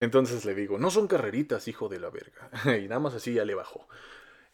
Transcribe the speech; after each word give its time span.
Entonces 0.00 0.44
le 0.46 0.54
digo, 0.54 0.78
no 0.78 0.90
son 0.90 1.06
carreritas, 1.06 1.68
hijo 1.68 1.88
de 1.88 2.00
la 2.00 2.10
verga. 2.10 2.50
y 2.82 2.88
nada 2.88 3.00
más 3.00 3.14
así 3.14 3.34
ya 3.34 3.44
le 3.44 3.54
bajó. 3.54 3.86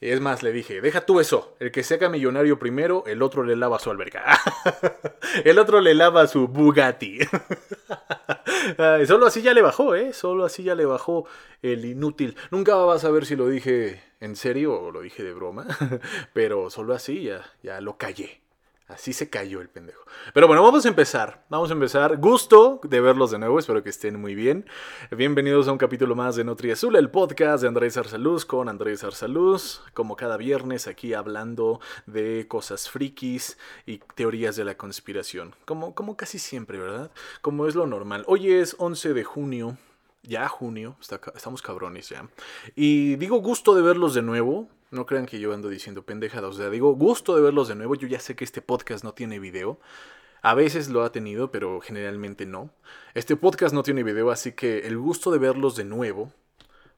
Es 0.01 0.21
más, 0.21 0.43
le 0.43 0.53
dije, 0.53 0.83
deja 0.83 1.07
tú 1.07 1.21
eso. 1.21 1.57
El 1.59 1.73
que 1.73 1.83
se 1.83 1.95
haga 1.95 2.11
millonario 2.11 2.59
primero, 2.59 3.05
el 3.07 3.23
otro 3.23 3.45
le 3.45 3.57
lava 3.57 3.79
su 3.79 3.91
alberca. 3.91 4.39
el 5.45 5.59
otro 5.59 5.81
le 5.81 5.95
lava 5.95 6.27
su 6.27 6.49
Bugatti. 6.49 7.21
solo 9.07 9.27
así 9.27 9.41
ya 9.41 9.55
le 9.55 9.63
bajó, 9.63 9.95
¿eh? 9.95 10.13
Solo 10.13 10.45
así 10.45 10.65
ya 10.65 10.75
le 10.75 10.85
bajó 10.85 11.27
el 11.63 11.87
inútil. 11.87 12.37
Nunca 12.51 12.75
vas 12.75 13.05
a 13.05 13.11
ver 13.11 13.25
si 13.25 13.37
lo 13.37 13.49
dije 13.49 14.03
en 14.21 14.37
serio 14.37 14.79
o 14.79 14.91
lo 14.91 15.01
dije 15.01 15.23
de 15.23 15.33
broma. 15.33 15.67
Pero 16.35 16.69
solo 16.69 16.93
así 16.93 17.23
ya, 17.23 17.43
ya 17.63 17.81
lo 17.81 17.97
callé. 17.97 18.43
Así 18.89 19.13
se 19.13 19.29
cayó 19.29 19.61
el 19.61 19.69
pendejo. 19.69 20.05
Pero 20.33 20.47
bueno, 20.47 20.63
vamos 20.63 20.85
a 20.85 20.89
empezar. 20.89 21.45
Vamos 21.49 21.71
a 21.71 21.73
empezar. 21.73 22.19
Gusto 22.19 22.81
de 22.85 23.01
verlos 23.01 23.33
de 23.33 23.39
nuevo. 23.41 23.59
Espero 23.59 23.83
que 23.83 23.91
estén 23.91 24.21
muy 24.21 24.37
bien. 24.37 24.65
Bienvenidos 25.11 25.67
a 25.67 25.73
un 25.73 25.79
capítulo 25.79 26.15
más 26.15 26.37
de 26.37 26.45
Nutri 26.45 26.71
Azul, 26.71 26.95
el 26.95 27.11
podcast 27.11 27.63
de 27.63 27.69
Andrés 27.69 27.97
Arsaluz 27.97 28.45
con 28.45 28.69
Andrés 28.69 29.03
Arsaluz. 29.03 29.81
Como 29.93 30.15
cada 30.15 30.37
viernes 30.37 30.87
aquí 30.87 31.15
hablando 31.15 31.81
de 32.07 32.47
cosas 32.47 32.89
frikis 32.89 33.59
y 33.87 33.99
teorías 34.15 34.55
de 34.55 34.65
la 34.65 34.77
conspiración. 34.77 35.57
Como, 35.65 35.97
como 35.97 36.17
casi 36.17 36.39
siempre, 36.39 36.79
¿verdad? 36.79 37.11
Como 37.41 37.67
es 37.67 37.75
lo 37.75 37.89
normal. 37.89 38.23
Hoy 38.29 38.53
es 38.53 38.77
11 38.79 39.15
de 39.15 39.25
junio. 39.25 39.79
Ya 40.23 40.47
junio. 40.47 40.97
estamos 41.01 41.61
cabrones 41.61 42.09
ya. 42.11 42.29
Y 42.77 43.17
digo 43.17 43.39
gusto 43.39 43.75
de 43.75 43.83
verlos 43.83 44.15
de 44.15 44.23
nuevo 44.23 44.69
no 44.91 45.07
crean 45.07 45.27
que 45.27 45.41
yo 45.41 45.53
ando 45.53 45.69
diciendo 45.69 46.05
pendejadas. 46.05 46.55
O 46.55 46.59
sea, 46.59 46.71
digo, 46.71 46.95
gusto 46.95 47.35
de 47.37 47.43
verlos 47.43 47.69
de 47.69 47.75
nuevo. 47.75 47.95
Yo 47.95 48.09
ya 48.09 48.21
sé 48.21 48.37
que 48.37 48.45
este 48.45 48.63
podcast 48.63 49.05
no 49.05 49.15
tiene 49.15 49.39
video. 49.39 49.81
A 50.43 50.55
veces 50.55 50.89
lo 50.89 51.03
ha 51.03 51.13
tenido, 51.13 51.51
pero 51.51 51.81
generalmente 51.81 52.47
no. 52.47 52.71
Este 53.15 53.37
podcast 53.37 53.75
no 53.75 53.83
tiene 53.83 54.03
video, 54.03 54.31
así 54.31 54.53
que 54.53 54.87
el 54.87 54.97
gusto 54.99 55.31
de 55.31 55.39
verlos 55.39 55.77
de 55.77 55.85
nuevo 55.85 56.33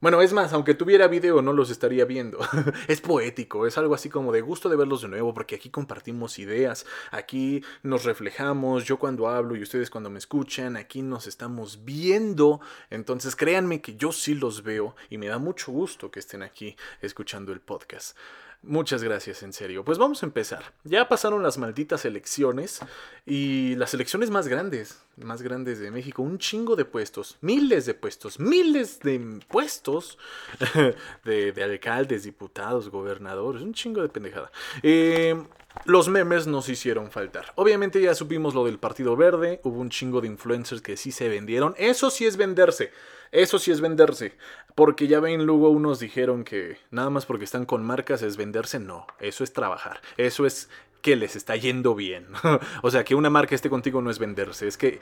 bueno, 0.01 0.23
es 0.23 0.33
más, 0.33 0.53
aunque 0.53 0.75
tuviera 0.75 1.09
video 1.09 1.43
no 1.43 1.53
los 1.53 1.71
estaría 1.71 2.05
viendo. 2.05 2.39
es 2.89 3.01
poético, 3.01 3.67
es 3.67 3.77
algo 3.79 3.95
así 3.95 4.09
como 4.09 4.33
de 4.33 4.41
gusto 4.41 4.69
de 4.69 4.77
verlos 4.77 5.03
de 5.03 5.09
nuevo, 5.09 5.35
porque 5.35 5.57
aquí 5.57 5.71
compartimos 5.71 6.39
ideas, 6.39 6.87
aquí 7.11 7.65
nos 7.83 8.05
reflejamos, 8.05 8.85
yo 8.85 8.99
cuando 8.99 9.29
hablo 9.29 9.57
y 9.57 9.63
ustedes 9.63 9.91
cuando 9.91 10.09
me 10.09 10.19
escuchan, 10.19 10.77
aquí 10.77 11.03
nos 11.03 11.27
estamos 11.27 11.85
viendo. 11.85 12.61
Entonces 12.91 13.35
créanme 13.35 13.81
que 13.81 13.97
yo 13.97 14.13
sí 14.13 14.35
los 14.35 14.63
veo 14.63 14.95
y 15.11 15.19
me 15.19 15.27
da 15.27 15.39
mucho 15.39 15.73
gusto 15.73 16.11
que 16.11 16.21
estén 16.21 16.43
aquí 16.43 16.77
escuchando 17.03 17.53
el 17.53 17.61
podcast. 17.61 18.17
Muchas 18.63 19.05
gracias, 19.05 19.45
en 19.45 19.53
serio. 19.53 19.85
Pues 19.85 19.99
vamos 19.99 20.23
a 20.23 20.27
empezar. 20.27 20.75
Ya 20.83 21.09
pasaron 21.09 21.45
las 21.45 21.59
malditas 21.59 22.05
elecciones 22.05 22.81
y 23.25 23.77
las 23.77 23.95
elecciones 23.95 24.31
más 24.31 24.49
grandes, 24.49 25.01
más 25.17 25.43
grandes 25.43 25.79
de 25.79 25.93
México. 25.93 26.23
Un 26.23 26.39
chingo 26.39 26.75
de 26.75 26.85
puestos, 26.85 27.39
miles 27.41 27.87
de 27.87 27.95
puestos, 27.95 28.41
miles 28.41 28.99
de 28.99 29.41
puestos 29.47 30.19
de, 31.25 31.63
alcaldes, 31.63 32.25
diputados, 32.25 32.91
gobernadores, 32.91 33.63
un 33.63 33.75
chingo 33.75 34.03
de 34.03 34.09
pendejada. 34.09 34.51
Eh, 34.83 35.41
los 35.85 36.09
memes 36.09 36.49
nos 36.49 36.69
hicieron 36.69 37.13
faltar. 37.13 37.53
Obviamente 37.55 38.03
ya 38.03 38.15
supimos 38.15 38.55
lo 38.55 38.65
del 38.65 38.81
Partido 38.81 39.17
Verde, 39.17 39.61
hubo 39.63 39.81
un 39.81 39.91
chingo 39.91 40.21
de 40.21 40.27
influencers 40.27 40.83
que 40.83 40.97
sí 40.97 41.13
se 41.13 41.29
vendieron. 41.29 41.75
Eso 41.79 42.11
sí 42.11 42.27
es 42.27 42.37
venderse. 42.37 42.91
Eso 43.33 43.59
sí 43.59 43.71
es 43.71 43.81
venderse. 43.81 44.33
Porque 44.75 45.07
ya 45.07 45.21
ven, 45.21 45.47
luego 45.47 45.71
unos 45.71 45.99
dijeron 45.99 46.45
que 46.45 46.79
nada 46.91 47.11
más 47.11 47.27
porque 47.27 47.45
están 47.45 47.67
con 47.67 47.85
marcas 47.85 48.23
es 48.23 48.37
venderse. 48.37 48.79
No, 48.79 49.07
eso 49.21 49.45
es 49.45 49.53
trabajar. 49.53 50.01
Eso 50.17 50.47
es 50.47 50.71
que 51.03 51.17
les 51.17 51.37
está 51.37 51.57
yendo 51.57 51.95
bien. 51.95 52.27
o 52.83 52.91
sea, 52.91 53.05
que 53.05 53.15
una 53.15 53.31
marca 53.31 53.55
esté 53.55 53.71
contigo 53.71 54.03
no 54.03 54.11
es 54.11 54.19
venderse. 54.19 54.67
Es 54.67 54.77
que 54.77 55.01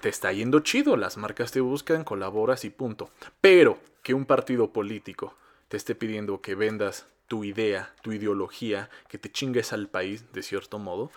te 0.00 0.08
está 0.08 0.32
yendo 0.32 0.60
chido. 0.60 0.96
Las 0.96 1.16
marcas 1.16 1.50
te 1.52 1.60
buscan, 1.60 2.04
colaboras 2.04 2.64
y 2.64 2.70
punto. 2.70 3.10
Pero 3.40 3.78
que 4.02 4.14
un 4.14 4.26
partido 4.26 4.72
político 4.72 5.34
te 5.68 5.76
esté 5.76 5.94
pidiendo 5.94 6.40
que 6.40 6.54
vendas 6.54 7.06
tu 7.26 7.44
idea, 7.44 7.92
tu 8.02 8.12
ideología, 8.12 8.88
que 9.08 9.18
te 9.18 9.30
chingues 9.30 9.72
al 9.72 9.88
país, 9.88 10.32
de 10.32 10.42
cierto 10.42 10.78
modo, 10.78 11.10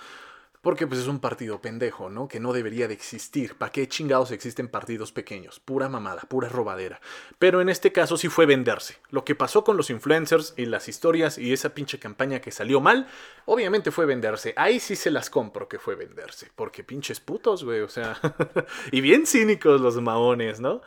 porque 0.62 0.88
pues 0.88 1.00
es 1.00 1.08
un 1.08 1.20
partido 1.20 1.62
pendejo, 1.62 2.09
¿no? 2.09 2.28
Que 2.28 2.40
no 2.40 2.52
debería 2.52 2.88
de 2.88 2.94
existir. 2.94 3.56
¿Para 3.56 3.72
qué 3.72 3.88
chingados 3.88 4.31
existen 4.31 4.68
partidos 4.68 5.14
pequeños? 5.14 5.59
Pura 5.59 5.88
mamada, 5.88 6.24
pura 6.24 6.50
robadera. 6.50 7.00
Pero 7.38 7.62
en 7.62 7.70
este 7.70 7.94
caso 7.94 8.18
sí 8.18 8.28
fue 8.28 8.46
venderse. 8.46 8.98
Lo 9.09 9.24
que 9.24 9.36
pasó 9.36 9.64
con 9.64 9.78
los 9.78 9.90
influencers 9.90 10.53
y 10.58 10.66
las 10.66 10.90
historias 10.90 11.38
y 11.38 11.53
esa 11.53 11.74
pinche 11.74 11.98
campaña 11.98 12.42
que 12.42 12.52
salió 12.52 12.81
mal, 12.81 13.08
obviamente 13.46 13.92
fue 13.92 14.06
venderse. 14.06 14.53
Ahí 14.58 14.81
sí 14.81 14.98
se 14.98 15.12
las 15.12 15.30
compro 15.30 15.69
que 15.69 15.80
fue 15.80 15.96
venderse. 15.96 16.52
Porque 16.56 16.84
pinches 16.84 17.22
putos, 17.22 17.64
güey. 17.64 17.80
O 17.80 17.90
sea, 17.90 18.19
y 18.92 19.00
bien 19.00 19.25
cínicos 19.25 19.80
los 19.80 20.02
maones, 20.02 20.59
¿no? 20.59 20.81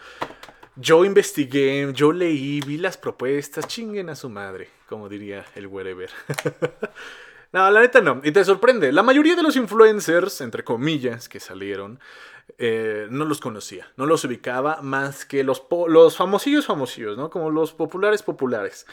Yo 0.77 1.05
investigué, 1.05 1.91
yo 1.94 2.12
leí, 2.12 2.61
vi 2.61 2.78
las 2.78 2.97
propuestas, 2.97 3.66
chinguen 3.66 4.09
a 4.09 4.16
su 4.16 4.31
madre, 4.31 4.69
como 4.88 5.09
diría 5.09 5.44
el 5.55 5.66
wherever. 5.66 6.11
No, 7.52 7.70
la 7.70 7.80
neta 7.80 8.00
no. 8.00 8.20
Y 8.24 8.32
te 8.32 8.44
sorprende. 8.44 8.92
La 8.92 9.02
mayoría 9.02 9.36
de 9.36 9.42
los 9.42 9.56
influencers, 9.56 10.40
entre 10.40 10.64
comillas, 10.64 11.28
que 11.28 11.38
salieron, 11.38 12.00
eh, 12.58 13.06
no 13.10 13.26
los 13.26 13.40
conocía. 13.40 13.86
No 13.96 14.06
los 14.06 14.24
ubicaba 14.24 14.80
más 14.80 15.26
que 15.26 15.44
los, 15.44 15.62
los 15.88 16.16
famosillos 16.16 16.64
famosillos, 16.64 17.16
¿no? 17.18 17.28
Como 17.28 17.50
los 17.50 17.72
populares 17.72 18.22
populares. 18.22 18.86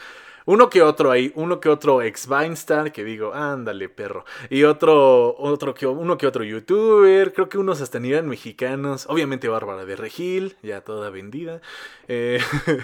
Uno 0.44 0.68
que 0.68 0.82
otro 0.82 1.10
ahí, 1.10 1.32
uno 1.36 1.60
que 1.60 1.68
otro 1.68 2.02
ex 2.02 2.26
Vinestar, 2.28 2.92
que 2.92 3.04
digo, 3.04 3.32
ándale, 3.32 3.88
perro. 3.88 4.24
Y 4.50 4.64
otro, 4.64 5.36
otro 5.38 5.72
que, 5.74 5.86
uno 5.86 6.18
que 6.18 6.26
otro 6.26 6.44
youtuber, 6.44 7.32
creo 7.32 7.48
que 7.48 7.58
unos 7.58 7.80
hasta 7.80 7.98
ni 7.98 8.12
eran 8.12 8.28
mexicanos. 8.28 9.06
Obviamente 9.08 9.48
Bárbara 9.48 9.86
de 9.86 9.96
Regil, 9.96 10.56
ya 10.62 10.82
toda 10.82 11.08
vendida. 11.08 11.60
Eh, 12.08 12.40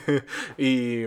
y, 0.59 1.05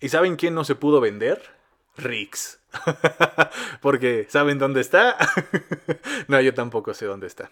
¿Y 0.00 0.08
saben 0.08 0.36
quién 0.36 0.54
no 0.54 0.64
se 0.64 0.74
pudo 0.74 1.00
vender? 1.00 1.53
Rix. 1.96 2.60
Porque, 3.80 4.26
¿saben 4.28 4.58
dónde 4.58 4.80
está? 4.80 5.16
no, 6.28 6.40
yo 6.40 6.54
tampoco 6.54 6.94
sé 6.94 7.06
dónde 7.06 7.26
está. 7.26 7.50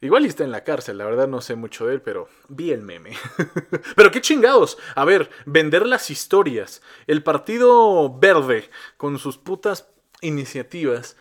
Igual 0.00 0.26
está 0.26 0.44
en 0.44 0.52
la 0.52 0.62
cárcel, 0.62 0.98
la 0.98 1.04
verdad 1.04 1.26
no 1.26 1.40
sé 1.40 1.56
mucho 1.56 1.86
de 1.86 1.94
él, 1.94 2.02
pero 2.02 2.28
vi 2.48 2.70
el 2.70 2.82
meme. 2.82 3.16
pero 3.96 4.12
qué 4.12 4.20
chingados. 4.20 4.78
A 4.94 5.04
ver, 5.04 5.28
vender 5.44 5.86
las 5.86 6.10
historias. 6.10 6.82
El 7.08 7.24
Partido 7.24 8.16
Verde, 8.16 8.70
con 8.96 9.18
sus 9.18 9.38
putas 9.38 9.88
iniciativas, 10.20 11.16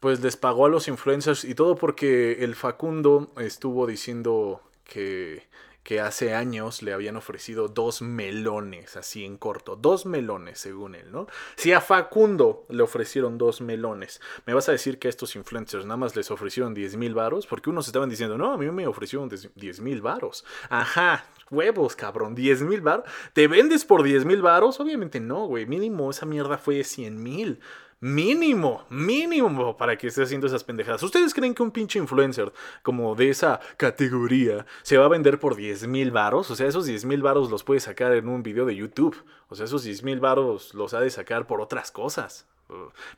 pues 0.00 0.20
les 0.20 0.36
pagó 0.36 0.66
a 0.66 0.68
los 0.68 0.88
influencers 0.88 1.44
y 1.44 1.54
todo 1.54 1.76
porque 1.76 2.44
el 2.44 2.54
Facundo 2.54 3.32
estuvo 3.38 3.86
diciendo 3.86 4.62
que 4.84 5.48
que 5.82 6.00
hace 6.00 6.34
años 6.34 6.82
le 6.82 6.92
habían 6.92 7.16
ofrecido 7.16 7.68
dos 7.68 8.02
melones, 8.02 8.96
así 8.96 9.24
en 9.24 9.38
corto, 9.38 9.74
dos 9.74 10.04
melones 10.04 10.58
según 10.58 10.94
él, 10.94 11.10
¿no? 11.10 11.26
Si 11.56 11.72
a 11.72 11.80
Facundo 11.80 12.66
le 12.68 12.82
ofrecieron 12.82 13.38
dos 13.38 13.60
melones, 13.60 14.20
¿me 14.44 14.52
vas 14.54 14.68
a 14.68 14.72
decir 14.72 14.98
que 14.98 15.08
estos 15.08 15.34
influencers 15.36 15.84
nada 15.84 15.96
más 15.96 16.14
les 16.14 16.30
ofrecieron 16.30 16.74
10 16.74 16.96
mil 16.96 17.14
varos? 17.14 17.46
Porque 17.46 17.70
unos 17.70 17.86
estaban 17.86 18.10
diciendo, 18.10 18.36
no, 18.36 18.52
a 18.52 18.58
mí 18.58 18.70
me 18.70 18.86
ofrecieron 18.86 19.28
10 19.28 19.80
mil 19.80 20.02
varos. 20.02 20.44
Ajá, 20.68 21.24
huevos, 21.50 21.96
cabrón, 21.96 22.34
10 22.34 22.62
mil 22.62 22.80
varos. 22.80 23.06
¿Te 23.32 23.48
vendes 23.48 23.84
por 23.84 24.02
10 24.02 24.24
mil 24.24 24.42
varos? 24.42 24.80
Obviamente 24.80 25.20
no, 25.20 25.46
güey, 25.46 25.66
mínimo 25.66 26.10
esa 26.10 26.26
mierda 26.26 26.58
fue 26.58 26.84
100 26.84 27.22
mil. 27.22 27.60
Mínimo, 28.00 28.86
mínimo 28.90 29.76
para 29.76 29.98
que 29.98 30.06
esté 30.06 30.22
haciendo 30.22 30.46
esas 30.46 30.62
pendejadas. 30.62 31.02
¿Ustedes 31.02 31.34
creen 31.34 31.52
que 31.52 31.64
un 31.64 31.72
pinche 31.72 31.98
influencer 31.98 32.52
como 32.84 33.16
de 33.16 33.30
esa 33.30 33.58
categoría 33.76 34.66
se 34.82 34.96
va 34.98 35.06
a 35.06 35.08
vender 35.08 35.40
por 35.40 35.56
10 35.56 35.88
mil 35.88 36.12
varos? 36.12 36.48
O 36.52 36.54
sea, 36.54 36.68
esos 36.68 36.86
10 36.86 37.06
mil 37.06 37.22
varos 37.22 37.50
los 37.50 37.64
puede 37.64 37.80
sacar 37.80 38.12
en 38.12 38.28
un 38.28 38.44
video 38.44 38.66
de 38.66 38.76
YouTube. 38.76 39.24
O 39.48 39.56
sea, 39.56 39.64
esos 39.64 39.82
10 39.82 40.04
mil 40.04 40.20
varos 40.20 40.74
los 40.74 40.94
ha 40.94 41.00
de 41.00 41.10
sacar 41.10 41.48
por 41.48 41.60
otras 41.60 41.90
cosas. 41.90 42.46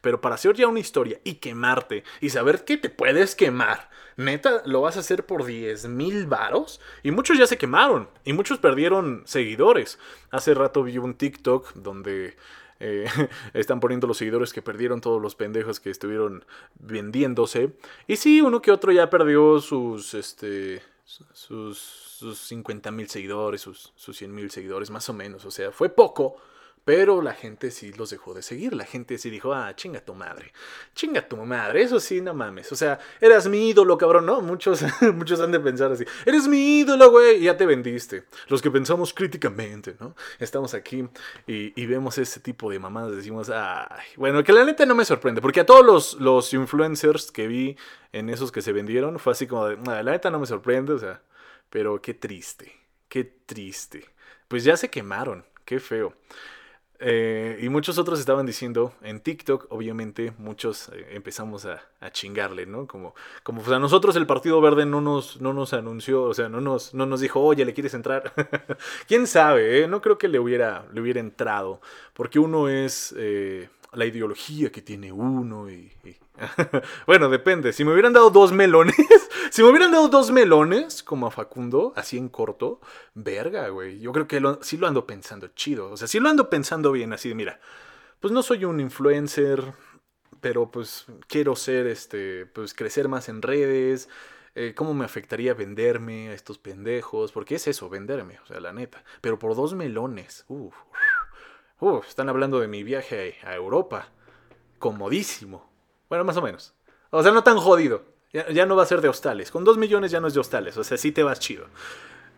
Pero 0.00 0.20
para 0.22 0.36
hacer 0.36 0.54
ya 0.54 0.66
una 0.66 0.80
historia 0.80 1.20
y 1.24 1.34
quemarte 1.34 2.04
y 2.20 2.30
saber 2.30 2.64
que 2.64 2.76
te 2.78 2.88
puedes 2.88 3.34
quemar, 3.34 3.90
neta, 4.16 4.62
lo 4.64 4.80
vas 4.80 4.96
a 4.96 5.00
hacer 5.00 5.26
por 5.26 5.44
10 5.44 5.88
mil 5.88 6.26
varos. 6.26 6.80
Y 7.02 7.10
muchos 7.10 7.36
ya 7.36 7.46
se 7.46 7.58
quemaron 7.58 8.08
y 8.24 8.32
muchos 8.32 8.58
perdieron 8.58 9.24
seguidores. 9.26 9.98
Hace 10.30 10.54
rato 10.54 10.84
vi 10.84 10.96
un 10.96 11.14
TikTok 11.14 11.74
donde 11.74 12.36
eh, 12.80 13.06
están 13.54 13.78
poniendo 13.78 14.06
los 14.06 14.16
seguidores 14.16 14.52
que 14.52 14.62
perdieron 14.62 15.00
todos 15.00 15.20
los 15.20 15.34
pendejos 15.34 15.80
que 15.80 15.90
estuvieron 15.90 16.44
vendiéndose. 16.78 17.72
Y 18.06 18.16
sí, 18.16 18.40
uno 18.40 18.60
que 18.60 18.72
otro 18.72 18.90
ya 18.90 19.08
perdió 19.08 19.60
sus, 19.60 20.14
este, 20.14 20.82
sus, 21.04 21.78
sus 21.78 22.38
50 22.38 22.90
mil 22.90 23.08
seguidores, 23.08 23.60
sus, 23.60 23.92
sus 23.94 24.16
100 24.16 24.34
mil 24.34 24.50
seguidores, 24.50 24.90
más 24.90 25.08
o 25.08 25.12
menos. 25.12 25.44
O 25.44 25.50
sea, 25.50 25.70
fue 25.70 25.90
poco, 25.90 26.36
pero 26.84 27.20
la 27.20 27.34
gente 27.34 27.70
sí 27.70 27.92
los 27.92 28.10
dejó 28.10 28.34
de 28.34 28.42
seguir. 28.42 28.74
La 28.74 28.84
gente 28.84 29.18
sí 29.18 29.30
dijo, 29.30 29.52
ah, 29.52 29.74
chinga 29.76 30.00
tu 30.00 30.14
madre. 30.14 30.52
Chinga 30.94 31.26
tu 31.28 31.36
madre. 31.36 31.82
Eso 31.82 32.00
sí, 32.00 32.20
no 32.20 32.34
mames. 32.34 32.72
O 32.72 32.76
sea, 32.76 32.98
eras 33.20 33.46
mi 33.48 33.68
ídolo, 33.68 33.98
cabrón, 33.98 34.26
¿no? 34.26 34.40
Muchos, 34.40 34.82
muchos 35.14 35.40
han 35.40 35.52
de 35.52 35.60
pensar 35.60 35.92
así. 35.92 36.04
Eres 36.24 36.48
mi 36.48 36.80
ídolo, 36.80 37.10
güey. 37.10 37.40
Ya 37.42 37.56
te 37.56 37.66
vendiste. 37.66 38.24
Los 38.48 38.62
que 38.62 38.70
pensamos 38.70 39.12
críticamente, 39.12 39.96
¿no? 40.00 40.16
Estamos 40.38 40.74
aquí 40.74 41.06
y, 41.46 41.86
vemos 41.86 42.18
ese 42.18 42.40
tipo 42.40 42.70
de 42.70 42.78
mamadas. 42.78 43.14
Decimos, 43.14 43.50
ay. 43.50 44.06
Bueno, 44.16 44.42
que 44.42 44.52
la 44.52 44.64
neta 44.64 44.86
no 44.86 44.94
me 44.94 45.04
sorprende. 45.04 45.40
Porque 45.42 45.60
a 45.60 45.66
todos 45.66 45.84
los, 45.84 46.14
los 46.14 46.52
influencers 46.54 47.30
que 47.30 47.46
vi 47.46 47.76
en 48.12 48.30
esos 48.30 48.50
que 48.50 48.62
se 48.62 48.72
vendieron, 48.72 49.18
fue 49.18 49.32
así 49.32 49.46
como 49.46 49.66
de, 49.66 49.76
la 49.76 50.02
neta 50.02 50.30
no 50.30 50.38
me 50.38 50.46
sorprende. 50.46 50.94
O 50.94 50.98
sea, 50.98 51.22
pero 51.68 52.00
qué 52.00 52.14
triste. 52.14 52.72
qué 53.08 53.24
triste. 53.24 54.06
Pues 54.48 54.64
ya 54.64 54.76
se 54.76 54.88
quemaron, 54.88 55.44
qué 55.64 55.78
feo. 55.78 56.14
Eh, 57.02 57.58
y 57.62 57.70
muchos 57.70 57.96
otros 57.96 58.20
estaban 58.20 58.44
diciendo 58.44 58.92
en 59.02 59.20
TikTok, 59.20 59.66
obviamente, 59.70 60.34
muchos 60.36 60.90
eh, 60.90 61.06
empezamos 61.12 61.64
a, 61.64 61.82
chingarle, 62.12 62.66
¿no? 62.66 62.86
Como, 62.86 63.14
como 63.42 63.62
pues 63.62 63.74
a 63.74 63.78
nosotros 63.78 64.16
el 64.16 64.26
Partido 64.26 64.60
Verde 64.60 64.86
no 64.86 65.00
nos, 65.00 65.40
no 65.40 65.52
nos 65.52 65.72
anunció, 65.74 66.24
o 66.24 66.34
sea, 66.34 66.48
no 66.48 66.60
nos, 66.60 66.94
no 66.94 67.06
nos 67.06 67.20
dijo, 67.20 67.40
oye, 67.40 67.64
¿le 67.64 67.74
quieres 67.74 67.94
entrar? 67.94 68.32
¿Quién 69.06 69.26
sabe? 69.26 69.82
Eh? 69.82 69.88
No 69.88 70.00
creo 70.00 70.18
que 70.18 70.28
le 70.28 70.38
hubiera, 70.38 70.86
le 70.92 71.00
hubiera 71.00 71.20
entrado, 71.20 71.80
porque 72.14 72.38
uno 72.38 72.68
es 72.68 73.14
la 73.92 74.06
ideología 74.06 74.70
que 74.70 74.82
tiene 74.82 75.10
uno 75.12 75.70
y 75.70 75.92
bueno, 77.06 77.28
depende. 77.28 77.72
Si 77.72 77.84
me 77.84 77.92
hubieran 77.92 78.12
dado 78.12 78.30
dos 78.30 78.52
melones, 78.52 78.96
si 79.50 79.62
me 79.62 79.68
hubieran 79.68 79.92
dado 79.92 80.08
dos 80.08 80.30
melones, 80.30 81.02
como 81.02 81.26
a 81.26 81.30
Facundo, 81.30 81.92
así 81.96 82.16
en 82.16 82.28
corto, 82.28 82.80
verga, 83.14 83.68
güey. 83.68 84.00
Yo 84.00 84.12
creo 84.12 84.26
que 84.26 84.42
sí 84.62 84.76
lo 84.76 84.86
ando 84.86 85.06
pensando 85.06 85.48
chido. 85.48 85.90
O 85.90 85.96
sea, 85.96 86.08
sí 86.08 86.20
lo 86.20 86.28
ando 86.28 86.50
pensando 86.50 86.92
bien, 86.92 87.12
así 87.12 87.28
de, 87.28 87.34
mira, 87.34 87.60
pues 88.20 88.32
no 88.32 88.42
soy 88.42 88.64
un 88.64 88.80
influencer, 88.80 89.72
pero 90.40 90.70
pues 90.70 91.06
quiero 91.28 91.56
ser, 91.56 91.86
este, 91.86 92.46
pues 92.46 92.74
crecer 92.74 93.08
más 93.08 93.28
en 93.28 93.42
redes. 93.42 94.08
Eh, 94.56 94.74
¿Cómo 94.74 94.94
me 94.94 95.04
afectaría 95.04 95.54
venderme 95.54 96.30
a 96.30 96.34
estos 96.34 96.58
pendejos? 96.58 97.30
Porque 97.30 97.54
es 97.54 97.68
eso, 97.68 97.88
venderme, 97.88 98.40
o 98.42 98.46
sea, 98.46 98.60
la 98.60 98.72
neta. 98.72 99.04
Pero 99.20 99.38
por 99.38 99.54
dos 99.54 99.74
melones, 99.74 100.44
uff. 100.48 100.74
Están 102.06 102.28
hablando 102.28 102.60
de 102.60 102.68
mi 102.68 102.82
viaje 102.82 103.38
a 103.42 103.54
Europa. 103.54 104.08
Comodísimo. 104.78 105.70
Bueno, 106.10 106.24
más 106.24 106.36
o 106.36 106.42
menos. 106.42 106.74
O 107.10 107.22
sea, 107.22 107.32
no 107.32 107.42
tan 107.42 107.56
jodido. 107.56 108.04
Ya, 108.32 108.66
no 108.66 108.76
va 108.76 108.82
a 108.82 108.86
ser 108.86 109.00
de 109.00 109.08
hostales. 109.08 109.50
Con 109.50 109.64
dos 109.64 109.78
millones 109.78 110.10
ya 110.10 110.20
no 110.20 110.28
es 110.28 110.34
de 110.34 110.40
hostales. 110.40 110.76
O 110.76 110.84
sea, 110.84 110.98
sí 110.98 111.10
te 111.10 111.22
vas 111.22 111.40
chido. 111.40 111.66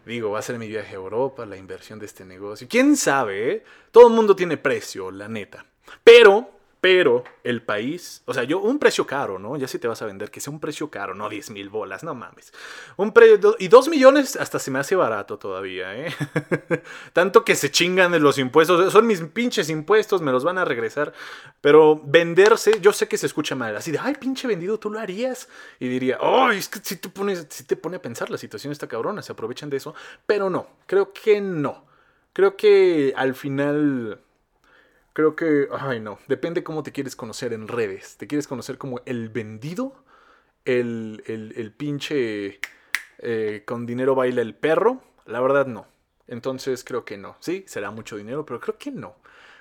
Digo, 0.06 0.30
va 0.30 0.38
a 0.38 0.42
ser 0.42 0.58
mi 0.58 0.68
viaje 0.68 0.92
a 0.92 0.98
Europa, 0.98 1.44
la 1.44 1.56
inversión 1.56 1.98
de 1.98 2.06
este 2.06 2.24
negocio. 2.24 2.68
¿Quién 2.70 2.96
sabe? 2.96 3.52
Eh? 3.52 3.64
Todo 3.90 4.08
el 4.08 4.14
mundo 4.14 4.36
tiene 4.36 4.56
precio, 4.56 5.10
la 5.10 5.28
neta. 5.28 5.66
Pero 6.04 6.50
pero 6.82 7.22
el 7.44 7.62
país, 7.62 8.22
o 8.24 8.34
sea, 8.34 8.42
yo, 8.42 8.58
un 8.58 8.80
precio 8.80 9.06
caro, 9.06 9.38
¿no? 9.38 9.56
Ya 9.56 9.68
si 9.68 9.78
te 9.78 9.86
vas 9.86 10.02
a 10.02 10.06
vender, 10.06 10.32
que 10.32 10.40
sea 10.40 10.52
un 10.52 10.58
precio 10.58 10.90
caro, 10.90 11.14
no 11.14 11.28
10 11.28 11.50
mil 11.50 11.68
bolas, 11.68 12.02
no 12.02 12.12
mames. 12.12 12.52
Un 12.96 13.14
y 13.60 13.68
2 13.68 13.88
millones 13.88 14.34
hasta 14.34 14.58
se 14.58 14.72
me 14.72 14.80
hace 14.80 14.96
barato 14.96 15.38
todavía, 15.38 15.94
¿eh? 15.96 16.12
Tanto 17.12 17.44
que 17.44 17.54
se 17.54 17.70
chingan 17.70 18.10
de 18.10 18.18
los 18.18 18.36
impuestos, 18.36 18.92
son 18.92 19.06
mis 19.06 19.20
pinches 19.20 19.70
impuestos, 19.70 20.22
me 20.22 20.32
los 20.32 20.42
van 20.42 20.58
a 20.58 20.64
regresar. 20.64 21.12
Pero 21.60 22.02
venderse, 22.04 22.80
yo 22.80 22.92
sé 22.92 23.06
que 23.06 23.16
se 23.16 23.26
escucha 23.26 23.54
mal, 23.54 23.76
así 23.76 23.92
de, 23.92 24.00
ay, 24.00 24.16
pinche 24.18 24.48
vendido, 24.48 24.80
tú 24.80 24.90
lo 24.90 24.98
harías. 24.98 25.48
Y 25.78 25.86
diría, 25.86 26.18
ay, 26.20 26.58
es 26.58 26.68
que 26.68 26.80
si 26.82 26.96
te, 26.96 27.08
pones, 27.08 27.46
si 27.48 27.62
te 27.62 27.76
pone 27.76 27.98
a 27.98 28.02
pensar, 28.02 28.28
la 28.28 28.38
situación 28.38 28.72
está 28.72 28.88
cabrona, 28.88 29.22
se 29.22 29.30
aprovechan 29.30 29.70
de 29.70 29.76
eso. 29.76 29.94
Pero 30.26 30.50
no, 30.50 30.66
creo 30.86 31.12
que 31.12 31.40
no. 31.40 31.84
Creo 32.32 32.56
que 32.56 33.14
al 33.16 33.36
final 33.36 34.18
Creo 35.12 35.36
que, 35.36 35.68
ay 35.70 36.00
no, 36.00 36.18
depende 36.26 36.62
cómo 36.62 36.82
te 36.82 36.92
quieres 36.92 37.16
conocer 37.16 37.52
en 37.52 37.68
redes. 37.68 38.16
¿Te 38.16 38.26
quieres 38.26 38.48
conocer 38.48 38.78
como 38.78 39.00
el 39.04 39.28
vendido? 39.28 39.94
¿El, 40.64 41.22
el, 41.26 41.72
pinche 41.72 42.60
eh, 43.18 43.62
con 43.66 43.84
dinero 43.84 44.14
baila 44.14 44.40
el 44.40 44.54
perro? 44.54 45.02
La 45.26 45.40
verdad 45.40 45.66
no. 45.66 45.86
Entonces 46.28 46.82
creo 46.84 47.04
que 47.04 47.18
no. 47.18 47.36
Sí, 47.40 47.64
será 47.66 47.90
mucho 47.90 48.16
dinero, 48.16 48.46
pero 48.46 48.60
creo 48.60 48.78
que 48.78 48.90
no. 48.90 49.16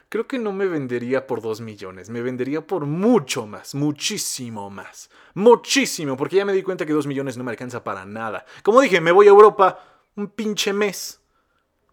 Creo 0.08 0.28
que 0.28 0.40
no 0.40 0.54
me 0.54 0.68
vendería 0.68 1.26
por 1.26 1.42
dos 1.42 1.60
millones. 1.60 2.10
Me 2.10 2.22
vendería 2.22 2.66
por 2.66 2.86
mucho 2.86 3.46
más, 3.48 3.76
muchísimo 3.76 4.70
más. 4.70 5.10
Muchísimo, 5.34 6.16
porque 6.16 6.38
ya 6.38 6.46
me 6.46 6.54
di 6.54 6.64
cuenta 6.64 6.86
que 6.86 6.94
dos 6.94 7.08
millones 7.08 7.38
no 7.38 7.44
me 7.44 7.52
alcanza 7.52 7.84
para 7.84 8.06
nada. 8.06 8.46
Como 8.64 8.82
dije, 8.82 9.02
me 9.02 9.12
voy 9.12 9.28
a 9.28 9.30
Europa 9.32 9.80
un 10.16 10.28
pinche 10.28 10.72
mes 10.72 11.22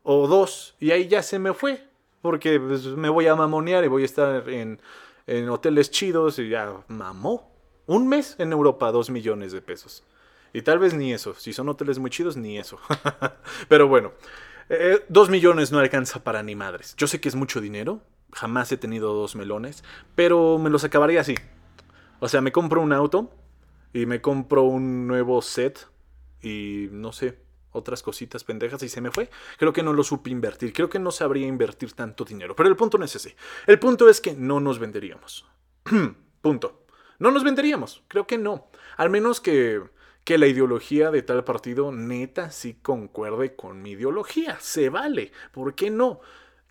o 0.03 0.27
dos 0.27 0.77
y 0.81 0.91
ahí 0.91 1.09
ya 1.09 1.23
se 1.23 1.39
me 1.39 1.55
fue 1.55 1.88
porque 2.29 2.61
pues, 2.61 2.85
me 2.85 3.09
voy 3.09 3.27
a 3.27 3.35
mamonear 3.35 3.83
y 3.85 3.89
voy 3.89 4.03
a 4.03 4.05
estar 4.05 4.51
en, 4.51 4.79
hoteles 5.49 5.91
chidos 5.91 6.39
y 6.39 6.51
ya 6.51 6.75
mamó. 6.89 7.51
Un 7.87 8.07
mes 8.07 8.37
en 8.37 8.53
Europa, 8.53 8.93
dos 8.93 9.09
millones 9.09 9.51
de 9.51 9.63
pesos. 9.63 10.05
Y 10.53 10.61
tal 10.61 10.79
vez 10.79 10.93
ni 10.93 11.15
eso. 11.15 11.33
Si 11.33 11.55
son 11.55 11.71
hoteles 11.71 11.99
muy 11.99 12.11
chidos, 12.11 12.37
ni 12.37 12.59
eso. 12.59 12.79
Pero 13.71 13.89
bueno, 13.89 14.13
eh, 14.69 15.03
dos 15.09 15.31
millones 15.31 15.73
no 15.73 15.79
alcanza 15.79 16.23
para 16.23 16.43
ni 16.43 16.55
madres. 16.55 16.95
Yo 16.99 17.07
sé 17.07 17.19
que 17.19 17.31
es 17.31 17.35
mucho 17.35 17.63
dinero. 17.63 18.03
Jamás 18.33 18.71
he 18.73 18.77
tenido 18.77 19.15
dos 19.15 19.37
melones. 19.37 19.83
Pero 20.15 20.59
me 20.59 20.69
los 20.69 20.85
acabaría 20.85 21.23
así. 21.23 21.35
O 22.21 22.29
sea, 22.29 22.43
me 22.43 22.53
compro 22.53 22.83
un 22.83 22.93
auto 22.93 23.33
y 23.95 24.05
me 24.05 24.21
compro 24.21 24.65
un 24.65 25.07
nuevo 25.07 25.41
set. 25.41 25.89
Y 26.43 26.89
no 26.93 27.13
sé, 27.13 27.39
otras 27.79 28.03
cositas 28.03 28.45
pendejas 28.45 28.83
y 28.83 28.89
se 28.89 29.01
me 29.01 29.11
fue. 29.11 29.31
Creo 29.59 29.73
que 29.73 29.83
no 29.83 29.93
lo 29.93 30.05
supe 30.05 30.31
invertir. 30.31 30.73
Creo 30.73 30.89
que 30.89 30.99
no 30.99 31.11
sabría 31.11 31.47
invertir 31.47 31.93
tanto 31.93 32.25
dinero. 32.25 32.55
Pero 32.55 32.69
el 32.69 32.77
punto 32.77 32.99
no 32.99 33.05
es 33.05 33.15
ese. 33.15 33.37
El 33.67 33.79
punto 33.79 34.09
es 34.09 34.21
que 34.21 34.35
no 34.35 34.61
nos 34.61 34.79
venderíamos. 34.79 35.47
punto. 36.43 36.87
No 37.19 37.31
nos 37.31 37.45
venderíamos. 37.45 38.03
Creo 38.09 38.27
que 38.27 38.39
no. 38.39 38.71
Al 38.97 39.11
menos 39.11 39.41
que, 39.41 39.83
que 40.25 40.39
la 40.39 40.47
ideología 40.47 41.11
de 41.11 41.23
tal 41.23 41.45
partido 41.45 41.93
neta 41.93 42.51
sí 42.51 42.75
concuerde 42.75 43.57
con 43.57 43.83
mi 43.83 43.93
ideología. 43.93 44.59
Se 44.61 44.89
vale. 44.89 45.33
¿Por 45.53 45.75
qué 45.75 45.91
no? 45.91 46.21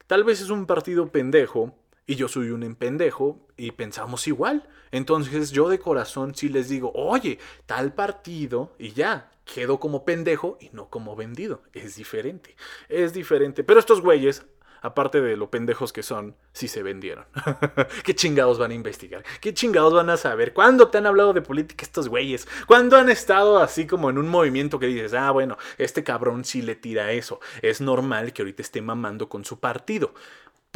Tal 0.08 0.24
vez 0.24 0.42
es 0.42 0.50
un 0.50 0.66
partido 0.66 1.12
pendejo 1.12 1.76
y 2.08 2.16
yo 2.16 2.30
soy 2.30 2.50
un 2.50 2.76
pendejo 2.76 3.46
y 3.58 3.72
pensamos 3.72 4.28
igual. 4.28 4.68
Entonces 4.92 5.52
yo 5.52 5.68
de 5.68 5.78
corazón 5.78 6.34
sí 6.34 6.48
les 6.48 6.70
digo, 6.70 6.92
oye, 6.96 7.38
tal 7.66 7.94
partido 7.94 8.74
y 8.80 8.94
ya, 8.94 9.30
quedo 9.44 9.80
como 9.80 10.06
pendejo 10.06 10.58
y 10.62 10.70
no 10.72 10.90
como 10.90 11.16
vendido. 11.18 11.62
Es 11.74 11.98
diferente, 11.98 12.56
es 12.88 13.14
diferente. 13.14 13.66
Pero 13.66 13.82
estos 13.82 14.00
güeyes, 14.00 14.46
aparte 14.82 15.20
de 15.20 15.36
lo 15.36 15.52
pendejos 15.52 15.92
que 15.92 16.02
son, 16.02 16.38
sí 16.54 16.70
se 16.70 16.82
vendieron. 16.82 17.26
¿Qué 18.06 18.16
chingados 18.16 18.58
van 18.58 18.72
a 18.72 18.76
investigar? 18.76 19.26
¿Qué 19.42 19.54
chingados 19.54 19.94
van 19.94 20.10
a 20.10 20.16
saber? 20.16 20.54
¿Cuándo 20.54 20.88
te 20.88 21.00
han 21.00 21.08
hablado 21.08 21.34
de 21.34 21.42
política 21.42 21.84
estos 21.84 22.08
güeyes? 22.08 22.48
¿Cuándo 22.68 22.96
han 22.96 23.10
estado 23.10 23.58
así 23.60 23.86
como 23.86 24.10
en 24.10 24.18
un 24.18 24.30
movimiento 24.30 24.80
que 24.80 24.88
dices, 24.88 25.14
ah, 25.14 25.32
bueno, 25.32 25.58
este 25.78 26.06
cabrón 26.06 26.46
sí 26.46 26.62
le 26.62 26.76
tira 26.76 27.12
eso? 27.12 27.42
Es 27.62 27.82
normal 27.82 28.32
que 28.32 28.44
ahorita 28.44 28.62
esté 28.62 28.82
mamando 28.82 29.28
con 29.28 29.44
su 29.44 29.60
partido. 29.60 30.14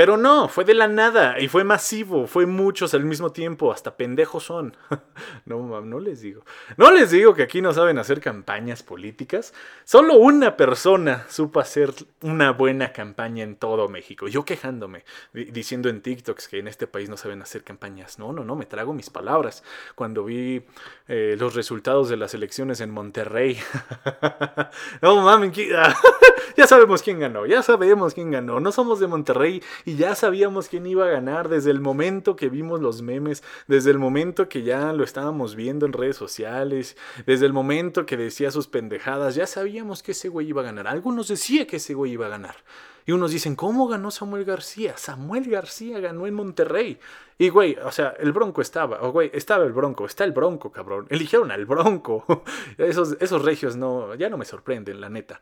Pero 0.01 0.17
no, 0.17 0.47
fue 0.47 0.65
de 0.65 0.73
la 0.73 0.87
nada 0.87 1.39
y 1.39 1.47
fue 1.47 1.63
masivo, 1.63 2.25
fue 2.25 2.47
muchos 2.47 2.95
al 2.95 3.05
mismo 3.05 3.31
tiempo, 3.31 3.71
hasta 3.71 3.97
pendejos 3.97 4.45
son. 4.45 4.75
no, 5.45 5.81
no 5.81 5.99
les 5.99 6.21
digo. 6.21 6.43
No 6.75 6.89
les 6.89 7.11
digo 7.11 7.35
que 7.35 7.43
aquí 7.43 7.61
no 7.61 7.71
saben 7.71 7.99
hacer 7.99 8.19
campañas 8.19 8.81
políticas. 8.81 9.53
Solo 9.83 10.15
una 10.15 10.57
persona 10.57 11.27
supo 11.29 11.59
hacer 11.59 11.93
una 12.23 12.49
buena 12.49 12.93
campaña 12.93 13.43
en 13.43 13.55
todo 13.55 13.89
México. 13.89 14.27
Yo 14.27 14.43
quejándome, 14.43 15.05
diciendo 15.33 15.87
en 15.87 16.01
TikToks 16.01 16.47
que 16.47 16.57
en 16.57 16.67
este 16.67 16.87
país 16.87 17.07
no 17.07 17.15
saben 17.15 17.43
hacer 17.43 17.63
campañas. 17.63 18.17
No, 18.17 18.33
no, 18.33 18.43
no, 18.43 18.55
me 18.55 18.65
trago 18.65 18.95
mis 18.95 19.11
palabras. 19.11 19.63
Cuando 19.93 20.23
vi 20.23 20.65
eh, 21.09 21.35
los 21.37 21.53
resultados 21.53 22.09
de 22.09 22.17
las 22.17 22.33
elecciones 22.33 22.81
en 22.81 22.89
Monterrey. 22.89 23.59
no 25.03 25.21
mames, 25.21 25.55
ya 26.57 26.67
sabemos 26.67 27.01
quién 27.03 27.19
ganó, 27.19 27.45
ya 27.45 27.61
sabemos 27.61 28.13
quién 28.13 28.31
ganó. 28.31 28.59
No 28.59 28.71
somos 28.71 28.99
de 28.99 29.07
Monterrey 29.07 29.61
y 29.85 29.90
ya 29.95 30.15
sabíamos 30.15 30.67
quién 30.67 30.85
iba 30.85 31.05
a 31.05 31.09
ganar 31.09 31.49
desde 31.49 31.71
el 31.71 31.79
momento 31.79 32.35
que 32.35 32.49
vimos 32.49 32.81
los 32.81 33.01
memes, 33.01 33.43
desde 33.67 33.91
el 33.91 33.99
momento 33.99 34.49
que 34.49 34.63
ya 34.63 34.93
lo 34.93 35.03
estábamos 35.03 35.55
viendo 35.55 35.85
en 35.85 35.93
redes 35.93 36.17
sociales, 36.17 36.97
desde 37.25 37.45
el 37.45 37.53
momento 37.53 38.05
que 38.05 38.17
decía 38.17 38.51
sus 38.51 38.67
pendejadas, 38.67 39.35
ya 39.35 39.47
sabíamos 39.47 40.03
que 40.03 40.11
ese 40.11 40.29
güey 40.29 40.47
iba 40.47 40.61
a 40.61 40.65
ganar. 40.65 40.87
Algunos 40.87 41.27
decían 41.27 41.65
que 41.65 41.77
ese 41.77 41.93
güey 41.93 42.13
iba 42.13 42.25
a 42.25 42.29
ganar. 42.29 42.55
Y 43.05 43.13
unos 43.13 43.31
dicen, 43.31 43.55
¿cómo 43.55 43.87
ganó 43.87 44.11
Samuel 44.11 44.45
García? 44.45 44.95
Samuel 44.97 45.49
García 45.49 45.99
ganó 45.99 46.27
en 46.27 46.33
Monterrey. 46.33 46.99
Y 47.37 47.49
güey, 47.49 47.75
o 47.83 47.91
sea, 47.91 48.13
el 48.19 48.31
Bronco 48.31 48.61
estaba, 48.61 49.01
o 49.01 49.11
güey, 49.11 49.31
estaba 49.33 49.65
el 49.65 49.73
Bronco, 49.73 50.05
está 50.05 50.23
el 50.23 50.31
Bronco, 50.31 50.71
cabrón. 50.71 51.07
Eligieron 51.09 51.51
al 51.51 51.65
Bronco. 51.65 52.43
esos, 52.77 53.17
esos 53.19 53.43
regios 53.43 53.75
no, 53.75 54.13
ya 54.15 54.29
no 54.29 54.37
me 54.37 54.45
sorprenden, 54.45 55.01
la 55.01 55.09
neta. 55.09 55.41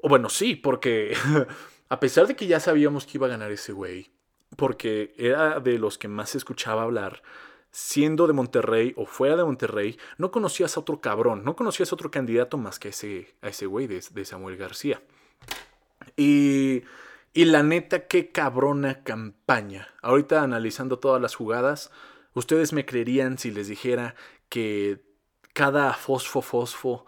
O 0.00 0.08
bueno, 0.08 0.28
sí, 0.28 0.54
porque 0.54 1.16
a 1.88 2.00
pesar 2.00 2.26
de 2.26 2.36
que 2.36 2.46
ya 2.46 2.60
sabíamos 2.60 3.06
que 3.06 3.18
iba 3.18 3.26
a 3.26 3.30
ganar 3.30 3.50
ese 3.50 3.72
güey, 3.72 4.10
porque 4.56 5.14
era 5.16 5.60
de 5.60 5.78
los 5.78 5.98
que 5.98 6.08
más 6.08 6.30
se 6.30 6.38
escuchaba 6.38 6.82
hablar, 6.82 7.22
siendo 7.70 8.26
de 8.26 8.32
Monterrey 8.32 8.94
o 8.96 9.06
fuera 9.06 9.36
de 9.36 9.44
Monterrey, 9.44 9.98
no 10.16 10.30
conocías 10.30 10.76
a 10.76 10.80
otro 10.80 11.00
cabrón, 11.00 11.44
no 11.44 11.54
conocías 11.56 11.92
a 11.92 11.94
otro 11.94 12.10
candidato 12.10 12.58
más 12.58 12.78
que 12.78 12.88
a 12.88 12.90
ese, 12.90 13.34
a 13.42 13.48
ese 13.48 13.66
güey 13.66 13.86
de, 13.86 14.02
de 14.10 14.24
Samuel 14.24 14.56
García. 14.56 15.02
Y, 16.16 16.82
y 17.32 17.44
la 17.44 17.62
neta, 17.62 18.06
qué 18.06 18.32
cabrona 18.32 19.02
campaña. 19.04 19.88
Ahorita 20.02 20.42
analizando 20.42 20.98
todas 20.98 21.20
las 21.20 21.34
jugadas, 21.34 21.90
ustedes 22.34 22.72
me 22.72 22.86
creerían 22.86 23.38
si 23.38 23.50
les 23.50 23.68
dijera 23.68 24.14
que 24.48 25.02
cada 25.52 25.92
fosfo 25.92 26.40
fosfo, 26.42 27.04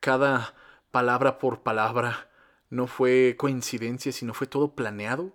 cada 0.00 0.54
palabra 0.90 1.38
por 1.38 1.62
palabra, 1.62 2.30
no 2.70 2.86
fue 2.86 3.36
coincidencia, 3.38 4.12
sino 4.12 4.34
fue 4.34 4.46
todo 4.46 4.74
planeado. 4.74 5.32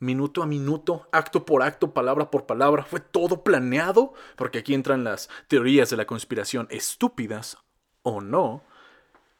Minuto 0.00 0.42
a 0.42 0.46
minuto, 0.46 1.08
acto 1.12 1.46
por 1.46 1.62
acto, 1.62 1.94
palabra 1.94 2.30
por 2.30 2.46
palabra, 2.46 2.84
fue 2.84 3.00
todo 3.00 3.42
planeado, 3.42 4.12
porque 4.36 4.58
aquí 4.58 4.74
entran 4.74 5.04
las 5.04 5.30
teorías 5.48 5.88
de 5.88 5.96
la 5.96 6.06
conspiración 6.06 6.66
estúpidas 6.70 7.58
o 8.02 8.20
no. 8.20 8.62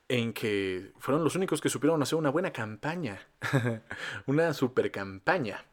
en 0.09 0.33
que 0.35 0.93
fueron 0.99 1.25
los 1.25 1.35
únicos 1.35 1.61
que 1.61 1.71
supieron 1.71 2.03
hacer 2.03 2.19
una 2.19 2.31
buena 2.31 2.53
campaña, 2.53 3.27
una 4.27 4.53
super 4.53 4.91
campaña 4.91 5.65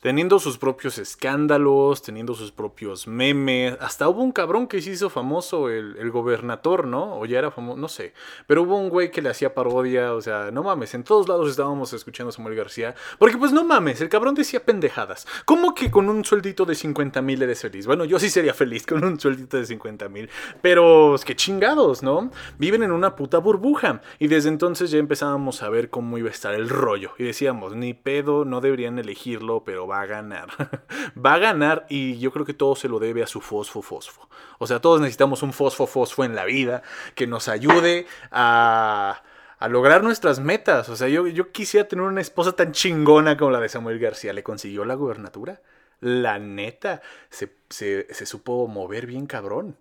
teniendo 0.00 0.38
sus 0.38 0.56
propios 0.58 0.98
escándalos, 0.98 2.02
teniendo 2.02 2.34
sus 2.34 2.52
propios 2.52 3.06
memes. 3.06 3.76
Hasta 3.80 4.08
hubo 4.08 4.22
un 4.22 4.32
cabrón 4.32 4.66
que 4.66 4.80
se 4.80 4.90
hizo 4.90 5.10
famoso, 5.10 5.68
el, 5.68 5.96
el 5.98 6.10
gobernador, 6.10 6.86
¿no? 6.86 7.18
O 7.18 7.26
ya 7.26 7.38
era 7.38 7.50
famoso, 7.50 7.78
no 7.78 7.88
sé. 7.88 8.14
Pero 8.46 8.62
hubo 8.62 8.78
un 8.78 8.88
güey 8.88 9.10
que 9.10 9.20
le 9.20 9.28
hacía 9.28 9.54
parodia, 9.54 10.14
o 10.14 10.20
sea, 10.20 10.50
no 10.50 10.62
mames, 10.62 10.94
en 10.94 11.04
todos 11.04 11.28
lados 11.28 11.50
estábamos 11.50 11.92
escuchando 11.92 12.30
a 12.30 12.32
Samuel 12.32 12.56
García. 12.56 12.94
Porque 13.18 13.36
pues 13.36 13.52
no 13.52 13.64
mames, 13.64 14.00
el 14.00 14.08
cabrón 14.08 14.34
decía 14.34 14.64
pendejadas. 14.64 15.26
¿Cómo 15.44 15.74
que 15.74 15.90
con 15.90 16.08
un 16.08 16.24
sueldito 16.24 16.64
de 16.64 16.74
50 16.74 17.20
mil 17.20 17.42
eres 17.42 17.60
feliz? 17.60 17.86
Bueno, 17.86 18.04
yo 18.04 18.18
sí 18.18 18.30
sería 18.30 18.54
feliz 18.54 18.86
con 18.86 19.04
un 19.04 19.20
sueldito 19.20 19.58
de 19.58 19.66
50 19.66 20.08
mil. 20.08 20.30
Pero 20.62 21.14
es 21.14 21.24
que 21.24 21.36
chingados, 21.36 22.02
¿no? 22.02 22.30
Viven 22.58 22.82
en 22.82 22.92
una 22.92 23.16
puta 23.16 23.38
burbuja. 23.38 24.00
Y 24.18 24.28
desde 24.28 24.48
entonces 24.48 24.90
ya 24.90 24.98
empezábamos 24.98 25.62
a 25.62 25.68
ver 25.68 25.90
cómo 25.90 26.16
iba 26.16 26.28
a 26.28 26.32
estar 26.32 26.54
el 26.54 26.70
rollo. 26.70 27.12
Y 27.18 27.24
decíamos, 27.24 27.76
ni 27.76 27.92
pedo, 27.92 28.44
no 28.46 28.60
deberían 28.60 28.98
elegirlo, 28.98 29.62
pero 29.64 29.89
va 29.90 30.02
a 30.02 30.06
ganar. 30.06 30.48
va 31.26 31.34
a 31.34 31.38
ganar 31.38 31.86
y 31.88 32.18
yo 32.18 32.32
creo 32.32 32.46
que 32.46 32.54
todo 32.54 32.76
se 32.76 32.88
lo 32.88 32.98
debe 32.98 33.22
a 33.22 33.26
su 33.26 33.40
fosfo 33.40 33.82
fosfo. 33.82 34.28
O 34.58 34.66
sea, 34.66 34.80
todos 34.80 35.00
necesitamos 35.00 35.42
un 35.42 35.52
fosfo 35.52 35.86
fosfo 35.86 36.24
en 36.24 36.34
la 36.34 36.44
vida 36.44 36.82
que 37.14 37.26
nos 37.26 37.48
ayude 37.48 38.06
a, 38.30 39.22
a 39.58 39.68
lograr 39.68 40.02
nuestras 40.02 40.40
metas. 40.40 40.88
O 40.88 40.96
sea, 40.96 41.08
yo, 41.08 41.26
yo 41.26 41.52
quisiera 41.52 41.88
tener 41.88 42.04
una 42.04 42.20
esposa 42.20 42.52
tan 42.52 42.72
chingona 42.72 43.36
como 43.36 43.50
la 43.50 43.60
de 43.60 43.68
Samuel 43.68 43.98
García. 43.98 44.32
¿Le 44.32 44.42
consiguió 44.42 44.84
la 44.84 44.94
gubernatura? 44.94 45.60
La 46.00 46.38
neta, 46.38 47.02
se, 47.28 47.52
se, 47.68 48.06
se 48.12 48.26
supo 48.26 48.66
mover 48.68 49.06
bien 49.06 49.26
cabrón. 49.26 49.76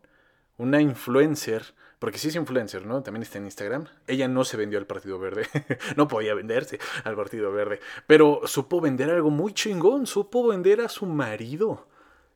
Una 0.60 0.80
influencer 0.80 1.74
porque 2.00 2.18
sí 2.18 2.30
es 2.30 2.36
influencer, 2.36 2.86
¿no? 2.86 3.04
También 3.04 3.24
está 3.24 3.38
en 3.38 3.46
Instagram. 3.46 3.86
Ella 4.08 4.30
no 4.30 4.46
se 4.46 4.56
vendió 4.56 4.80
al 4.80 4.88
Partido 4.88 5.20
Verde. 5.20 5.48
no 5.98 6.08
podía 6.08 6.34
venderse 6.34 6.80
al 7.04 7.16
Partido 7.16 7.52
Verde. 7.52 7.82
Pero 8.08 8.42
supo 8.46 8.80
vender 8.80 9.10
algo 9.10 9.30
muy 9.30 9.54
chingón. 9.54 10.08
Supo 10.08 10.48
vender 10.48 10.80
a 10.80 10.88
su 10.88 11.06
marido. 11.06 11.88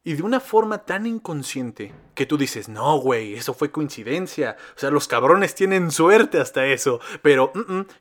Y 0.05 0.15
de 0.15 0.23
una 0.23 0.41
forma 0.41 0.79
tan 0.79 1.05
inconsciente 1.05 1.93
que 2.13 2.25
tú 2.25 2.37
dices, 2.37 2.67
no, 2.67 2.97
güey, 2.97 3.35
eso 3.35 3.53
fue 3.53 3.71
coincidencia. 3.71 4.57
O 4.75 4.79
sea, 4.79 4.91
los 4.91 5.07
cabrones 5.07 5.55
tienen 5.55 5.91
suerte 5.91 6.41
hasta 6.41 6.65
eso. 6.65 6.99
Pero 7.21 7.53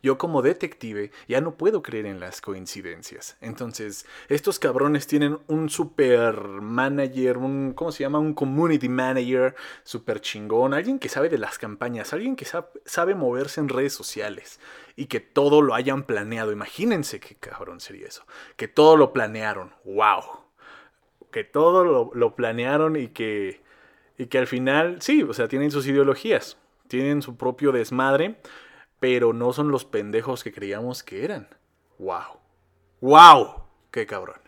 yo 0.02 0.18
como 0.18 0.42
detective 0.42 1.12
ya 1.28 1.40
no 1.40 1.54
puedo 1.54 1.80
creer 1.80 2.06
en 2.06 2.18
las 2.18 2.40
coincidencias. 2.40 3.36
Entonces, 3.40 4.04
estos 4.28 4.58
cabrones 4.58 5.06
tienen 5.06 5.38
un 5.46 5.70
super 5.70 6.34
manager, 6.60 7.38
un, 7.38 7.72
¿cómo 7.72 7.92
se 7.92 8.02
llama? 8.02 8.18
Un 8.18 8.34
community 8.34 8.88
manager 8.88 9.54
super 9.84 10.20
chingón. 10.20 10.74
Alguien 10.74 10.98
que 10.98 11.08
sabe 11.08 11.28
de 11.28 11.38
las 11.38 11.56
campañas, 11.56 12.12
alguien 12.12 12.34
que 12.34 12.46
sabe 12.84 13.14
moverse 13.14 13.60
en 13.60 13.68
redes 13.68 13.92
sociales. 13.92 14.58
Y 14.96 15.06
que 15.06 15.20
todo 15.20 15.62
lo 15.62 15.72
hayan 15.72 16.02
planeado. 16.02 16.50
Imagínense 16.50 17.20
qué 17.20 17.36
cabrón 17.36 17.78
sería 17.78 18.08
eso. 18.08 18.26
Que 18.56 18.66
todo 18.66 18.96
lo 18.96 19.12
planearon. 19.12 19.72
¡Wow! 19.84 20.41
Que 21.32 21.42
todo 21.42 22.12
lo, 22.14 22.36
planearon 22.36 22.94
y 22.94 23.08
que, 23.08 23.60
y 24.16 24.26
que 24.26 24.38
al 24.38 24.46
final, 24.46 25.02
sí, 25.02 25.24
o 25.24 25.34
sea, 25.34 25.48
tienen 25.48 25.72
sus 25.72 25.86
ideologías, 25.88 26.58
tienen 26.86 27.22
su 27.22 27.36
propio 27.36 27.72
desmadre, 27.72 28.36
pero 29.00 29.32
no 29.32 29.52
son 29.52 29.72
los 29.72 29.84
pendejos 29.84 30.44
que 30.44 30.52
creíamos 30.52 31.02
que 31.02 31.24
eran. 31.24 31.48
¡Wow! 31.98 32.38
¡Wow! 33.00 33.64
¡Qué 33.90 34.06
cabrón! 34.06 34.40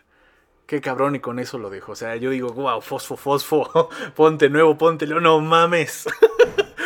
Qué 0.65 0.81
cabrón 0.81 1.15
y 1.15 1.19
con 1.19 1.39
eso 1.39 1.59
lo 1.59 1.69
dejo. 1.69 1.91
O 1.91 1.95
sea, 1.95 2.15
yo 2.15 2.31
digo, 2.31 2.49
wow, 2.49 2.81
fosfo, 2.81 3.17
fosfo, 3.17 3.89
ponte 4.15 4.49
nuevo, 4.49 4.77
ponte 4.77 5.05
no 5.05 5.39
mames. 5.39 6.07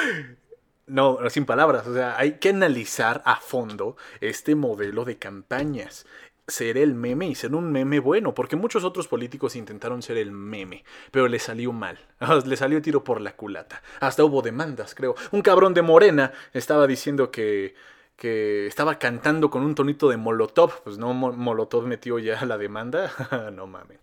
no, 0.88 1.20
sin 1.30 1.46
palabras. 1.46 1.88
O 1.88 1.94
sea, 1.94 2.18
hay 2.18 2.40
que 2.40 2.50
analizar 2.50 3.22
a 3.26 3.38
fondo 3.38 3.96
este 4.20 4.56
modelo 4.56 5.06
de 5.06 5.18
campañas 5.18 6.06
ser 6.50 6.78
el 6.78 6.94
meme 6.94 7.28
y 7.28 7.36
ser 7.36 7.56
un 7.56 7.72
meme 7.72 8.00
bueno, 8.00 8.34
porque 8.34 8.56
muchos 8.56 8.84
otros 8.84 9.08
políticos 9.08 9.56
intentaron 9.56 10.02
ser 10.02 10.18
el 10.18 10.32
meme, 10.32 10.84
pero 11.12 11.28
le 11.28 11.40
salió 11.40 11.72
mal, 11.72 12.00
le 12.46 12.58
salió 12.58 12.82
tiro 12.82 13.04
por 13.04 13.22
la 13.22 13.36
culata. 13.36 13.82
Hasta 14.00 14.24
hubo 14.24 14.42
demandas, 14.42 14.96
creo. 14.96 15.16
Un 15.32 15.42
cabrón 15.42 15.74
de 15.74 15.82
Morena 15.82 16.34
estaba 16.54 16.88
diciendo 16.88 17.32
que, 17.32 17.76
que 18.16 18.68
estaba 18.68 19.00
cantando 19.00 19.50
con 19.50 19.64
un 19.64 19.76
tonito 19.76 20.10
de 20.10 20.18
Molotov, 20.18 20.84
pues 20.84 20.98
no, 20.98 21.14
Molotov 21.14 21.86
metió 21.86 22.20
ya 22.20 22.44
la 22.46 22.58
demanda, 22.58 23.12
no 23.54 23.68
mames. 23.68 24.00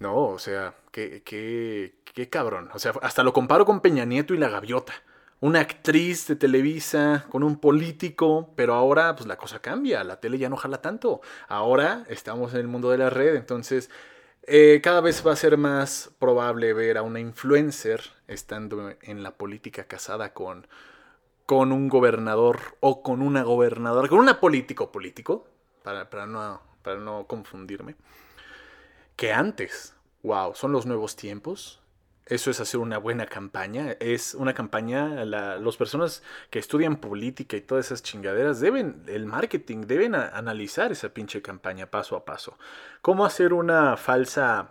No, 0.00 0.26
o 0.26 0.38
sea, 0.38 0.74
qué, 0.90 1.22
qué, 1.24 1.94
qué 2.04 2.28
cabrón. 2.28 2.68
O 2.74 2.78
sea, 2.78 2.92
hasta 3.02 3.22
lo 3.22 3.32
comparo 3.32 3.64
con 3.64 3.80
Peña 3.80 4.04
Nieto 4.04 4.34
y 4.34 4.38
la 4.38 4.48
gaviota 4.48 4.94
una 5.44 5.60
actriz 5.60 6.26
de 6.26 6.36
Televisa 6.36 7.26
con 7.28 7.42
un 7.42 7.60
político, 7.60 8.54
pero 8.56 8.72
ahora 8.72 9.14
pues 9.14 9.26
la 9.26 9.36
cosa 9.36 9.58
cambia, 9.58 10.02
la 10.02 10.18
tele 10.18 10.38
ya 10.38 10.48
no 10.48 10.56
jala 10.56 10.80
tanto. 10.80 11.20
Ahora 11.48 12.06
estamos 12.08 12.54
en 12.54 12.60
el 12.60 12.66
mundo 12.66 12.90
de 12.90 12.96
la 12.96 13.10
red, 13.10 13.36
entonces 13.36 13.90
eh, 14.44 14.80
cada 14.82 15.02
vez 15.02 15.22
va 15.26 15.34
a 15.34 15.36
ser 15.36 15.58
más 15.58 16.10
probable 16.18 16.72
ver 16.72 16.96
a 16.96 17.02
una 17.02 17.20
influencer 17.20 18.00
estando 18.26 18.94
en 19.02 19.22
la 19.22 19.32
política 19.32 19.84
casada 19.84 20.32
con, 20.32 20.66
con 21.44 21.72
un 21.72 21.90
gobernador 21.90 22.78
o 22.80 23.02
con 23.02 23.20
una 23.20 23.42
gobernadora, 23.42 24.08
con 24.08 24.20
una 24.20 24.40
político 24.40 24.90
político, 24.92 25.46
para, 25.82 26.08
para, 26.08 26.24
no, 26.24 26.62
para 26.80 27.00
no 27.00 27.26
confundirme, 27.26 27.96
que 29.14 29.30
antes. 29.30 29.94
Wow, 30.22 30.54
son 30.54 30.72
los 30.72 30.86
nuevos 30.86 31.16
tiempos 31.16 31.83
eso 32.26 32.50
es 32.50 32.58
hacer 32.60 32.80
una 32.80 32.98
buena 32.98 33.26
campaña. 33.26 33.96
Es 34.00 34.34
una 34.34 34.54
campaña, 34.54 35.24
las 35.24 35.76
personas 35.76 36.22
que 36.50 36.58
estudian 36.58 36.96
política 36.96 37.56
y 37.56 37.60
todas 37.60 37.86
esas 37.86 38.02
chingaderas 38.02 38.60
deben, 38.60 39.02
el 39.06 39.26
marketing, 39.26 39.82
deben 39.82 40.14
analizar 40.14 40.90
esa 40.90 41.10
pinche 41.10 41.42
campaña 41.42 41.86
paso 41.86 42.16
a 42.16 42.24
paso. 42.24 42.56
¿Cómo 43.02 43.26
hacer 43.26 43.52
una 43.52 43.96
falsa, 43.96 44.70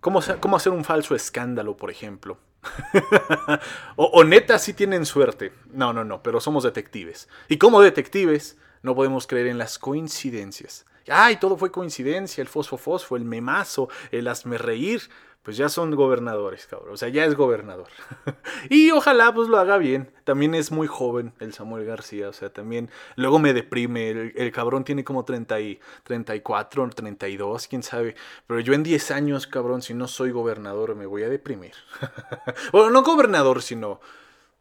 cómo, 0.00 0.20
cómo 0.40 0.56
hacer 0.56 0.72
un 0.72 0.84
falso 0.84 1.14
escándalo, 1.14 1.76
por 1.76 1.90
ejemplo? 1.90 2.38
o, 3.96 4.04
o, 4.04 4.24
neta 4.24 4.58
sí 4.58 4.74
tienen 4.74 5.06
suerte. 5.06 5.52
No, 5.70 5.92
no, 5.92 6.02
no, 6.04 6.22
pero 6.24 6.40
somos 6.40 6.64
detectives. 6.64 7.28
Y 7.48 7.58
como 7.58 7.80
detectives 7.80 8.58
no 8.82 8.96
podemos 8.96 9.28
creer 9.28 9.46
en 9.46 9.58
las 9.58 9.78
coincidencias. 9.78 10.84
Ay, 11.10 11.36
todo 11.36 11.56
fue 11.56 11.70
coincidencia, 11.70 12.42
el 12.42 12.48
fosfo 12.48 12.76
fosfo, 12.76 13.16
el 13.16 13.24
memazo, 13.24 13.88
el 14.10 14.28
hazme 14.28 14.58
reír 14.58 15.02
pues 15.48 15.56
ya 15.56 15.70
son 15.70 15.94
gobernadores, 15.94 16.66
cabrón. 16.66 16.92
O 16.92 16.96
sea, 16.98 17.08
ya 17.08 17.24
es 17.24 17.34
gobernador. 17.34 17.88
y 18.68 18.90
ojalá 18.90 19.32
pues 19.32 19.48
lo 19.48 19.56
haga 19.56 19.78
bien. 19.78 20.12
También 20.24 20.54
es 20.54 20.70
muy 20.70 20.86
joven 20.86 21.32
el 21.40 21.54
Samuel 21.54 21.86
García. 21.86 22.28
O 22.28 22.34
sea, 22.34 22.52
también 22.52 22.90
luego 23.16 23.38
me 23.38 23.54
deprime. 23.54 24.10
El, 24.10 24.52
cabrón 24.52 24.84
tiene 24.84 25.04
como 25.04 25.24
30 25.24 25.58
y, 25.60 25.80
34, 26.02 26.90
32, 26.90 27.66
quién 27.66 27.82
sabe. 27.82 28.14
Pero 28.46 28.60
yo 28.60 28.74
en 28.74 28.82
10 28.82 29.10
años, 29.10 29.46
cabrón, 29.46 29.80
si 29.80 29.94
no 29.94 30.06
soy 30.06 30.32
gobernador, 30.32 30.94
me 30.94 31.06
voy 31.06 31.22
a 31.22 31.30
deprimir. 31.30 31.72
bueno, 32.72 32.90
no 32.90 33.02
gobernador, 33.02 33.62
sino... 33.62 34.00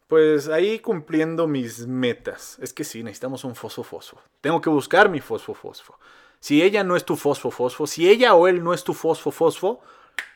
Pues 0.08 0.48
ahí 0.48 0.80
cumpliendo 0.80 1.48
mis 1.48 1.86
metas. 1.86 2.58
Es 2.62 2.72
que 2.72 2.86
sí, 2.86 3.04
necesitamos 3.04 3.44
un 3.44 3.56
fosfo 3.56 3.84
fosfo. 3.84 4.22
Tengo 4.40 4.62
que 4.62 4.70
buscar 4.70 5.10
mi 5.10 5.20
fosfo 5.20 5.54
fosfo. 5.54 6.00
Si 6.40 6.64
ella 6.64 6.86
no 6.86 6.96
es 6.96 7.04
tu 7.04 7.18
fosfo 7.18 7.52
fosfo, 7.52 7.88
si 7.88 8.10
ella 8.10 8.36
o 8.36 8.48
él 8.48 8.64
no 8.64 8.74
es 8.74 8.86
tu 8.86 8.94
fosfo 8.94 9.32
fosfo, 9.32 9.82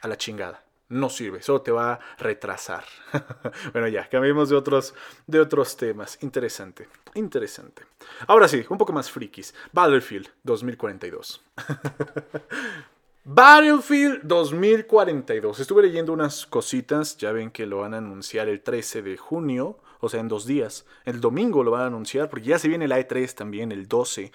a 0.01 0.07
la 0.07 0.17
chingada. 0.17 0.63
No 0.89 1.09
sirve, 1.09 1.41
solo 1.41 1.61
te 1.61 1.71
va 1.71 1.93
a 1.93 2.00
retrasar. 2.17 2.83
bueno, 3.71 3.88
ya, 3.88 4.09
cambiemos 4.09 4.50
de 4.50 4.57
otros, 4.57 4.93
de 5.25 5.39
otros 5.39 5.77
temas. 5.77 6.17
Interesante, 6.21 6.89
interesante. 7.13 7.83
Ahora 8.27 8.50
sí, 8.50 8.65
un 8.69 8.77
poco 8.77 8.91
más 8.91 9.09
frikis. 9.09 9.55
Battlefield 9.71 10.27
2042. 10.43 11.41
Battlefield 13.23 14.23
2042. 14.23 15.59
Estuve 15.59 15.83
leyendo 15.83 16.11
unas 16.11 16.45
cositas, 16.45 17.15
ya 17.17 17.31
ven 17.31 17.51
que 17.51 17.67
lo 17.67 17.79
van 17.79 17.93
a 17.93 18.00
anunciar 18.00 18.50
el 18.50 18.61
13 18.61 19.03
de 19.03 19.15
junio, 19.15 19.79
o 20.00 20.09
sea, 20.09 20.19
en 20.19 20.27
dos 20.27 20.45
días. 20.45 20.85
El 21.05 21.21
domingo 21.21 21.63
lo 21.63 21.71
van 21.71 21.83
a 21.83 21.85
anunciar, 21.85 22.29
porque 22.29 22.47
ya 22.47 22.59
se 22.59 22.67
viene 22.67 22.88
la 22.88 23.00
E3 23.00 23.33
también, 23.33 23.71
el 23.71 23.88
12. 23.88 24.31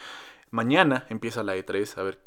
Mañana 0.50 1.06
empieza 1.08 1.42
la 1.42 1.56
E3, 1.56 1.98
a 1.98 2.02
ver 2.04 2.18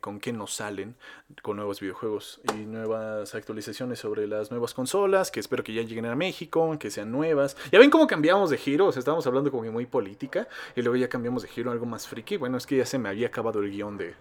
con 0.00 0.20
qué 0.20 0.32
nos 0.32 0.54
salen, 0.54 0.96
con 1.42 1.56
nuevos 1.56 1.80
videojuegos 1.80 2.40
y 2.54 2.64
nuevas 2.64 3.34
actualizaciones 3.34 3.98
sobre 3.98 4.26
las 4.26 4.50
nuevas 4.50 4.72
consolas, 4.72 5.30
que 5.30 5.38
espero 5.38 5.62
que 5.62 5.74
ya 5.74 5.82
lleguen 5.82 6.06
a 6.06 6.16
México, 6.16 6.78
que 6.78 6.90
sean 6.90 7.12
nuevas. 7.12 7.58
Ya 7.70 7.78
ven 7.78 7.90
cómo 7.90 8.06
cambiamos 8.06 8.48
de 8.48 8.56
giro, 8.56 8.86
o 8.86 8.92
sea, 8.92 9.00
estábamos 9.00 9.26
hablando 9.26 9.50
como 9.50 9.64
que 9.64 9.70
muy 9.70 9.84
política 9.84 10.48
y 10.74 10.80
luego 10.80 10.96
ya 10.96 11.10
cambiamos 11.10 11.42
de 11.42 11.48
giro 11.48 11.70
a 11.70 11.74
algo 11.74 11.84
más 11.84 12.08
friki. 12.08 12.38
Bueno, 12.38 12.56
es 12.56 12.66
que 12.66 12.78
ya 12.78 12.86
se 12.86 12.98
me 12.98 13.10
había 13.10 13.26
acabado 13.26 13.60
el 13.60 13.70
guion 13.70 13.98
de, 13.98 14.14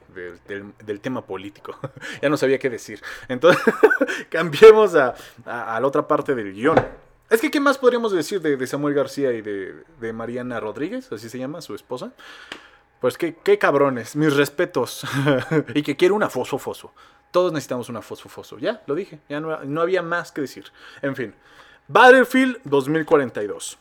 del, 0.85 0.99
tema 0.99 1.25
político, 1.25 1.73
ya 2.21 2.27
no 2.27 2.35
sabía 2.35 2.59
qué 2.59 2.69
decir. 2.69 3.01
Entonces, 3.29 3.63
cambiemos 4.29 4.93
a, 4.95 5.15
a, 5.45 5.79
la 5.79 5.87
otra 5.87 6.05
parte 6.05 6.35
del 6.35 6.51
guion. 6.51 6.77
Es 7.29 7.39
que, 7.39 7.49
¿qué 7.49 7.61
más 7.61 7.77
podríamos 7.77 8.11
decir 8.11 8.41
de, 8.41 8.57
de 8.57 8.67
Samuel 8.67 8.93
García 8.93 9.31
y 9.31 9.41
de, 9.41 9.73
de 10.01 10.13
Mariana 10.13 10.59
Rodríguez? 10.59 11.09
Así 11.13 11.29
se 11.29 11.39
llama, 11.39 11.61
su 11.61 11.75
esposa. 11.75 12.11
Pues 12.99 13.17
qué, 13.17 13.35
qué 13.35 13.57
cabrones, 13.57 14.15
mis 14.15 14.35
respetos. 14.35 15.05
y 15.75 15.83
que 15.83 15.95
quiero 15.95 16.15
una 16.15 16.29
fosfo 16.29 16.57
fosfo. 16.57 16.93
Todos 17.31 17.51
necesitamos 17.51 17.89
una 17.89 18.01
fosfo 18.01 18.29
fosfo. 18.29 18.57
Ya, 18.57 18.81
lo 18.87 18.95
dije. 18.95 19.19
Ya 19.29 19.39
no, 19.39 19.63
no 19.63 19.81
había 19.81 20.01
más 20.01 20.31
que 20.31 20.41
decir. 20.41 20.65
En 21.01 21.15
fin. 21.15 21.35
Battlefield 21.87 22.59
2042. 22.63 23.77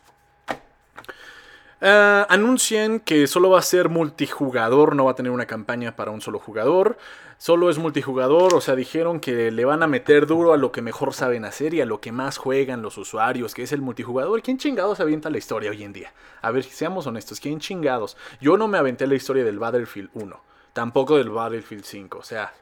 Uh, 1.79 2.25
anuncian 2.31 3.01
que 3.01 3.27
solo 3.27 3.51
va 3.51 3.59
a 3.59 3.63
ser 3.63 3.91
multijugador, 3.91 4.97
no 4.97 5.05
va 5.05 5.11
a 5.11 5.15
tener 5.15 5.31
una 5.31 5.45
campaña 5.45 5.95
para 5.95 6.11
un 6.11 6.23
solo 6.23 6.39
jugador. 6.39 6.97
Solo 7.39 7.69
es 7.69 7.77
multijugador, 7.77 8.55
o 8.55 8.63
sea, 8.63 8.75
dijeron 8.75 9.21
que 9.21 9.51
le 9.51 9.65
van 9.67 9.83
a 9.83 9.87
meter 9.87 10.27
duro 10.27 10.55
a 10.55 10.57
lo 10.57 10.73
que 10.73 10.81
mejor 10.81 11.13
saben 11.13 11.45
hacer 11.45 11.75
y 11.75 11.83
a 11.83 11.87
lo 11.87 12.01
que 12.01 12.13
más 12.13 12.39
juegan 12.39 12.81
los 12.81 12.97
usuarios, 12.97 13.53
que 13.53 13.63
es 13.63 13.73
el 13.73 13.83
multijugador. 13.83 14.41
¿Quién 14.41 14.57
chingados 14.57 15.01
avienta 15.01 15.29
la 15.29 15.37
historia 15.37 15.71
hoy 15.71 15.85
en 15.85 15.93
día? 15.93 16.15
A 16.41 16.51
ver, 16.51 16.65
seamos 16.65 17.07
honestos, 17.07 17.39
¿quién 17.39 17.61
chingados? 17.61 18.17
Yo 18.41 18.57
no 18.57 18.69
me 18.69 18.79
aventé 18.79 19.07
la 19.07 19.17
historia 19.17 19.45
del 19.45 19.59
Battlefield 19.59 20.09
1, 20.15 20.41
tampoco 20.73 21.19
del 21.19 21.29
Battlefield 21.29 21.85
5, 21.85 22.19
o 22.19 22.23
sea, 22.23 22.55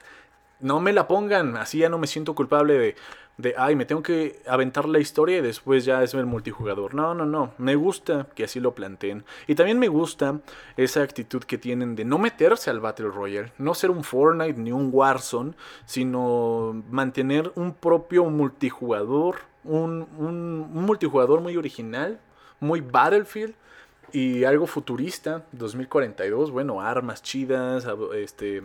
no 0.59 0.81
me 0.81 0.93
la 0.93 1.07
pongan, 1.07 1.57
así 1.57 1.79
ya 1.79 1.89
no 1.89 1.99
me 1.99 2.09
siento 2.09 2.35
culpable 2.35 2.75
de 2.75 2.97
de, 3.37 3.55
ay, 3.59 3.75
me 3.75 3.85
tengo 3.85 4.03
que 4.03 4.41
aventar 4.47 4.89
la 4.89 5.01
historia 5.01 5.39
y 5.39 5.41
después 5.41 5.85
ya 5.85 6.03
es 6.03 6.15
el 6.15 6.27
multijugador. 6.27 6.95
No, 6.95 7.15
no, 7.15 7.27
no. 7.27 7.53
Me 7.59 7.75
gusta 7.75 8.29
que 8.35 8.45
así 8.45 8.61
lo 8.61 8.75
planteen. 8.75 9.25
Y 9.49 9.57
también 9.57 9.79
me 9.79 9.89
gusta 9.89 10.41
esa 10.77 11.03
actitud 11.03 11.43
que 11.43 11.59
tienen 11.59 11.97
de 11.97 12.05
no 12.05 12.19
meterse 12.19 12.71
al 12.71 12.81
Battle 12.81 13.09
Royale. 13.09 13.53
No 13.59 13.75
ser 13.75 13.91
un 13.91 14.05
Fortnite 14.05 14.61
ni 14.61 14.71
un 14.71 14.91
Warzone, 14.93 15.55
sino 15.85 16.83
mantener 16.91 17.51
un 17.57 17.75
propio 17.75 18.25
multijugador. 18.27 19.39
Un, 19.65 20.07
un, 20.19 20.71
multijugador 20.73 21.41
muy 21.41 21.57
original, 21.57 22.21
muy 22.61 22.83
Battlefield 22.83 23.55
y 24.13 24.45
algo 24.45 24.67
futurista, 24.67 25.45
2042, 25.53 26.51
bueno, 26.51 26.81
armas 26.81 27.23
chidas, 27.23 27.87
este, 28.15 28.63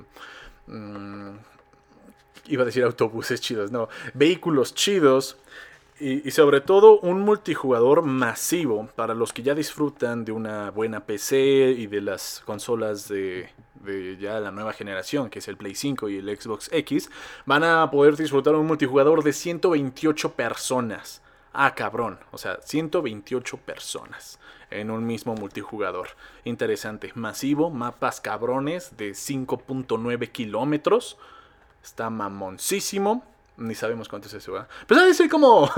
mm, 0.68 1.30
iba 2.50 2.63
a 2.63 2.65
decir 2.65 2.84
autobuses 2.84 3.39
chidos, 3.39 3.72
no, 3.72 3.89
vehículos 4.13 4.74
chidos. 4.74 5.38
Y, 6.01 6.32
sobre 6.32 6.62
todo 6.62 6.98
un 7.01 7.20
multijugador 7.24 8.03
masivo 8.03 8.88
para 8.96 9.13
los 9.13 9.34
que 9.34 9.44
ya 9.44 9.53
disfrutan 9.53 10.24
de 10.24 10.32
una 10.32 10.72
buena 10.72 11.01
PC 11.01 11.75
y 11.77 11.88
de 11.88 12.00
las 12.00 12.41
consolas 12.46 13.10
de, 13.10 13.50
de, 13.84 14.15
ya 14.15 14.39
la 14.39 14.50
nueva 14.51 14.72
generación, 14.72 15.29
que 15.29 15.39
es 15.39 15.50
el 15.50 15.58
Play 15.58 15.75
5 15.75 16.08
y 16.08 16.18
el 16.20 16.38
Xbox 16.38 16.70
X, 16.72 17.12
van 17.46 17.65
a 17.65 17.91
poder 17.91 18.15
disfrutar 18.15 18.56
un 18.56 18.65
multijugador 18.65 19.25
de 19.25 19.34
128 19.34 20.32
personas. 20.36 21.22
Ah, 21.51 21.75
cabrón, 21.75 22.18
o 22.32 22.38
sea, 22.38 22.60
128 22.62 23.58
personas 23.58 24.39
en 24.72 24.91
un 24.91 25.06
mismo 25.06 25.36
multijugador. 25.36 26.10
Interesante, 26.46 27.12
masivo, 27.15 27.70
mapas 27.70 28.22
cabrones 28.22 28.96
de 28.96 29.12
5.9 29.12 30.32
kilómetros 30.32 31.18
Está 31.83 32.09
mamoncísimo. 32.09 33.24
Ni 33.57 33.75
sabemos 33.75 34.07
cuánto 34.07 34.27
es 34.27 34.33
eso, 34.33 34.53
¿verdad? 34.53 34.69
Pero 34.88 35.01
debe 35.01 35.13
ser 35.15 35.29
como. 35.29 35.69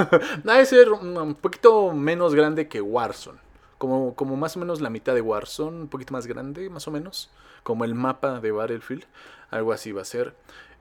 debe 0.43 0.65
ser 0.65 0.91
un 0.91 1.36
poquito 1.36 1.91
menos 1.91 2.36
grande 2.36 2.67
que 2.67 2.81
Warzone. 2.81 3.39
Como, 3.77 4.15
como 4.15 4.36
más 4.36 4.55
o 4.55 4.60
menos 4.60 4.81
la 4.81 4.89
mitad 4.89 5.15
de 5.15 5.22
Warzone. 5.22 5.81
Un 5.81 5.88
poquito 5.88 6.13
más 6.13 6.27
grande, 6.27 6.70
más 6.70 6.88
o 6.88 6.91
menos. 6.91 7.31
Como 7.63 7.86
el 7.86 7.96
mapa 7.96 8.39
de 8.39 8.51
Battlefield. 8.51 9.05
Algo 9.50 9.74
así 9.74 9.91
va 9.91 10.03
a 10.03 10.05
ser. 10.05 10.36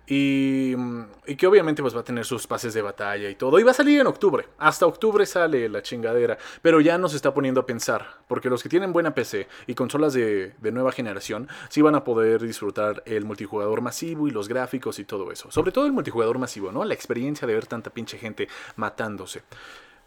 Y, 0.06 0.74
que 1.36 1.46
obviamente 1.46 1.82
pues 1.82 1.94
va 1.94 2.00
a 2.00 2.04
tener 2.04 2.24
sus 2.24 2.46
pases 2.46 2.74
de 2.74 2.82
batalla 2.82 3.30
y 3.30 3.36
todo. 3.36 3.60
Y 3.60 3.62
va 3.62 3.70
a 3.70 3.74
salir 3.74 4.00
en 4.00 4.06
octubre. 4.08 4.48
Hasta 4.58 4.86
octubre 4.86 5.24
sale 5.24 5.68
la 5.68 5.82
chingadera. 5.82 6.36
Pero 6.62 6.80
ya 6.80 6.98
nos 6.98 7.14
está 7.14 7.32
poniendo 7.32 7.60
a 7.60 7.66
pensar. 7.66 8.18
Porque 8.26 8.50
los 8.50 8.62
que 8.62 8.68
tienen 8.68 8.92
buena 8.92 9.14
PC 9.14 9.46
y 9.66 9.74
consolas 9.74 10.12
de 10.12 10.52
nueva 10.72 10.90
generación, 10.92 11.48
sí 11.68 11.80
van 11.80 11.94
a 11.94 12.02
poder 12.02 12.42
disfrutar 12.42 13.02
el 13.06 13.24
multijugador 13.24 13.80
masivo 13.80 14.26
y 14.26 14.32
los 14.32 14.48
gráficos 14.48 14.98
y 14.98 15.04
todo 15.04 15.30
eso. 15.30 15.50
Sobre 15.50 15.72
todo 15.72 15.86
el 15.86 15.92
multijugador 15.92 16.38
masivo, 16.38 16.72
¿no? 16.72 16.84
La 16.84 16.94
experiencia 16.94 17.46
de 17.46 17.54
ver 17.54 17.66
tanta 17.66 17.90
pinche 17.90 18.18
gente 18.18 18.48
matándose. 18.76 19.42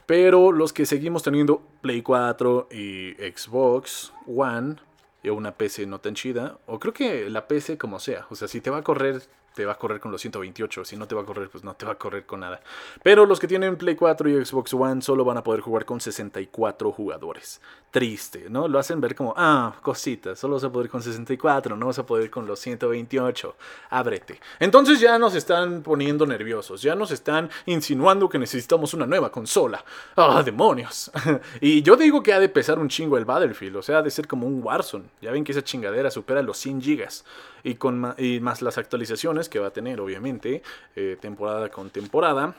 Pero 0.05 0.51
los 0.51 0.73
que 0.73 0.85
seguimos 0.85 1.23
teniendo 1.23 1.61
Play 1.81 2.01
4 2.01 2.67
y 2.71 3.13
Xbox 3.13 4.11
One, 4.27 4.75
y 5.23 5.29
una 5.29 5.53
PC 5.53 5.85
no 5.85 5.99
tan 5.99 6.13
chida, 6.13 6.57
o 6.65 6.79
creo 6.79 6.93
que 6.93 7.29
la 7.29 7.47
PC 7.47 7.77
como 7.77 7.99
sea, 7.99 8.27
o 8.29 8.35
sea, 8.35 8.49
si 8.49 8.59
te 8.59 8.69
va 8.69 8.79
a 8.79 8.83
correr 8.83 9.23
te 9.53 9.65
va 9.65 9.73
a 9.73 9.77
correr 9.77 9.99
con 9.99 10.11
los 10.11 10.21
128. 10.21 10.85
Si 10.85 10.97
no 10.97 11.07
te 11.07 11.15
va 11.15 11.21
a 11.21 11.25
correr, 11.25 11.49
pues 11.49 11.63
no 11.63 11.73
te 11.75 11.85
va 11.85 11.93
a 11.93 11.95
correr 11.95 12.25
con 12.25 12.41
nada. 12.41 12.61
Pero 13.03 13.25
los 13.25 13.39
que 13.39 13.47
tienen 13.47 13.77
Play 13.77 13.95
4 13.95 14.29
y 14.29 14.45
Xbox 14.45 14.73
One 14.73 15.01
solo 15.01 15.23
van 15.23 15.37
a 15.37 15.43
poder 15.43 15.61
jugar 15.61 15.85
con 15.85 16.01
64 16.01 16.91
jugadores. 16.91 17.61
Triste, 17.91 18.47
¿no? 18.49 18.67
Lo 18.67 18.79
hacen 18.79 18.99
ver 18.99 19.15
como, 19.15 19.33
ah, 19.37 19.75
cositas, 19.81 20.39
solo 20.39 20.55
vas 20.55 20.63
a 20.63 20.71
poder 20.71 20.89
con 20.89 21.03
64, 21.03 21.75
no 21.75 21.87
vas 21.87 21.99
a 21.99 22.05
poder 22.05 22.29
con 22.31 22.47
los 22.47 22.59
128. 22.59 23.55
Ábrete. 23.91 24.39
Entonces 24.59 24.99
ya 24.99 25.19
nos 25.19 25.35
están 25.35 25.83
poniendo 25.83 26.25
nerviosos, 26.25 26.81
ya 26.81 26.95
nos 26.95 27.11
están 27.11 27.49
insinuando 27.67 28.27
que 28.27 28.39
necesitamos 28.39 28.93
una 28.93 29.05
nueva 29.05 29.31
consola. 29.31 29.83
¡Ah, 30.15 30.41
demonios! 30.43 31.11
y 31.61 31.83
yo 31.83 31.95
digo 31.95 32.23
que 32.23 32.33
ha 32.33 32.39
de 32.39 32.49
pesar 32.49 32.79
un 32.79 32.89
chingo 32.89 33.17
el 33.17 33.25
Battlefield, 33.25 33.75
o 33.75 33.81
sea, 33.83 33.99
ha 33.99 34.01
de 34.01 34.09
ser 34.09 34.27
como 34.27 34.47
un 34.47 34.63
Warzone. 34.63 35.05
Ya 35.21 35.31
ven 35.31 35.43
que 35.43 35.51
esa 35.51 35.63
chingadera 35.63 36.09
supera 36.09 36.41
los 36.41 36.57
100 36.57 36.81
gigas. 36.81 37.25
Y, 37.65 37.75
con, 37.75 38.13
y 38.17 38.41
más 38.41 38.61
las 38.61 38.77
actualizaciones 38.77 39.42
que 39.49 39.59
va 39.59 39.67
a 39.67 39.73
tener, 39.73 39.99
obviamente, 39.99 40.61
eh, 40.95 41.17
temporada 41.19 41.69
con 41.69 41.89
temporada. 41.89 42.55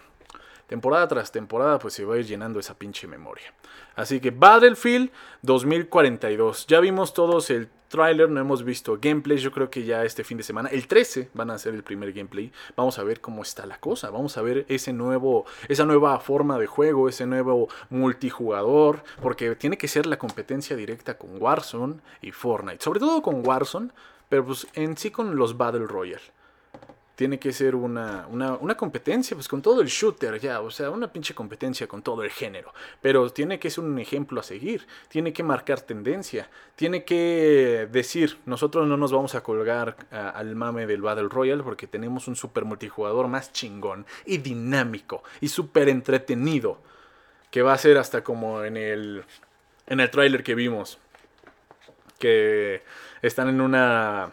Temporada 0.66 1.06
tras 1.08 1.30
temporada, 1.30 1.78
pues 1.78 1.92
se 1.92 2.04
va 2.06 2.14
a 2.14 2.18
ir 2.18 2.24
llenando 2.24 2.58
esa 2.58 2.74
pinche 2.74 3.06
memoria. 3.06 3.52
Así 3.96 4.18
que 4.18 4.30
Battlefield 4.30 5.10
2042. 5.42 6.66
Ya 6.66 6.80
vimos 6.80 7.12
todos 7.12 7.50
el 7.50 7.68
trailer, 7.88 8.30
no 8.30 8.40
hemos 8.40 8.64
visto 8.64 8.98
gameplay. 9.00 9.36
Yo 9.36 9.52
creo 9.52 9.70
que 9.70 9.84
ya 9.84 10.04
este 10.04 10.24
fin 10.24 10.38
de 10.38 10.42
semana, 10.42 10.70
el 10.70 10.88
13, 10.88 11.30
van 11.34 11.50
a 11.50 11.58
ser 11.58 11.74
el 11.74 11.82
primer 11.82 12.12
gameplay. 12.12 12.50
Vamos 12.76 12.98
a 12.98 13.04
ver 13.04 13.20
cómo 13.20 13.42
está 13.42 13.66
la 13.66 13.78
cosa. 13.78 14.10
Vamos 14.10 14.36
a 14.38 14.42
ver 14.42 14.64
ese 14.68 14.92
nuevo, 14.92 15.44
esa 15.68 15.84
nueva 15.84 16.18
forma 16.18 16.58
de 16.58 16.66
juego, 16.66 17.10
ese 17.10 17.26
nuevo 17.26 17.68
multijugador. 17.90 19.04
Porque 19.22 19.54
tiene 19.56 19.76
que 19.76 19.86
ser 19.86 20.06
la 20.06 20.18
competencia 20.18 20.76
directa 20.76 21.18
con 21.18 21.40
Warzone 21.40 21.96
y 22.22 22.32
Fortnite. 22.32 22.82
Sobre 22.82 23.00
todo 23.00 23.20
con 23.20 23.46
Warzone, 23.46 23.90
pero 24.28 24.46
pues 24.46 24.66
en 24.72 24.96
sí 24.96 25.10
con 25.10 25.36
los 25.36 25.56
Battle 25.58 25.86
Royale 25.86 26.22
tiene 27.14 27.38
que 27.38 27.53
ser 27.53 27.77
una, 27.77 28.27
una, 28.29 28.77
competencia, 28.77 29.37
pues 29.37 29.46
con 29.46 29.62
todo 29.62 29.81
el 29.81 29.88
shooter 29.88 30.40
ya, 30.40 30.61
o 30.61 30.70
sea, 30.70 30.90
una 30.90 31.12
pinche 31.12 31.35
competencia 31.35 31.87
con 31.87 32.03
todo 32.03 32.24
el 32.24 32.31
género. 32.31 32.72
Pero 33.00 33.31
tiene 33.31 33.59
que 33.59 33.70
ser 33.70 33.85
un 33.85 33.98
ejemplo 33.98 34.40
a 34.40 34.42
seguir, 34.42 34.87
tiene 35.09 35.33
que 35.33 35.42
marcar 35.42 35.81
tendencia, 35.81 36.48
tiene 36.74 37.05
que 37.05 37.88
decir, 37.90 38.38
nosotros 38.46 38.88
no 38.88 38.96
nos 38.96 39.12
vamos 39.12 39.35
a 39.35 39.42
colgar 39.42 39.96
al 40.11 40.57
mame 40.57 40.87
del 40.87 41.03
Battle 41.03 41.29
Royale 41.29 41.62
porque 41.62 41.87
tenemos 41.87 42.27
un 42.27 42.35
super 42.35 42.64
multijugador 42.64 43.29
más 43.29 43.53
chingón 43.53 44.07
y 44.27 44.38
dinámico 44.38 45.22
y 45.40 45.48
súper 45.48 45.88
entretenido, 45.88 46.81
que 47.50 47.62
va 47.62 47.74
a 47.74 47.79
ser 47.79 47.98
hasta 47.98 48.24
como 48.24 48.64
en 48.64 48.77
el, 48.77 49.24
en 49.87 50.00
el 50.00 50.11
trailer 50.11 50.42
que 50.42 50.57
vimos, 50.57 50.98
que 52.18 52.83
están 53.22 53.48
en 53.48 53.61
una 53.61 54.33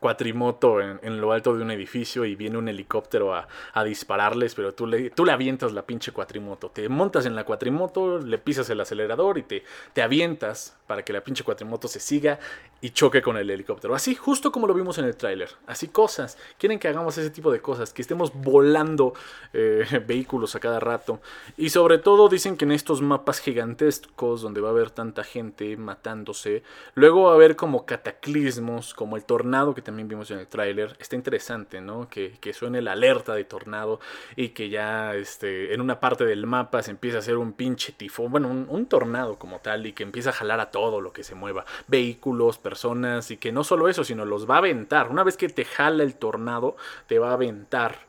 cuatrimoto 0.00 0.80
en, 0.80 1.20
lo 1.20 1.32
alto 1.32 1.56
de 1.56 1.62
un 1.62 1.70
edificio 1.70 2.24
y 2.24 2.36
viene 2.36 2.58
un 2.58 2.68
helicóptero 2.68 3.34
a, 3.34 3.46
dispararles, 3.84 4.54
pero 4.54 4.74
tú 4.74 4.86
le, 4.86 5.10
tú 5.10 5.24
le 5.24 5.32
avientas 5.32 5.72
la 5.72 5.82
pinche 5.82 6.12
cuatrimoto. 6.12 6.70
Te 6.70 6.88
montas 6.88 7.26
en 7.26 7.34
la 7.34 7.44
cuatrimoto, 7.44 8.18
le 8.18 8.38
pisas 8.38 8.68
el 8.70 8.80
acelerador 8.80 9.38
y 9.38 9.42
te, 9.42 9.62
te 9.92 10.02
avientas 10.02 10.76
para 10.86 11.04
que 11.04 11.12
la 11.12 11.22
pinche 11.22 11.44
cuatrimoto 11.44 11.86
se 11.86 12.00
siga 12.00 12.38
y 12.80 12.90
choque 12.90 13.22
con 13.22 13.36
el 13.36 13.50
helicóptero. 13.50 13.94
Así, 13.94 14.14
justo 14.14 14.50
como 14.50 14.66
lo 14.66 14.74
vimos 14.74 14.98
en 14.98 15.04
el 15.04 15.16
tráiler. 15.16 15.50
Así 15.66 15.88
cosas. 15.88 16.38
Quieren 16.58 16.78
que 16.78 16.88
hagamos 16.88 17.18
ese 17.18 17.30
tipo 17.30 17.50
de 17.52 17.60
cosas, 17.60 17.92
que 17.92 18.02
estemos 18.02 18.32
volando 18.34 19.14
eh, 19.52 19.84
vehículos 20.06 20.54
a 20.54 20.60
cada 20.60 20.80
rato. 20.80 21.20
Y 21.56 21.70
sobre 21.70 21.98
todo 21.98 22.28
dicen 22.28 22.56
que 22.56 22.64
en 22.64 22.72
estos 22.72 23.02
mapas 23.02 23.40
gigantescos 23.40 24.42
donde 24.42 24.60
va 24.60 24.68
a 24.68 24.72
haber 24.72 24.90
tanta 24.90 25.24
gente 25.24 25.76
matándose, 25.76 26.62
luego 26.94 27.24
va 27.24 27.32
a 27.32 27.34
haber 27.34 27.56
como 27.56 27.84
cataclismos, 27.84 28.94
como 28.94 29.16
el 29.16 29.24
tornado 29.24 29.74
que 29.74 29.82
también 29.88 30.06
vimos 30.06 30.30
en 30.30 30.38
el 30.38 30.46
tráiler. 30.46 30.94
Está 31.00 31.16
interesante, 31.16 31.80
¿no? 31.80 32.10
Que, 32.10 32.32
que, 32.42 32.52
suene 32.52 32.82
la 32.82 32.92
alerta 32.92 33.34
de 33.34 33.44
tornado 33.44 34.00
y 34.36 34.50
que 34.50 34.68
ya 34.68 35.14
este, 35.14 35.72
en 35.72 35.80
una 35.80 35.98
parte 35.98 36.26
del 36.26 36.44
mapa 36.44 36.82
se 36.82 36.90
empieza 36.90 37.16
a 37.16 37.20
hacer 37.20 37.38
un 37.38 37.54
pinche 37.54 37.92
tifón, 37.92 38.30
bueno, 38.30 38.48
un, 38.48 38.66
un 38.68 38.84
tornado 38.84 39.38
como 39.38 39.60
tal 39.60 39.86
y 39.86 39.94
que 39.94 40.02
empieza 40.02 40.28
a 40.28 40.34
jalar 40.34 40.60
a 40.60 40.70
todo 40.70 41.00
lo 41.00 41.14
que 41.14 41.24
se 41.24 41.34
mueva. 41.34 41.64
Vehículos, 41.86 42.58
personas 42.58 43.30
y 43.30 43.38
que 43.38 43.50
no 43.50 43.64
solo 43.64 43.88
eso, 43.88 44.04
sino 44.04 44.26
los 44.26 44.48
va 44.48 44.56
a 44.56 44.58
aventar. 44.58 45.08
Una 45.08 45.24
vez 45.24 45.38
que 45.38 45.48
te 45.48 45.64
jala 45.64 46.02
el 46.02 46.16
tornado, 46.16 46.76
te 47.06 47.18
va 47.18 47.30
a 47.30 47.34
aventar 47.34 48.07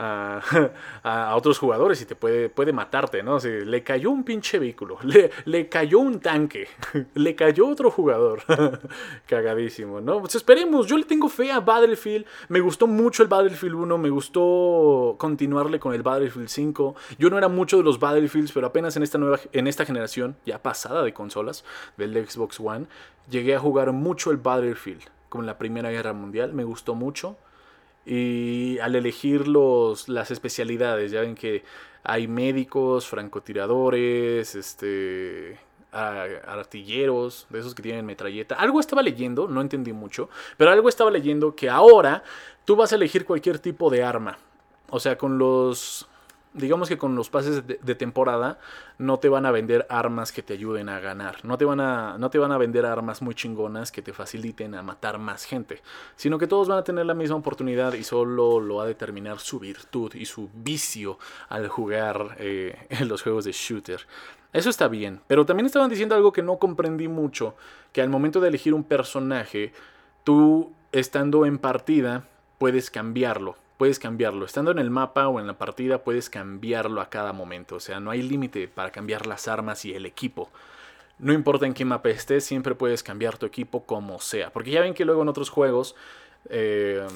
a, 1.02 1.34
otros 1.36 1.58
jugadores 1.58 2.00
y 2.00 2.06
te 2.06 2.14
puede, 2.14 2.48
puede 2.48 2.72
matarte, 2.72 3.22
¿no? 3.22 3.38
le 3.38 3.82
cayó 3.82 4.10
un 4.10 4.24
pinche 4.24 4.58
vehículo, 4.58 4.98
le, 5.02 5.30
le 5.44 5.68
cayó 5.68 5.98
un 5.98 6.20
tanque, 6.20 6.68
le 7.14 7.34
cayó 7.34 7.68
otro 7.68 7.90
jugador. 7.90 8.40
Cagadísimo, 9.26 10.00
¿no? 10.00 10.20
Pues 10.20 10.34
esperemos, 10.36 10.86
yo 10.86 10.96
le 10.96 11.04
tengo 11.04 11.28
fe 11.28 11.52
a 11.52 11.60
Battlefield, 11.60 12.24
me 12.48 12.60
gustó 12.60 12.86
mucho 12.86 13.22
el 13.22 13.28
Battlefield 13.28 13.74
1, 13.74 13.98
me 13.98 14.10
gustó 14.10 15.16
continuarle 15.18 15.78
con 15.78 15.92
el 15.92 16.02
Battlefield 16.02 16.48
5. 16.48 16.94
Yo 17.18 17.28
no 17.28 17.36
era 17.36 17.48
mucho 17.48 17.76
de 17.76 17.82
los 17.82 17.98
Battlefields, 17.98 18.52
pero 18.52 18.66
apenas 18.66 18.96
en 18.96 19.02
esta 19.02 19.18
nueva 19.18 19.38
en 19.52 19.66
esta 19.66 19.84
generación 19.84 20.36
ya 20.46 20.62
pasada 20.62 21.02
de 21.02 21.12
consolas 21.12 21.64
del 21.96 22.14
Xbox 22.26 22.58
One, 22.58 22.86
llegué 23.28 23.54
a 23.54 23.58
jugar 23.58 23.92
mucho 23.92 24.30
el 24.30 24.38
Battlefield, 24.38 25.02
como 25.28 25.42
en 25.42 25.46
la 25.46 25.58
Primera 25.58 25.90
Guerra 25.90 26.12
Mundial, 26.12 26.52
me 26.52 26.64
gustó 26.64 26.94
mucho. 26.94 27.36
Y 28.12 28.80
al 28.80 28.96
elegir 28.96 29.46
los, 29.46 30.08
las 30.08 30.32
especialidades, 30.32 31.12
ya 31.12 31.20
ven 31.20 31.36
que 31.36 31.62
hay 32.02 32.26
médicos, 32.26 33.06
francotiradores, 33.06 34.56
este, 34.56 35.60
artilleros, 35.92 37.46
de 37.50 37.60
esos 37.60 37.72
que 37.72 37.84
tienen 37.84 38.04
metralleta. 38.04 38.56
Algo 38.56 38.80
estaba 38.80 39.00
leyendo, 39.00 39.46
no 39.46 39.60
entendí 39.60 39.92
mucho, 39.92 40.28
pero 40.56 40.72
algo 40.72 40.88
estaba 40.88 41.12
leyendo 41.12 41.54
que 41.54 41.70
ahora 41.70 42.24
tú 42.64 42.74
vas 42.74 42.90
a 42.90 42.96
elegir 42.96 43.24
cualquier 43.24 43.60
tipo 43.60 43.90
de 43.90 44.02
arma. 44.02 44.38
O 44.88 44.98
sea, 44.98 45.16
con 45.16 45.38
los 45.38 46.08
digamos 46.52 46.88
que 46.88 46.98
con 46.98 47.14
los 47.14 47.30
pases 47.30 47.62
de, 47.66 47.94
temporada 47.94 48.58
no 48.98 49.18
te 49.18 49.28
van 49.28 49.46
a 49.46 49.50
vender 49.50 49.86
armas 49.88 50.32
que 50.32 50.42
te 50.42 50.54
ayuden 50.54 50.88
a 50.88 50.98
ganar, 50.98 51.44
no 51.44 51.56
te, 51.56 51.64
van 51.64 51.80
a, 51.80 52.18
no 52.18 52.30
te 52.30 52.38
van 52.38 52.52
a 52.52 52.58
vender 52.58 52.86
armas 52.86 53.22
muy 53.22 53.34
chingonas 53.34 53.92
que 53.92 54.02
te 54.02 54.12
faciliten 54.12 54.74
a 54.74 54.82
matar 54.82 55.18
más 55.18 55.44
gente, 55.44 55.82
sino 56.16 56.38
que 56.38 56.46
todos 56.46 56.68
van 56.68 56.78
a 56.78 56.84
tener 56.84 57.06
la 57.06 57.14
misma 57.14 57.36
oportunidad 57.36 57.92
y 57.94 58.02
solo 58.02 58.60
lo 58.60 58.76
va 58.76 58.84
a 58.84 58.86
determinar 58.86 59.38
su 59.38 59.60
virtud 59.60 60.14
y 60.14 60.24
su 60.24 60.48
vicio 60.52 61.18
al 61.48 61.68
jugar 61.68 62.36
eh, 62.38 62.86
en 62.90 63.08
los 63.08 63.22
juegos 63.22 63.44
de 63.44 63.52
shooter. 63.52 64.06
Eso 64.52 64.70
está 64.70 64.88
bien, 64.88 65.20
pero 65.28 65.46
también 65.46 65.66
estaban 65.66 65.90
diciendo 65.90 66.16
algo 66.16 66.32
que 66.32 66.42
no 66.42 66.58
comprendí 66.58 67.06
mucho, 67.06 67.54
que 67.92 68.02
al 68.02 68.08
momento 68.08 68.40
de 68.40 68.48
elegir 68.48 68.74
un 68.74 68.82
personaje, 68.82 69.72
tú 70.24 70.72
estando 70.90 71.46
en 71.46 71.58
partida 71.58 72.24
puedes 72.58 72.90
cambiarlo 72.90 73.56
puedes 73.80 73.98
cambiarlo. 73.98 74.44
Estando 74.44 74.72
en 74.72 74.78
el 74.78 74.90
mapa 74.90 75.28
o 75.28 75.40
en 75.40 75.46
la 75.46 75.56
partida 75.56 76.04
puedes 76.04 76.28
cambiarlo 76.28 77.00
a 77.00 77.08
cada 77.08 77.32
momento. 77.32 77.76
O 77.76 77.80
sea, 77.80 77.98
no 77.98 78.10
hay 78.10 78.20
límite 78.20 78.68
para 78.68 78.90
cambiar 78.90 79.26
las 79.26 79.48
armas 79.48 79.86
y 79.86 79.94
el 79.94 80.04
equipo. 80.04 80.50
No 81.18 81.32
importa 81.32 81.64
en 81.64 81.72
qué 81.72 81.86
mapa 81.86 82.10
estés, 82.10 82.44
siempre 82.44 82.74
puedes 82.74 83.02
cambiar 83.02 83.38
tu 83.38 83.46
equipo 83.46 83.86
como 83.86 84.20
sea. 84.20 84.50
Porque 84.50 84.70
ya 84.70 84.82
ven 84.82 84.92
que 84.92 85.06
luego 85.06 85.22
en 85.22 85.28
otros 85.28 85.48
juegos 85.48 85.96
eh, 86.50 87.06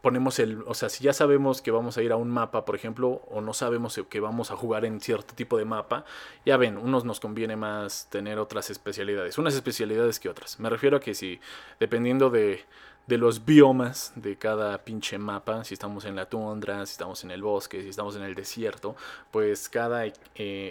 ponemos 0.00 0.38
el... 0.38 0.62
O 0.68 0.74
sea, 0.74 0.88
si 0.90 1.02
ya 1.02 1.12
sabemos 1.12 1.60
que 1.60 1.72
vamos 1.72 1.98
a 1.98 2.04
ir 2.04 2.12
a 2.12 2.16
un 2.16 2.30
mapa, 2.30 2.64
por 2.64 2.76
ejemplo, 2.76 3.20
o 3.28 3.40
no 3.40 3.52
sabemos 3.52 4.00
que 4.08 4.20
vamos 4.20 4.52
a 4.52 4.56
jugar 4.56 4.84
en 4.84 5.00
cierto 5.00 5.34
tipo 5.34 5.58
de 5.58 5.64
mapa, 5.64 6.04
ya 6.44 6.56
ven, 6.56 6.78
unos 6.78 7.04
nos 7.04 7.18
conviene 7.18 7.56
más 7.56 8.06
tener 8.10 8.38
otras 8.38 8.70
especialidades. 8.70 9.38
Unas 9.38 9.54
especialidades 9.54 10.20
que 10.20 10.28
otras. 10.28 10.60
Me 10.60 10.70
refiero 10.70 10.98
a 10.98 11.00
que 11.00 11.14
si, 11.14 11.40
dependiendo 11.80 12.30
de 12.30 12.64
de 13.06 13.18
los 13.18 13.44
biomas 13.44 14.12
de 14.16 14.36
cada 14.36 14.78
pinche 14.78 15.16
mapa, 15.18 15.64
si 15.64 15.74
estamos 15.74 16.04
en 16.04 16.16
la 16.16 16.28
tundra, 16.28 16.84
si 16.86 16.92
estamos 16.92 17.22
en 17.22 17.30
el 17.30 17.42
bosque, 17.42 17.82
si 17.82 17.88
estamos 17.88 18.16
en 18.16 18.22
el 18.22 18.34
desierto, 18.34 18.96
pues 19.30 19.68
cada 19.68 20.06
eh, 20.06 20.14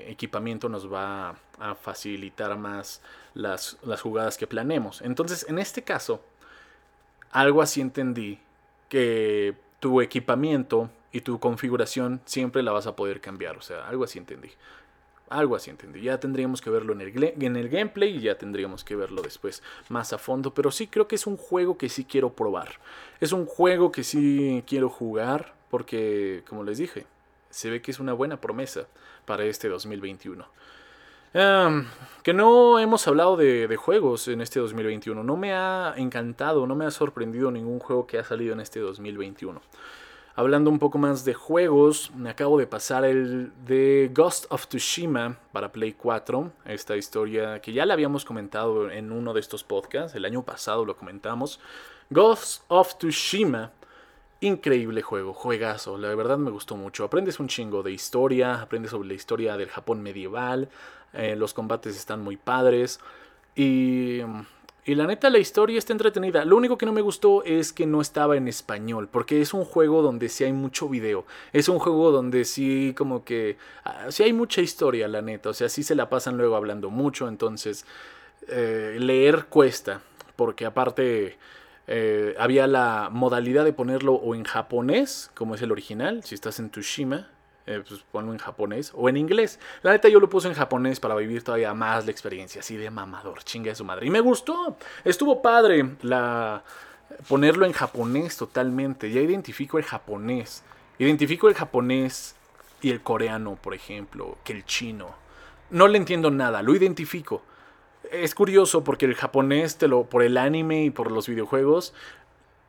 equipamiento 0.09 0.67
nos 0.67 0.91
va 0.91 1.35
a 1.59 1.75
facilitar 1.75 2.57
más 2.57 3.01
las, 3.33 3.77
las 3.83 4.01
jugadas 4.01 4.37
que 4.37 4.47
planemos. 4.47 5.01
Entonces, 5.01 5.45
en 5.47 5.59
este 5.59 5.83
caso, 5.83 6.21
algo 7.31 7.61
así 7.61 7.79
entendí 7.79 8.39
que 8.89 9.55
tu 9.79 10.01
equipamiento 10.01 10.89
y 11.11 11.21
tu 11.21 11.39
configuración 11.39 12.19
siempre 12.25 12.63
la 12.63 12.73
vas 12.73 12.87
a 12.87 12.95
poder 12.95 13.21
cambiar, 13.21 13.57
o 13.57 13.61
sea, 13.61 13.87
algo 13.87 14.03
así 14.03 14.19
entendí. 14.19 14.51
Algo 15.29 15.55
así 15.55 15.71
entendí. 15.71 16.01
Ya 16.01 16.19
tendríamos 16.19 16.61
que 16.61 16.69
verlo 16.69 16.93
en 16.93 17.01
el, 17.01 17.33
en 17.41 17.55
el 17.55 17.69
gameplay 17.69 18.17
y 18.17 18.21
ya 18.21 18.38
tendríamos 18.38 18.83
que 18.83 18.95
verlo 18.95 19.21
después 19.21 19.63
más 19.89 20.13
a 20.13 20.17
fondo. 20.17 20.53
Pero 20.53 20.71
sí 20.71 20.88
creo 20.88 21.07
que 21.07 21.15
es 21.15 21.25
un 21.25 21.38
juego 21.38 21.77
que 21.77 21.89
sí 21.89 22.05
quiero 22.05 22.33
probar. 22.33 22.79
Es 23.19 23.31
un 23.31 23.45
juego 23.45 23.91
que 23.91 24.03
sí 24.03 24.63
quiero 24.67 24.89
jugar 24.89 25.55
porque, 25.71 26.43
como 26.47 26.63
les 26.63 26.77
dije, 26.77 27.07
se 27.49 27.69
ve 27.69 27.81
que 27.81 27.91
es 27.91 27.99
una 27.99 28.13
buena 28.13 28.39
promesa 28.39 28.88
para 29.25 29.45
este 29.45 29.67
2021. 29.67 30.45
que 31.33 32.33
no 32.33 32.79
hemos 32.79 33.07
hablado 33.07 33.35
de, 33.35 33.67
de, 33.67 33.75
juegos 33.77 34.27
en 34.27 34.41
este 34.41 34.59
2021. 34.59 35.23
No 35.23 35.38
me 35.38 35.53
ha 35.53 35.95
encantado, 35.97 36.67
no 36.67 36.75
me 36.75 36.85
ha 36.85 36.91
sorprendido 36.91 37.49
ningún 37.49 37.79
juego 37.79 38.05
que 38.05 38.19
ha 38.19 38.23
salido 38.23 38.53
en 38.53 38.59
este 38.59 38.79
2021. 38.79 39.59
Hablando 40.37 40.69
un 40.69 40.79
poco 40.79 40.97
más 40.97 41.23
de 41.23 41.33
juegos, 41.33 42.11
me 42.13 42.29
acabo 42.29 42.57
de 42.57 42.67
pasar 42.67 43.05
el 43.05 43.53
de 43.65 44.11
Ghost 44.13 44.47
of 44.49 44.67
Tsushima 44.67 45.37
para 45.53 45.71
Play 45.71 45.93
4. 45.93 46.51
Esta 46.65 46.97
historia 46.97 47.61
que 47.61 47.71
ya 47.71 47.85
la 47.85 47.93
habíamos 47.93 48.25
comentado 48.25 48.91
en 48.91 49.13
uno 49.13 49.33
de 49.33 49.39
estos 49.39 49.63
podcasts, 49.63 50.13
el 50.13 50.25
año 50.25 50.43
pasado 50.43 50.83
lo 50.83 50.97
comentamos. 50.97 51.61
Ghost 52.09 52.63
of 52.67 52.97
Tsushima, 52.97 53.71
increíble 54.41 55.01
juego, 55.01 55.33
juegazo, 55.33 55.97
la 55.97 56.13
verdad 56.13 56.37
me 56.37 56.51
gustó 56.51 56.75
mucho. 56.75 57.05
Aprendes 57.05 57.39
un 57.39 57.47
chingo 57.47 57.81
de 57.81 57.93
historia, 57.93 58.61
aprendes 58.61 58.91
sobre 58.91 59.07
la 59.07 59.13
historia 59.13 59.55
del 59.55 59.69
Japón 59.69 60.01
medieval, 60.01 60.67
eh, 61.13 61.37
los 61.37 61.53
combates 61.53 61.95
están 61.95 62.21
muy 62.21 62.35
padres. 62.35 62.99
Y 63.55 64.19
y 64.87 64.93
la 64.93 65.07
neta, 65.07 65.31
la 65.31 65.39
historia 65.39 65.79
está 65.79 65.93
entretenida. 65.93 66.45
Lo 66.45 66.55
único 66.57 66.77
que 66.77 66.85
no 66.85 66.93
me 66.93 67.01
gustó 67.01 67.43
es 67.43 67.73
que 67.73 67.87
no 67.87 68.01
estaba 68.01 68.37
en 68.37 68.47
español, 68.47 69.09
porque 69.11 69.41
es 69.41 69.55
un 69.55 69.65
juego 69.65 70.03
donde 70.03 70.29
sí 70.29 70.43
hay 70.43 70.53
mucho 70.53 70.87
video. 70.87 71.25
Es 71.53 71.69
un 71.69 71.79
juego 71.79 72.11
donde 72.11 72.45
sí, 72.45 72.93
como 72.95 73.23
que. 73.23 73.57
Ah, 73.83 74.11
sí 74.11 74.21
hay 74.21 74.31
mucha 74.31 74.61
historia, 74.61 75.07
la 75.07 75.23
neta. 75.23 75.49
O 75.49 75.53
sea, 75.53 75.69
sí 75.69 75.81
se 75.81 75.95
la 75.95 76.07
pasan 76.07 76.37
luego 76.37 76.55
hablando 76.55 76.91
mucho, 76.91 77.27
entonces. 77.27 77.85
Eh, 78.47 78.97
leer 78.99 79.45
cuesta, 79.45 80.01
porque 80.35 80.65
aparte. 80.65 81.37
Eh, 81.87 82.33
había 82.39 82.65
la 82.65 83.09
modalidad 83.11 83.63
de 83.63 83.71
ponerlo 83.71 84.13
o 84.15 84.33
en 84.33 84.43
japonés, 84.43 85.29
como 85.35 85.53
es 85.53 85.61
el 85.61 85.71
original, 85.71 86.23
si 86.23 86.33
estás 86.33 86.57
en 86.57 86.71
Tushima, 86.71 87.27
eh, 87.67 87.82
pues 87.88 88.01
ponlo 88.12 88.32
en 88.32 88.39
japonés 88.39 88.91
o 88.93 89.10
en 89.10 89.17
inglés. 89.17 89.60
La 89.82 89.91
neta 89.91 90.10
yo 90.10 90.19
lo 90.19 90.30
puse 90.30 90.47
en 90.47 90.54
japonés 90.54 90.99
para 90.99 91.15
vivir 91.15 91.43
todavía 91.43 91.73
más 91.73 92.06
la 92.06 92.12
experiencia, 92.12 92.62
así 92.62 92.78
de 92.78 92.89
mamador, 92.89 93.43
chinga 93.43 93.69
de 93.69 93.75
su 93.75 93.86
madre. 93.86 94.06
Y 94.06 94.10
me 94.10 94.19
gustó, 94.19 94.78
estuvo 95.04 95.41
padre 95.41 95.95
la 96.01 96.63
ponerlo 97.28 97.65
en 97.65 97.71
japonés 97.73 98.38
totalmente. 98.38 99.12
Ya 99.12 99.21
identifico 99.21 99.78
el 99.78 99.84
japonés. 99.84 100.63
Identifico 100.97 101.47
el 101.47 101.56
japonés 101.56 102.36
y 102.82 102.91
el 102.91 103.01
coreano, 103.01 103.58
por 103.62 103.73
ejemplo, 103.73 104.38
que 104.43 104.54
el 104.54 104.65
chino. 104.65 105.15
No 105.69 105.88
le 105.88 105.97
entiendo 105.97 106.32
nada, 106.32 106.62
lo 106.62 106.75
identifico. 106.75 107.41
Es 108.12 108.36
curioso 108.36 108.84
porque 108.84 109.06
el 109.06 109.15
japonés, 109.15 109.78
te 109.78 109.88
lo, 109.88 110.04
por 110.04 110.23
el 110.23 110.38
anime 110.38 110.84
y 110.84 110.89
por 110.91 111.12
los 111.12 111.28
videojuegos, 111.28 111.93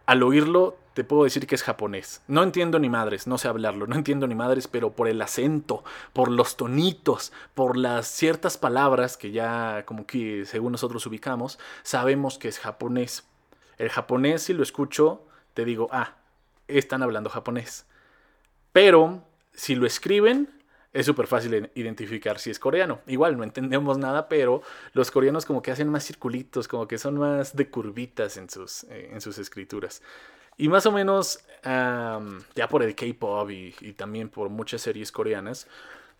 al 0.06 0.22
oírlo 0.22 0.78
te 0.94 1.04
puedo 1.04 1.24
decir 1.24 1.46
que 1.46 1.54
es 1.54 1.62
japonés. 1.62 2.22
No 2.26 2.42
entiendo 2.42 2.78
ni 2.78 2.88
madres, 2.88 3.26
no 3.26 3.36
sé 3.36 3.48
hablarlo, 3.48 3.86
no 3.86 3.96
entiendo 3.96 4.26
ni 4.26 4.34
madres, 4.34 4.66
pero 4.66 4.92
por 4.92 5.08
el 5.08 5.20
acento, 5.20 5.84
por 6.14 6.30
los 6.30 6.56
tonitos, 6.56 7.32
por 7.52 7.76
las 7.76 8.06
ciertas 8.06 8.56
palabras 8.56 9.18
que 9.18 9.30
ya 9.30 9.84
como 9.84 10.06
que 10.06 10.46
según 10.46 10.72
nosotros 10.72 11.04
ubicamos, 11.06 11.58
sabemos 11.82 12.38
que 12.38 12.48
es 12.48 12.58
japonés. 12.58 13.28
El 13.76 13.90
japonés, 13.90 14.44
si 14.44 14.54
lo 14.54 14.62
escucho, 14.62 15.26
te 15.52 15.66
digo, 15.66 15.88
ah, 15.92 16.14
están 16.66 17.02
hablando 17.02 17.28
japonés. 17.28 17.84
Pero 18.72 19.22
si 19.52 19.74
lo 19.74 19.86
escriben, 19.86 20.48
es 20.96 21.04
súper 21.04 21.26
fácil 21.26 21.70
identificar 21.74 22.38
si 22.38 22.50
es 22.50 22.58
coreano. 22.58 23.00
Igual 23.06 23.36
no 23.36 23.44
entendemos 23.44 23.98
nada, 23.98 24.28
pero 24.28 24.62
los 24.94 25.10
coreanos 25.10 25.44
como 25.44 25.60
que 25.60 25.70
hacen 25.70 25.90
más 25.90 26.06
circulitos, 26.06 26.68
como 26.68 26.88
que 26.88 26.96
son 26.96 27.18
más 27.18 27.54
de 27.54 27.68
curvitas 27.68 28.38
en 28.38 28.48
sus, 28.48 28.84
eh, 28.84 29.10
en 29.12 29.20
sus 29.20 29.36
escrituras. 29.36 30.02
Y 30.56 30.68
más 30.68 30.86
o 30.86 30.92
menos, 30.92 31.40
ya 31.62 32.68
por 32.70 32.82
el 32.82 32.94
K-Pop 32.94 33.50
y, 33.50 33.74
y, 33.80 33.92
también 33.92 34.30
por 34.30 34.48
muchas 34.48 34.80
series 34.80 35.12
coreanas, 35.12 35.66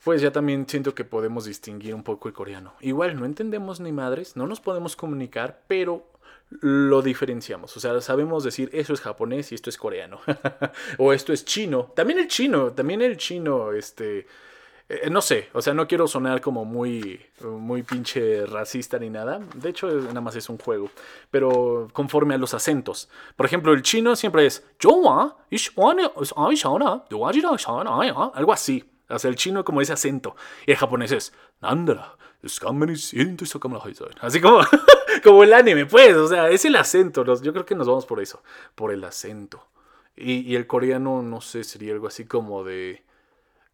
pues 0.05 0.21
ya 0.21 0.31
también 0.31 0.69
siento 0.69 0.95
que 0.95 1.05
podemos 1.05 1.47
distinguir 1.47 1.95
un 1.95 2.03
poco 2.03 2.29
el 2.29 2.35
coreano. 2.35 2.75
Igual 2.83 3.19
no 3.19 3.25
entendemos 3.25 3.81
ni 3.81 3.93
madres, 3.93 4.37
no 4.37 4.47
nos 4.47 4.61
podemos 4.61 4.95
comunicar, 4.95 5.63
pero 5.69 6.07
lo 6.51 7.01
diferenciamos. 7.01 7.75
O 7.79 7.81
sea, 7.81 7.99
sabemos 8.03 8.45
decir 8.45 8.69
eso 8.75 8.93
es 8.93 9.01
japonés 9.01 9.53
y 9.53 9.55
esto 9.55 9.71
es 9.71 9.79
coreano. 9.79 10.21
o 10.99 11.15
esto 11.15 11.33
es 11.33 11.47
chino. 11.47 11.93
También 11.97 12.19
el 12.19 12.29
chino, 12.29 12.73
también 12.73 13.01
el 13.01 13.17
chino, 13.17 13.73
este 13.73 14.27
eh, 14.89 15.11
no 15.11 15.21
sé, 15.21 15.49
o 15.53 15.61
sea, 15.61 15.75
no 15.75 15.89
quiero 15.89 16.07
sonar 16.07 16.41
como 16.41 16.65
muy, 16.65 17.21
muy 17.43 17.83
pinche 17.83 18.47
racista 18.47 18.99
ni 18.99 19.11
nada. 19.11 19.41
De 19.55 19.71
hecho, 19.71 19.89
nada 19.89 20.21
más 20.21 20.37
es 20.37 20.49
un 20.49 20.59
juego. 20.59 20.91
Pero 21.31 21.89
conforme 21.93 22.35
a 22.35 22.39
los 22.39 22.55
acentos. 22.55 23.09
Por 23.35 23.47
ejemplo, 23.47 23.73
el 23.73 23.83
chino 23.83 24.15
siempre 24.15 24.47
es 24.47 24.65
algo 28.35 28.53
así. 28.53 28.85
O 29.09 29.19
sea, 29.19 29.29
el 29.29 29.37
chino 29.37 29.65
como 29.65 29.81
ese 29.81 29.93
acento. 29.93 30.37
Y 30.67 30.71
el 30.73 30.77
japonés 30.77 31.11
es 31.11 31.33
Así 34.21 34.41
como, 34.41 34.61
como 35.25 35.43
el 35.43 35.53
anime, 35.53 35.87
pues. 35.87 36.15
O 36.17 36.29
sea, 36.29 36.49
es 36.49 36.65
el 36.65 36.77
acento. 36.77 37.25
Yo 37.43 37.53
creo 37.53 37.67
que 37.67 37.75
nos 37.75 37.89
vamos 37.89 38.07
por 38.07 38.21
eso. 38.21 38.41
Por 38.77 38.93
el 38.93 39.03
acento. 39.03 39.67
Y, 40.15 40.41
y 40.41 40.55
el 40.55 40.69
coreano, 40.69 41.23
no 41.23 41.41
sé, 41.41 41.65
sería 41.65 41.93
algo 41.93 42.07
así 42.07 42.25
como 42.25 42.63
de 42.63 43.06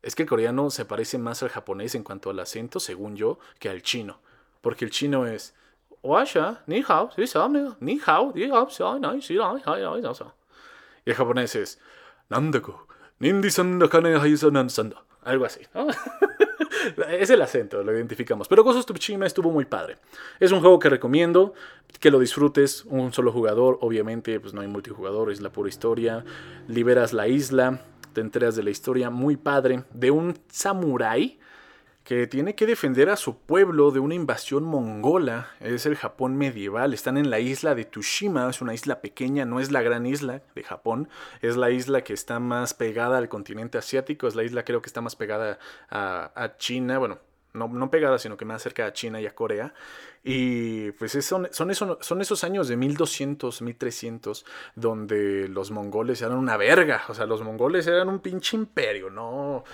es 0.03 0.15
que 0.15 0.25
el 0.25 0.29
coreano 0.29 0.71
se 0.71 0.85
parece 0.85 1.19
más 1.19 1.43
al 1.43 1.49
japonés 1.49 1.95
en 1.95 2.03
cuanto 2.03 2.31
al 2.31 2.41
acento, 2.41 2.81
según 2.81 3.17
yo, 3.17 3.38
que 3.59 3.69
al 3.69 3.83
chino. 3.83 4.21
Porque 4.61 4.85
el 4.85 4.91
chino 4.91 5.27
es. 5.27 5.55
ni 6.67 6.83
Y 11.05 11.11
el 11.11 11.17
japonés 11.17 11.55
es. 11.55 11.79
Algo 15.23 15.45
así, 15.45 15.61
es 17.09 17.31
el 17.31 17.41
acento, 17.41 17.85
lo 17.85 17.93
identificamos. 17.93 18.49
Pero 18.49 18.65
Ghost 18.65 18.91
of 18.91 18.99
Tsushima 18.99 19.27
estuvo 19.27 19.53
muy 19.53 19.65
padre. 19.65 19.99
Es 20.41 20.51
un 20.51 20.61
juego 20.61 20.81
que 20.81 20.88
recomiendo, 20.88 21.55
que 22.01 22.11
lo 22.11 22.19
disfrutes. 22.19 22.85
Un 22.87 23.12
solo 23.12 23.31
jugador, 23.31 23.79
obviamente, 23.81 24.41
pues 24.41 24.53
no 24.53 24.62
hay 24.62 24.67
multijugador, 24.67 25.31
es 25.31 25.41
la 25.41 25.51
pura 25.51 25.69
historia. 25.69 26.25
Liberas 26.67 27.12
la 27.12 27.29
isla, 27.29 27.83
te 28.12 28.20
enteras 28.20 28.55
de 28.57 28.62
la 28.62 28.70
historia 28.70 29.11
muy 29.11 29.37
padre 29.37 29.85
de 29.92 30.11
un 30.11 30.38
samurái 30.48 31.38
que 32.05 32.27
tiene 32.27 32.55
que 32.55 32.66
defender 32.66 33.09
a 33.09 33.16
su 33.16 33.38
pueblo 33.38 33.92
de 33.92 34.01
una 34.01 34.14
invasión 34.14 34.64
mongola. 34.64 35.51
Es 35.61 35.87
el 35.87 35.96
Japón 35.96 36.37
medieval. 36.37 36.94
Están 36.94 37.16
en 37.16 37.31
la 37.31 37.38
isla 37.38 37.75
de 37.75 37.85
Tushima, 37.85 38.51
es 38.51 38.61
una 38.61 38.75
isla 38.75 39.01
pequeña, 39.01 39.44
no 39.44 39.61
es 39.61 39.70
la 39.70 39.83
gran 39.83 40.05
isla 40.07 40.42
de 40.55 40.62
Japón, 40.64 41.09
es 41.42 41.57
la 41.57 41.70
isla 41.70 42.03
que 42.03 42.12
está 42.12 42.40
más 42.40 42.75
pegada 42.75 43.18
al 43.18 43.29
continente 43.29 43.79
asiático, 43.79 44.27
es 44.27 44.35
la 44.35 44.42
isla 44.42 44.64
creo 44.64 44.83
que 44.83 44.88
está 44.88 45.01
más 45.01 45.14
pegada 45.14 45.59
a, 45.90 46.33
a 46.35 46.57
China, 46.57 46.98
bueno, 46.98 47.18
no, 47.55 47.68
no 47.68 47.90
pegada, 47.90 48.18
sino 48.18 48.37
que 48.37 48.44
más 48.44 48.62
cerca 48.62 48.87
a 48.87 48.92
China 48.92 49.20
y 49.20 49.27
a 49.27 49.35
Corea. 49.35 49.75
Y 50.24 50.92
pues 50.92 51.12
son, 51.24 51.48
son, 51.50 51.70
esos, 51.70 51.98
son 52.00 52.20
esos 52.20 52.44
años 52.44 52.68
de 52.68 52.76
1200, 52.76 53.62
1300, 53.62 54.44
donde 54.76 55.48
los 55.48 55.70
mongoles 55.70 56.22
eran 56.22 56.38
una 56.38 56.56
verga. 56.56 57.02
O 57.08 57.14
sea, 57.14 57.26
los 57.26 57.42
mongoles 57.42 57.87
eran 57.87 58.08
un 58.08 58.20
pinche 58.20 58.56
imperio, 58.56 59.11
no 59.11 59.64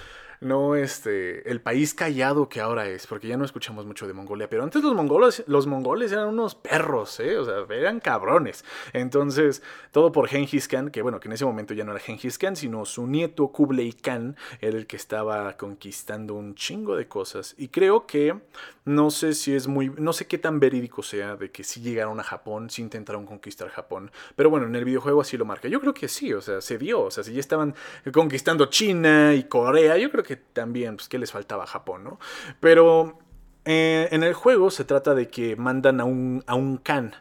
no 0.40 0.76
este, 0.76 1.50
el 1.50 1.60
país 1.60 1.94
callado 1.94 2.48
que 2.48 2.60
ahora 2.60 2.88
es, 2.88 3.06
porque 3.06 3.28
ya 3.28 3.36
no 3.36 3.44
escuchamos 3.44 3.86
mucho 3.86 4.06
de 4.06 4.12
Mongolia, 4.12 4.48
pero 4.48 4.62
antes 4.62 4.82
los 4.82 4.94
mongoles, 4.94 5.44
los 5.46 5.66
mongoles 5.66 6.12
eran 6.12 6.28
unos 6.28 6.54
perros, 6.54 7.18
¿eh? 7.20 7.36
o 7.38 7.44
sea, 7.44 7.76
eran 7.76 8.00
cabrones. 8.00 8.64
Entonces, 8.92 9.62
todo 9.92 10.12
por 10.12 10.28
Genghis 10.28 10.68
Khan, 10.68 10.90
que 10.90 11.02
bueno, 11.02 11.20
que 11.20 11.28
en 11.28 11.32
ese 11.32 11.44
momento 11.44 11.74
ya 11.74 11.84
no 11.84 11.92
era 11.92 12.00
Genghis 12.00 12.38
Khan, 12.38 12.56
sino 12.56 12.84
su 12.84 13.06
nieto 13.06 13.48
Kublai 13.48 13.92
Khan, 13.92 14.36
era 14.60 14.76
el 14.76 14.86
que 14.86 14.96
estaba 14.96 15.56
conquistando 15.56 16.34
un 16.34 16.54
chingo 16.54 16.96
de 16.96 17.08
cosas. 17.08 17.54
Y 17.58 17.68
creo 17.68 18.06
que, 18.06 18.36
no 18.84 19.10
sé 19.10 19.34
si 19.34 19.54
es 19.54 19.66
muy, 19.66 19.90
no 19.98 20.12
sé 20.12 20.26
qué 20.26 20.38
tan 20.38 20.60
verídico 20.60 21.02
sea 21.02 21.36
de 21.36 21.50
que 21.50 21.64
si 21.64 21.80
llegaron 21.80 22.20
a 22.20 22.22
Japón, 22.22 22.70
si 22.70 22.82
intentaron 22.82 23.26
conquistar 23.26 23.68
Japón, 23.68 24.10
pero 24.36 24.50
bueno, 24.50 24.66
en 24.66 24.74
el 24.76 24.84
videojuego 24.84 25.20
así 25.20 25.36
lo 25.36 25.44
marca. 25.44 25.68
Yo 25.68 25.80
creo 25.80 25.94
que 25.94 26.08
sí, 26.08 26.32
o 26.32 26.40
sea, 26.40 26.60
se 26.60 26.78
dio, 26.78 27.02
o 27.02 27.10
sea, 27.10 27.24
si 27.24 27.32
ya 27.32 27.40
estaban 27.40 27.74
conquistando 28.12 28.66
China 28.66 29.34
y 29.34 29.44
Corea, 29.44 29.96
yo 29.98 30.10
creo 30.10 30.24
que 30.24 30.27
que 30.28 30.36
también, 30.36 30.96
pues, 30.96 31.08
que 31.08 31.18
les 31.18 31.32
faltaba 31.32 31.66
Japón, 31.66 32.04
¿no? 32.04 32.18
Pero 32.60 33.18
eh, 33.64 34.08
en 34.12 34.22
el 34.22 34.34
juego 34.34 34.70
se 34.70 34.84
trata 34.84 35.14
de 35.14 35.30
que 35.30 35.56
mandan 35.56 36.02
a 36.02 36.04
un, 36.04 36.44
a 36.46 36.54
un 36.54 36.76
Khan. 36.76 37.14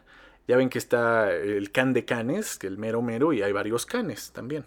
Ya 0.46 0.58
ven 0.58 0.68
que 0.68 0.78
está 0.78 1.32
el 1.32 1.72
Khan 1.72 1.94
de 1.94 2.04
Canes, 2.04 2.58
que 2.58 2.66
el 2.66 2.76
mero 2.76 3.00
mero, 3.00 3.32
y 3.32 3.42
hay 3.42 3.52
varios 3.52 3.86
Canes 3.86 4.32
también. 4.32 4.66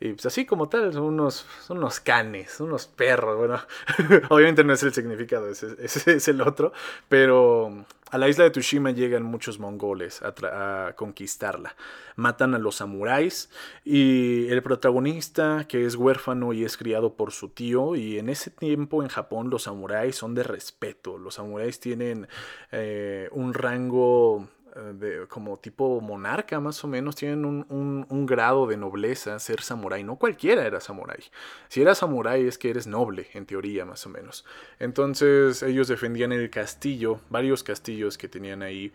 Y 0.00 0.12
pues 0.12 0.26
así 0.26 0.46
como 0.46 0.68
tal, 0.68 0.92
son 0.92 1.04
unos, 1.04 1.44
son 1.60 1.78
unos 1.78 1.98
canes, 1.98 2.60
unos 2.60 2.86
perros. 2.86 3.36
Bueno, 3.36 3.60
obviamente 4.30 4.62
no 4.62 4.72
es 4.72 4.82
el 4.84 4.94
significado, 4.94 5.48
ese, 5.48 5.74
es 5.82 6.28
el 6.28 6.40
otro. 6.40 6.72
Pero 7.08 7.84
a 8.10 8.16
la 8.16 8.28
isla 8.28 8.44
de 8.44 8.50
Tushima 8.50 8.92
llegan 8.92 9.24
muchos 9.24 9.58
mongoles 9.58 10.22
a, 10.22 10.92
conquistarla. 10.96 11.74
Matan 12.14 12.54
a 12.54 12.58
los 12.58 12.76
samuráis 12.76 13.50
y 13.84 14.48
el 14.48 14.62
protagonista, 14.62 15.66
que 15.68 15.84
es 15.84 15.96
huérfano 15.96 16.52
y 16.52 16.64
es 16.64 16.76
criado 16.76 17.14
por 17.14 17.32
su 17.32 17.48
tío, 17.48 17.96
y 17.96 18.18
en 18.18 18.28
ese 18.28 18.50
tiempo 18.50 19.02
en 19.02 19.08
Japón 19.08 19.50
los 19.50 19.64
samuráis 19.64 20.16
son 20.16 20.34
de 20.34 20.44
respeto. 20.44 21.18
Los 21.18 21.34
samuráis 21.34 21.80
tienen 21.80 22.28
eh, 22.70 23.28
un 23.32 23.52
rango 23.52 24.48
de, 24.94 25.26
como 25.28 25.58
tipo 25.58 26.00
monarca 26.00 26.60
más 26.60 26.82
o 26.84 26.88
menos, 26.88 27.16
tienen 27.16 27.44
un, 27.44 28.06
un, 28.08 28.26
grado 28.26 28.66
de 28.66 28.76
nobleza 28.76 29.38
ser 29.38 29.60
samurái. 29.60 30.04
No 30.04 30.16
cualquiera 30.16 30.66
era 30.66 30.80
samurái. 30.80 31.24
Si 31.68 31.80
eras 31.80 31.98
samurái 31.98 32.46
es 32.46 32.58
que 32.58 32.70
eres 32.70 32.86
noble, 32.86 33.28
en 33.34 33.46
teoría 33.46 33.84
más 33.84 34.06
o 34.06 34.08
menos. 34.08 34.44
Entonces 34.78 35.62
ellos 35.62 35.88
defendían 35.88 36.32
el 36.32 36.50
castillo, 36.50 37.20
varios 37.30 37.62
castillos 37.62 38.18
que 38.18 38.28
tenían 38.28 38.62
ahí. 38.62 38.92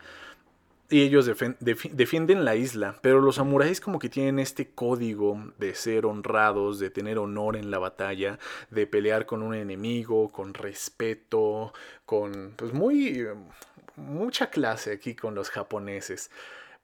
Y 0.90 1.00
ellos 1.00 1.28
defienden 1.60 2.44
la 2.44 2.56
isla, 2.56 2.98
pero 3.00 3.20
los 3.20 3.36
samuráis 3.36 3.80
como 3.80 3.98
que 3.98 4.10
tienen 4.10 4.38
este 4.38 4.68
código 4.68 5.52
de 5.58 5.74
ser 5.74 6.04
honrados, 6.04 6.78
de 6.78 6.90
tener 6.90 7.18
honor 7.18 7.56
en 7.56 7.70
la 7.70 7.78
batalla, 7.78 8.38
de 8.70 8.86
pelear 8.86 9.24
con 9.24 9.42
un 9.42 9.54
enemigo, 9.54 10.28
con 10.28 10.52
respeto, 10.52 11.72
con 12.04 12.52
pues 12.56 12.74
muy 12.74 13.26
mucha 13.96 14.50
clase 14.50 14.92
aquí 14.92 15.14
con 15.14 15.34
los 15.34 15.50
japoneses. 15.50 16.30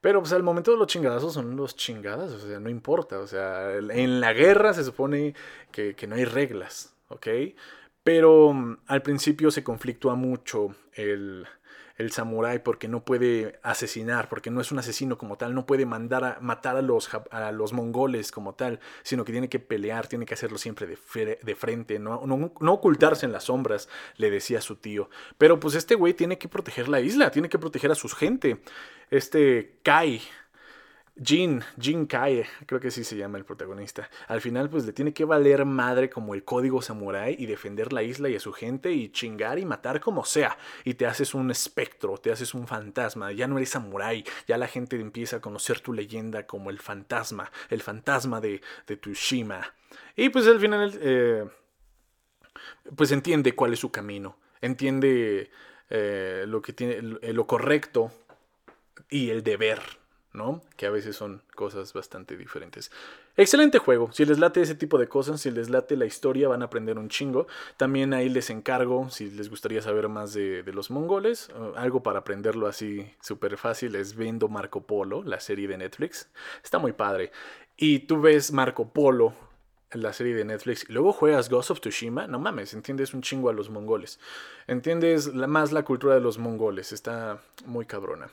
Pero 0.01 0.19
pues 0.19 0.33
al 0.33 0.43
momento 0.43 0.75
los 0.75 0.87
chingadazos 0.87 1.33
son 1.33 1.55
los 1.55 1.75
chingadas, 1.75 2.31
o 2.31 2.39
sea, 2.39 2.59
no 2.59 2.69
importa. 2.69 3.19
O 3.19 3.27
sea, 3.27 3.75
en 3.75 4.19
la 4.19 4.33
guerra 4.33 4.73
se 4.73 4.83
supone 4.83 5.35
que, 5.71 5.95
que 5.95 6.07
no 6.07 6.15
hay 6.15 6.25
reglas, 6.25 6.95
¿ok? 7.09 7.27
Pero 8.03 8.53
mm, 8.53 8.77
al 8.87 9.01
principio 9.01 9.51
se 9.51 9.63
conflictúa 9.63 10.15
mucho 10.15 10.75
el, 10.93 11.45
el 12.01 12.11
samurái 12.11 12.59
porque 12.59 12.87
no 12.87 13.05
puede 13.05 13.59
asesinar, 13.63 14.27
porque 14.27 14.51
no 14.51 14.59
es 14.59 14.71
un 14.71 14.79
asesino 14.79 15.17
como 15.17 15.37
tal, 15.37 15.53
no 15.55 15.65
puede 15.65 15.85
mandar 15.85 16.23
a 16.23 16.37
matar 16.41 16.75
a 16.75 16.81
los, 16.81 17.09
a 17.31 17.51
los 17.51 17.73
mongoles 17.73 18.31
como 18.31 18.55
tal, 18.55 18.79
sino 19.03 19.23
que 19.23 19.31
tiene 19.31 19.49
que 19.49 19.59
pelear, 19.59 20.07
tiene 20.07 20.25
que 20.25 20.33
hacerlo 20.33 20.57
siempre 20.57 20.87
de, 20.87 21.55
frente, 21.55 21.99
no, 21.99 22.25
no, 22.25 22.73
ocultarse 22.73 23.25
en 23.25 23.31
las 23.31 23.45
sombras, 23.45 23.87
le 24.17 24.29
decía 24.29 24.61
su 24.61 24.75
tío. 24.75 25.09
Pero 25.37 25.59
pues 25.59 25.75
este 25.75 25.95
güey 25.95 26.13
tiene 26.13 26.37
que 26.37 26.49
proteger 26.49 26.89
la 26.89 26.99
isla, 26.99 27.31
tiene 27.31 27.49
que 27.49 27.59
proteger 27.59 27.91
a 27.91 27.95
su 27.95 28.09
gente. 28.09 28.61
Este 29.09 29.75
Kai, 29.83 30.21
Jin, 31.15 31.61
Jin 31.79 32.05
Kai, 32.05 32.43
creo 32.65 32.79
que 32.79 32.89
sí 32.89 33.03
se 33.03 33.17
llama 33.17 33.37
el 33.37 33.45
protagonista. 33.45 34.09
Al 34.27 34.41
final, 34.41 34.69
pues 34.69 34.85
le 34.85 34.93
tiene 34.93 35.13
que 35.13 35.25
valer 35.25 35.65
madre 35.65 36.09
como 36.09 36.33
el 36.33 36.43
código 36.43 36.81
samurái 36.81 37.35
y 37.37 37.45
defender 37.45 37.91
la 37.91 38.01
isla 38.01 38.29
y 38.29 38.35
a 38.35 38.39
su 38.39 38.53
gente 38.53 38.91
y 38.91 39.09
chingar 39.09 39.59
y 39.59 39.65
matar 39.65 39.99
como 39.99 40.23
sea. 40.23 40.57
Y 40.85 40.93
te 40.93 41.05
haces 41.05 41.33
un 41.33 41.51
espectro, 41.51 42.17
te 42.17 42.31
haces 42.31 42.53
un 42.53 42.65
fantasma. 42.65 43.31
Ya 43.33 43.47
no 43.47 43.57
eres 43.57 43.69
samurái, 43.69 44.23
ya 44.47 44.57
la 44.57 44.67
gente 44.67 44.95
empieza 44.99 45.37
a 45.37 45.41
conocer 45.41 45.81
tu 45.81 45.93
leyenda 45.93 46.47
como 46.47 46.69
el 46.69 46.79
fantasma, 46.79 47.51
el 47.69 47.81
fantasma 47.81 48.39
de, 48.39 48.61
de 48.87 48.97
Tushima. 48.97 49.73
Y 50.15 50.29
pues 50.29 50.47
al 50.47 50.59
final, 50.59 50.97
eh, 51.01 51.45
pues 52.95 53.11
entiende 53.11 53.53
cuál 53.53 53.73
es 53.73 53.79
su 53.79 53.91
camino, 53.91 54.37
entiende 54.61 55.51
eh, 55.89 56.45
lo 56.47 56.61
que 56.61 56.73
tiene, 56.73 57.01
lo 57.01 57.45
correcto 57.45 58.11
y 59.09 59.29
el 59.29 59.43
deber 59.43 60.00
¿no? 60.33 60.61
Que 60.77 60.85
a 60.85 60.89
veces 60.89 61.15
son 61.15 61.41
cosas 61.55 61.93
bastante 61.93 62.37
diferentes. 62.37 62.91
Excelente 63.37 63.79
juego. 63.79 64.11
Si 64.11 64.25
les 64.25 64.39
late 64.39 64.61
ese 64.61 64.75
tipo 64.75 64.97
de 64.97 65.07
cosas, 65.07 65.41
si 65.41 65.51
les 65.51 65.69
late 65.69 65.95
la 65.95 66.05
historia, 66.05 66.47
van 66.47 66.61
a 66.61 66.65
aprender 66.65 66.97
un 66.97 67.09
chingo. 67.09 67.47
También 67.77 68.13
ahí 68.13 68.29
les 68.29 68.49
encargo, 68.49 69.09
si 69.09 69.29
les 69.29 69.49
gustaría 69.49 69.81
saber 69.81 70.07
más 70.09 70.33
de, 70.33 70.63
los 70.71 70.89
mongoles, 70.89 71.49
uh, 71.49 71.75
algo 71.77 72.01
para 72.01 72.19
aprenderlo 72.19 72.67
así 72.67 73.11
súper 73.21 73.57
fácil 73.57 73.95
es 73.95 74.15
viendo 74.15 74.47
Marco 74.47 74.81
Polo, 74.81 75.23
la 75.23 75.39
serie 75.39 75.67
de 75.67 75.77
Netflix. 75.77 76.29
Está 76.63 76.79
muy 76.79 76.93
padre. 76.93 77.31
Y 77.77 77.99
tú 77.99 78.21
ves 78.21 78.51
Marco 78.51 78.89
Polo 78.89 79.33
la 79.93 80.13
serie 80.13 80.35
de 80.35 80.45
Netflix 80.45 80.85
y 80.89 80.93
luego 80.93 81.13
juegas 81.13 81.49
Ghost 81.49 81.71
of 81.71 81.81
Tsushima, 81.81 82.27
no 82.27 82.39
mames, 82.39 82.73
entiendes 82.73 83.13
un 83.13 83.21
chingo 83.21 83.49
a 83.49 83.53
los 83.53 83.69
mongoles. 83.69 84.19
Entiendes 84.67 85.33
más 85.33 85.71
la 85.71 85.83
cultura 85.83 86.13
de 86.13 86.21
los 86.21 86.37
mongoles, 86.37 86.93
está 86.93 87.39
muy 87.65 87.85
cabrona. 87.85 88.29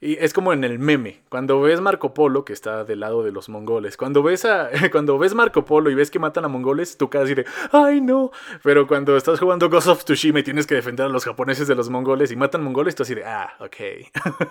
Y 0.00 0.14
es 0.14 0.32
como 0.32 0.52
en 0.52 0.64
el 0.64 0.78
meme, 0.78 1.20
cuando 1.28 1.60
ves 1.60 1.80
Marco 1.80 2.14
Polo, 2.14 2.44
que 2.44 2.52
está 2.52 2.84
del 2.84 3.00
lado 3.00 3.22
de 3.22 3.32
los 3.32 3.48
mongoles, 3.48 3.96
cuando 3.96 4.22
ves, 4.22 4.44
a, 4.44 4.70
cuando 4.92 5.18
ves 5.18 5.34
Marco 5.34 5.64
Polo 5.64 5.90
y 5.90 5.94
ves 5.94 6.10
que 6.10 6.18
matan 6.18 6.44
a 6.44 6.48
mongoles, 6.48 6.96
tú 6.96 7.10
casi 7.10 7.34
de, 7.34 7.44
ay 7.72 8.00
no, 8.00 8.30
pero 8.62 8.86
cuando 8.86 9.16
estás 9.16 9.38
jugando 9.38 9.68
Ghost 9.68 9.88
of 9.88 10.04
Tsushima 10.04 10.40
y 10.40 10.42
tienes 10.42 10.66
que 10.66 10.74
defender 10.74 11.06
a 11.06 11.08
los 11.08 11.24
japoneses 11.24 11.68
de 11.68 11.74
los 11.74 11.90
mongoles 11.90 12.32
y 12.32 12.36
matan 12.36 12.62
mongoles, 12.62 12.94
tú 12.94 13.02
así 13.02 13.14
de, 13.14 13.24
ah, 13.24 13.52
ok. 13.60 13.76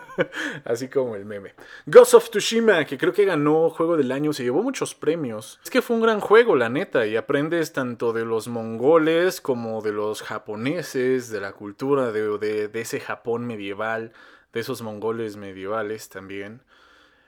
así 0.66 0.90
como 0.90 1.16
el 1.16 1.26
meme. 1.26 1.54
Ghost 1.86 2.14
of 2.14 2.30
Tsushima, 2.30 2.86
que 2.86 2.98
creo 2.98 3.14
que 3.14 3.26
ganó 3.26 3.70
Juego 3.70 3.98
del 3.98 4.12
Año, 4.12 4.34
se 4.34 4.44
llevó 4.44 4.62
muchos 4.62 4.94
premios. 4.94 5.60
Es 5.64 5.70
que 5.70 5.82
fue 5.82 5.96
un 5.96 6.02
gran 6.02 6.20
juego 6.20 6.51
la 6.56 6.70
neta, 6.70 7.06
y 7.06 7.16
aprendes 7.16 7.74
tanto 7.74 8.14
de 8.14 8.26
los 8.26 8.48
mongoles 8.48 9.42
como 9.42 9.82
de 9.82 9.92
los 9.92 10.22
japoneses, 10.22 11.30
de 11.30 11.42
la 11.42 11.54
cultura 11.54 12.12
de, 12.12 12.70
ese 12.74 13.00
Japón 13.00 13.46
medieval, 13.46 14.14
de 14.54 14.60
esos 14.60 14.82
mongoles 14.82 15.38
medievales 15.38 16.10
también. 16.10 16.62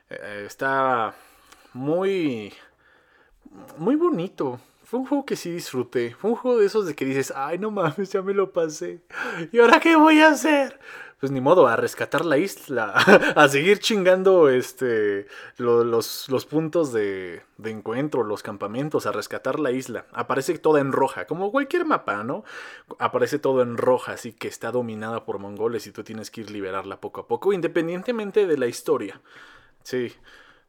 Eh, 0.09 0.43
está 0.45 1.15
muy, 1.73 2.53
muy 3.77 3.95
bonito. 3.95 4.59
Fue 4.83 4.99
un 4.99 5.07
juego 5.07 5.25
que 5.25 5.36
sí 5.36 5.51
disfruté. 5.51 6.13
Fue 6.13 6.31
un 6.31 6.36
juego 6.36 6.59
de 6.59 6.65
esos 6.65 6.86
de 6.86 6.95
que 6.95 7.05
dices, 7.05 7.33
ay, 7.36 7.57
no 7.57 7.71
mames, 7.71 8.12
ya 8.12 8.21
me 8.21 8.33
lo 8.33 8.51
pasé. 8.53 9.01
¿Y 9.51 9.59
ahora 9.59 9.79
qué 9.79 9.95
voy 9.95 10.19
a 10.19 10.29
hacer? 10.29 10.79
Pues 11.23 11.31
ni 11.31 11.39
modo, 11.39 11.67
a 11.69 11.77
rescatar 11.77 12.25
la 12.25 12.38
isla, 12.38 12.91
a 13.38 13.47
seguir 13.47 13.79
chingando 13.79 14.49
este, 14.49 15.27
los, 15.55 16.27
los, 16.27 16.45
puntos 16.45 16.91
de, 16.91 17.43
de, 17.57 17.71
encuentro, 17.71 18.25
los 18.25 18.43
campamentos, 18.43 19.05
a 19.05 19.13
rescatar 19.13 19.57
la 19.57 19.71
isla. 19.71 20.05
Aparece 20.12 20.57
toda 20.57 20.81
en 20.81 20.91
roja, 20.91 21.25
como 21.25 21.49
cualquier 21.49 21.86
mapa, 21.86 22.25
¿no? 22.25 22.43
Aparece 22.99 23.39
todo 23.39 23.62
en 23.62 23.77
roja, 23.77 24.12
así 24.12 24.33
que 24.33 24.49
está 24.49 24.73
dominada 24.73 25.23
por 25.23 25.39
mongoles 25.39 25.88
y 25.88 25.93
tú 25.93 26.03
tienes 26.03 26.29
que 26.29 26.41
ir 26.41 26.51
liberarla 26.51 26.99
poco 26.99 27.21
a 27.21 27.27
poco, 27.29 27.53
independientemente 27.53 28.45
de 28.45 28.57
la 28.57 28.67
historia. 28.67 29.21
Sí, 29.83 30.13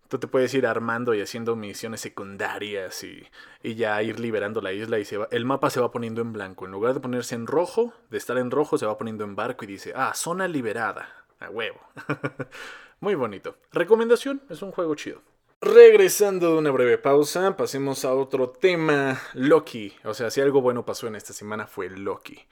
tú 0.09 0.19
te 0.19 0.27
puedes 0.27 0.53
ir 0.55 0.67
armando 0.67 1.15
y 1.15 1.21
haciendo 1.21 1.57
misiones 1.57 2.01
secundarias 2.01 3.05
y, 3.05 3.27
ya 3.63 4.03
ir 4.03 4.21
liberando 4.21 4.61
la 4.61 4.73
isla 4.73 4.99
y 4.99 5.05
se 5.05 5.17
va, 5.17 5.29
el 5.31 5.45
mapa 5.45 5.71
se 5.71 5.81
va 5.81 5.91
poniendo 5.91 6.21
en 6.21 6.33
blanco. 6.33 6.67
En 6.67 6.73
lugar 6.73 6.95
de 6.95 7.01
ponerse 7.01 7.35
en 7.35 7.47
rojo, 7.47 7.93
de 8.11 8.19
estar 8.19 8.39
en 8.39 8.51
rojo, 8.51 8.79
se 8.79 8.87
va 8.87 8.99
poniendo 8.99 9.25
en 9.25 9.37
barco 9.37 9.65
y 9.65 9.69
dice, 9.69 9.93
ah, 9.97 10.13
zona 10.15 10.49
liberada. 10.49 11.09
A 11.41 11.51
huevo. 11.51 11.81
Muy 13.01 13.15
bonito. 13.15 13.57
Recomendación, 13.73 14.41
es 14.49 14.63
un 14.63 14.73
juego 14.73 14.95
chido. 14.95 15.21
Regresando 15.61 16.53
de 16.53 16.59
una 16.59 16.71
breve 16.71 16.99
pausa, 16.99 17.57
pasemos 17.57 18.05
a 18.05 18.13
otro 18.15 18.51
tema, 18.51 19.21
Loki. 19.33 19.95
O 20.05 20.15
sea, 20.15 20.31
si 20.31 20.41
algo 20.41 20.61
bueno 20.61 20.85
pasó 20.85 21.07
en 21.07 21.17
esta 21.17 21.33
semana 21.33 21.67
fue 21.67 21.89
Loki. 21.89 22.47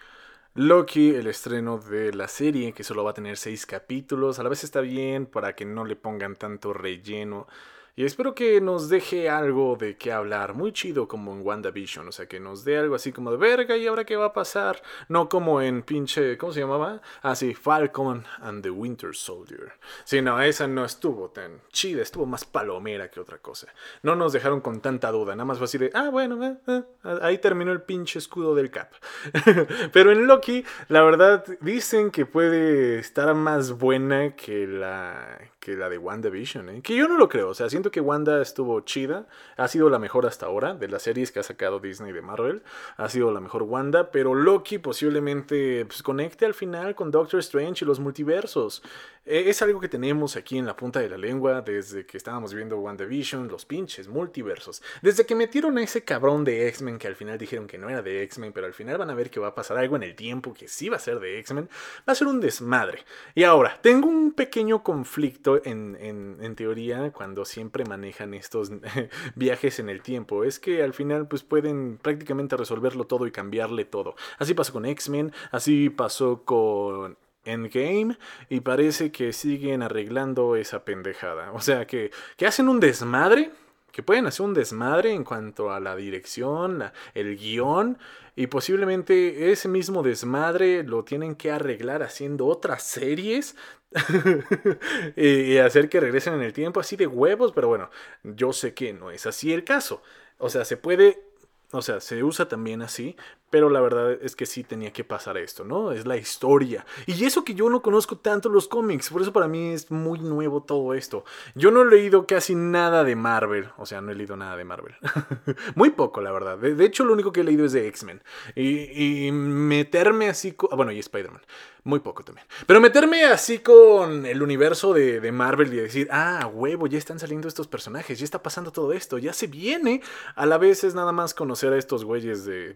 Loki, 0.54 1.14
el 1.14 1.28
estreno 1.28 1.78
de 1.78 2.12
la 2.12 2.28
serie, 2.28 2.74
que 2.74 2.84
solo 2.84 3.02
va 3.02 3.12
a 3.12 3.14
tener 3.14 3.38
seis 3.38 3.64
capítulos, 3.64 4.38
a 4.38 4.42
la 4.42 4.50
vez 4.50 4.64
está 4.64 4.82
bien 4.82 5.24
para 5.24 5.54
que 5.54 5.64
no 5.64 5.86
le 5.86 5.96
pongan 5.96 6.36
tanto 6.36 6.74
relleno. 6.74 7.46
Y 7.94 8.06
espero 8.06 8.34
que 8.34 8.58
nos 8.62 8.88
deje 8.88 9.28
algo 9.28 9.76
de 9.76 9.98
qué 9.98 10.12
hablar, 10.12 10.54
muy 10.54 10.72
chido 10.72 11.06
como 11.06 11.34
en 11.34 11.42
WandaVision, 11.42 12.08
o 12.08 12.12
sea, 12.12 12.26
que 12.26 12.40
nos 12.40 12.64
dé 12.64 12.78
algo 12.78 12.94
así 12.94 13.12
como 13.12 13.30
de 13.30 13.36
verga 13.36 13.76
y 13.76 13.86
ahora 13.86 14.06
qué 14.06 14.16
va 14.16 14.26
a 14.26 14.32
pasar, 14.32 14.82
no 15.08 15.28
como 15.28 15.60
en 15.60 15.82
pinche, 15.82 16.38
¿cómo 16.38 16.54
se 16.54 16.60
llamaba? 16.60 17.02
Ah, 17.22 17.34
Falcon 17.60 18.24
and 18.40 18.62
the 18.62 18.70
Winter 18.70 19.14
Soldier. 19.14 19.74
Sí, 20.04 20.22
no, 20.22 20.40
esa 20.40 20.66
no 20.66 20.86
estuvo 20.86 21.28
tan 21.28 21.60
chida, 21.70 22.00
estuvo 22.00 22.24
más 22.24 22.46
palomera 22.46 23.10
que 23.10 23.20
otra 23.20 23.36
cosa. 23.38 23.66
No 24.02 24.16
nos 24.16 24.32
dejaron 24.32 24.62
con 24.62 24.80
tanta 24.80 25.10
duda, 25.10 25.34
nada 25.34 25.44
más 25.44 25.58
fue 25.58 25.66
así 25.66 25.76
de, 25.76 25.90
ah, 25.92 26.08
bueno, 26.08 26.42
eh, 26.42 26.56
eh, 26.68 26.82
ahí 27.20 27.36
terminó 27.36 27.72
el 27.72 27.82
pinche 27.82 28.18
escudo 28.18 28.54
del 28.54 28.70
Cap. 28.70 28.90
Pero 29.92 30.12
en 30.12 30.26
Loki, 30.26 30.64
la 30.88 31.02
verdad, 31.02 31.44
dicen 31.60 32.10
que 32.10 32.24
puede 32.24 32.98
estar 32.98 33.34
más 33.34 33.72
buena 33.72 34.34
que 34.34 34.66
la, 34.66 35.38
que 35.62 35.76
la 35.76 35.88
de 35.88 35.96
WandaVision, 35.96 36.68
¿eh? 36.68 36.82
Que 36.82 36.96
yo 36.96 37.06
no 37.06 37.16
lo 37.16 37.28
creo, 37.28 37.50
o 37.50 37.54
sea, 37.54 37.70
siento 37.70 37.92
que 37.92 38.00
Wanda 38.00 38.42
estuvo 38.42 38.80
chida, 38.80 39.28
ha 39.56 39.68
sido 39.68 39.88
la 39.90 40.00
mejor 40.00 40.26
hasta 40.26 40.46
ahora, 40.46 40.74
de 40.74 40.88
las 40.88 41.02
series 41.02 41.30
que 41.30 41.38
ha 41.38 41.44
sacado 41.44 41.78
Disney 41.78 42.12
de 42.12 42.20
Marvel, 42.20 42.64
ha 42.96 43.08
sido 43.08 43.30
la 43.30 43.40
mejor 43.40 43.62
Wanda, 43.62 44.10
pero 44.10 44.34
Loki 44.34 44.78
posiblemente 44.78 45.86
pues, 45.86 46.02
conecte 46.02 46.46
al 46.46 46.54
final 46.54 46.96
con 46.96 47.12
Doctor 47.12 47.38
Strange 47.38 47.84
y 47.84 47.86
los 47.86 48.00
multiversos. 48.00 48.82
E, 49.24 49.48
es 49.48 49.62
algo 49.62 49.80
que 49.80 49.88
tenemos 49.88 50.36
aquí 50.36 50.58
en 50.58 50.66
la 50.66 50.74
punta 50.74 50.98
de 50.98 51.08
la 51.08 51.16
lengua 51.16 51.62
desde 51.62 52.04
que 52.04 52.16
estábamos 52.16 52.52
viendo 52.54 52.78
WandaVision, 52.78 53.48
los 53.48 53.64
pinches 53.64 54.08
multiversos. 54.08 54.82
Desde 55.00 55.24
que 55.24 55.34
metieron 55.34 55.78
a 55.78 55.82
ese 55.82 56.02
cabrón 56.02 56.44
de 56.44 56.66
X-Men 56.68 56.98
que 56.98 57.06
al 57.06 57.14
final 57.14 57.38
dijeron 57.38 57.66
que 57.68 57.78
no 57.78 57.88
era 57.88 58.02
de 58.02 58.22
X-Men, 58.24 58.52
pero 58.52 58.66
al 58.66 58.74
final 58.74 58.98
van 58.98 59.10
a 59.10 59.14
ver 59.14 59.30
que 59.30 59.38
va 59.38 59.48
a 59.48 59.54
pasar 59.54 59.78
algo 59.78 59.94
en 59.96 60.02
el 60.02 60.16
tiempo 60.16 60.52
que 60.52 60.66
sí 60.66 60.88
va 60.88 60.96
a 60.96 61.00
ser 61.00 61.20
de 61.20 61.38
X-Men, 61.38 61.68
va 62.08 62.12
a 62.12 62.16
ser 62.16 62.26
un 62.26 62.40
desmadre. 62.40 63.04
Y 63.34 63.44
ahora, 63.44 63.78
tengo 63.80 64.08
un 64.08 64.32
pequeño 64.32 64.82
conflicto 64.82 65.64
en, 65.64 65.96
en, 66.00 66.56
teoría 66.56 67.12
cuando 67.12 67.46
siempre 67.46 67.84
manejan 67.84 68.34
estos 68.34 68.70
viajes 69.36 69.78
en 69.78 69.88
el 69.88 70.02
tiempo. 70.02 70.44
Es 70.44 70.58
que 70.58 70.82
al 70.82 70.92
final 70.92 71.28
pues 71.28 71.42
pueden 71.42 71.96
prácticamente 71.96 72.56
resolverlo 72.56 73.06
todo 73.06 73.26
y 73.26 73.30
cambiarle 73.30 73.84
todo. 73.84 74.14
Así 74.38 74.52
pasó 74.52 74.72
con 74.72 74.84
X-Men, 74.84 75.32
así 75.50 75.88
pasó 75.88 76.44
con 76.44 77.16
Endgame 77.44 78.16
y 78.48 78.60
parece 78.60 79.10
que 79.12 79.32
siguen 79.32 79.82
arreglando 79.82 80.56
esa 80.56 80.84
pendejada. 80.84 81.52
O 81.52 81.60
sea, 81.60 81.86
que, 81.86 82.10
que 82.36 82.46
hacen 82.46 82.68
un 82.68 82.80
desmadre, 82.80 83.50
que 83.90 84.02
pueden 84.02 84.26
hacer 84.26 84.46
un 84.46 84.54
desmadre 84.54 85.12
en 85.12 85.24
cuanto 85.24 85.70
a 85.70 85.80
la 85.80 85.96
dirección, 85.96 86.84
el 87.14 87.36
guion, 87.36 87.98
y 88.34 88.46
posiblemente 88.46 89.52
ese 89.52 89.68
mismo 89.68 90.02
desmadre 90.02 90.82
lo 90.82 91.04
tienen 91.04 91.34
que 91.34 91.50
arreglar 91.50 92.02
haciendo 92.02 92.46
otras 92.46 92.82
series 92.82 93.56
y 95.16 95.58
hacer 95.58 95.90
que 95.90 96.00
regresen 96.00 96.34
en 96.34 96.42
el 96.42 96.54
tiempo 96.54 96.80
así 96.80 96.96
de 96.96 97.06
huevos, 97.06 97.52
pero 97.52 97.68
bueno, 97.68 97.90
yo 98.22 98.54
sé 98.54 98.72
que 98.72 98.94
no 98.94 99.10
es 99.10 99.26
así 99.26 99.52
el 99.52 99.64
caso. 99.64 100.02
O 100.38 100.48
sea, 100.48 100.64
se 100.64 100.78
puede 100.78 101.32
o 101.72 101.80
sea, 101.80 102.00
se 102.00 102.22
usa 102.22 102.48
también 102.48 102.82
así, 102.82 103.16
pero 103.52 103.68
la 103.68 103.82
verdad 103.82 104.12
es 104.22 104.34
que 104.34 104.46
sí 104.46 104.64
tenía 104.64 104.94
que 104.94 105.04
pasar 105.04 105.36
esto, 105.36 105.62
¿no? 105.62 105.92
Es 105.92 106.06
la 106.06 106.16
historia. 106.16 106.86
Y 107.04 107.22
eso 107.26 107.44
que 107.44 107.52
yo 107.54 107.68
no 107.68 107.82
conozco 107.82 108.16
tanto 108.16 108.48
los 108.48 108.66
cómics, 108.66 109.10
por 109.10 109.20
eso 109.20 109.30
para 109.30 109.46
mí 109.46 109.74
es 109.74 109.90
muy 109.90 110.20
nuevo 110.20 110.62
todo 110.62 110.94
esto. 110.94 111.26
Yo 111.54 111.70
no 111.70 111.82
he 111.82 111.84
leído 111.84 112.26
casi 112.26 112.54
nada 112.54 113.04
de 113.04 113.14
Marvel, 113.14 113.68
o 113.76 113.84
sea, 113.84 114.00
no 114.00 114.10
he 114.10 114.14
leído 114.14 114.38
nada 114.38 114.56
de 114.56 114.64
Marvel. 114.64 114.94
muy 115.74 115.90
poco, 115.90 116.22
la 116.22 116.32
verdad. 116.32 116.56
De, 116.56 116.82
hecho, 116.82 117.04
lo 117.04 117.12
único 117.12 117.30
que 117.30 117.42
he 117.42 117.44
leído 117.44 117.66
es 117.66 117.72
de 117.72 117.86
X-Men. 117.88 118.22
Y, 118.56 119.30
meterme 119.32 120.30
así, 120.30 120.52
con... 120.52 120.74
bueno, 120.74 120.90
y 120.90 120.98
Spider-Man. 120.98 121.42
Muy 121.84 121.98
poco 121.98 122.22
también. 122.22 122.46
Pero 122.66 122.80
meterme 122.80 123.24
así 123.24 123.58
con 123.58 124.24
el 124.24 124.40
universo 124.40 124.94
de, 124.94 125.32
Marvel 125.32 125.74
y 125.74 125.76
decir, 125.78 126.08
ah, 126.12 126.48
huevo, 126.52 126.86
ya 126.86 126.96
están 126.96 127.18
saliendo 127.18 127.48
estos 127.48 127.66
personajes, 127.66 128.20
ya 128.20 128.24
está 128.24 128.40
pasando 128.40 128.70
todo 128.70 128.92
esto, 128.92 129.18
ya 129.18 129.32
se 129.32 129.48
viene. 129.48 130.00
A 130.36 130.46
la 130.46 130.58
vez 130.58 130.84
es 130.84 130.94
nada 130.94 131.10
más 131.10 131.34
conocer 131.34 131.72
a 131.72 131.76
estos 131.76 132.04
güeyes 132.04 132.44
de 132.44 132.74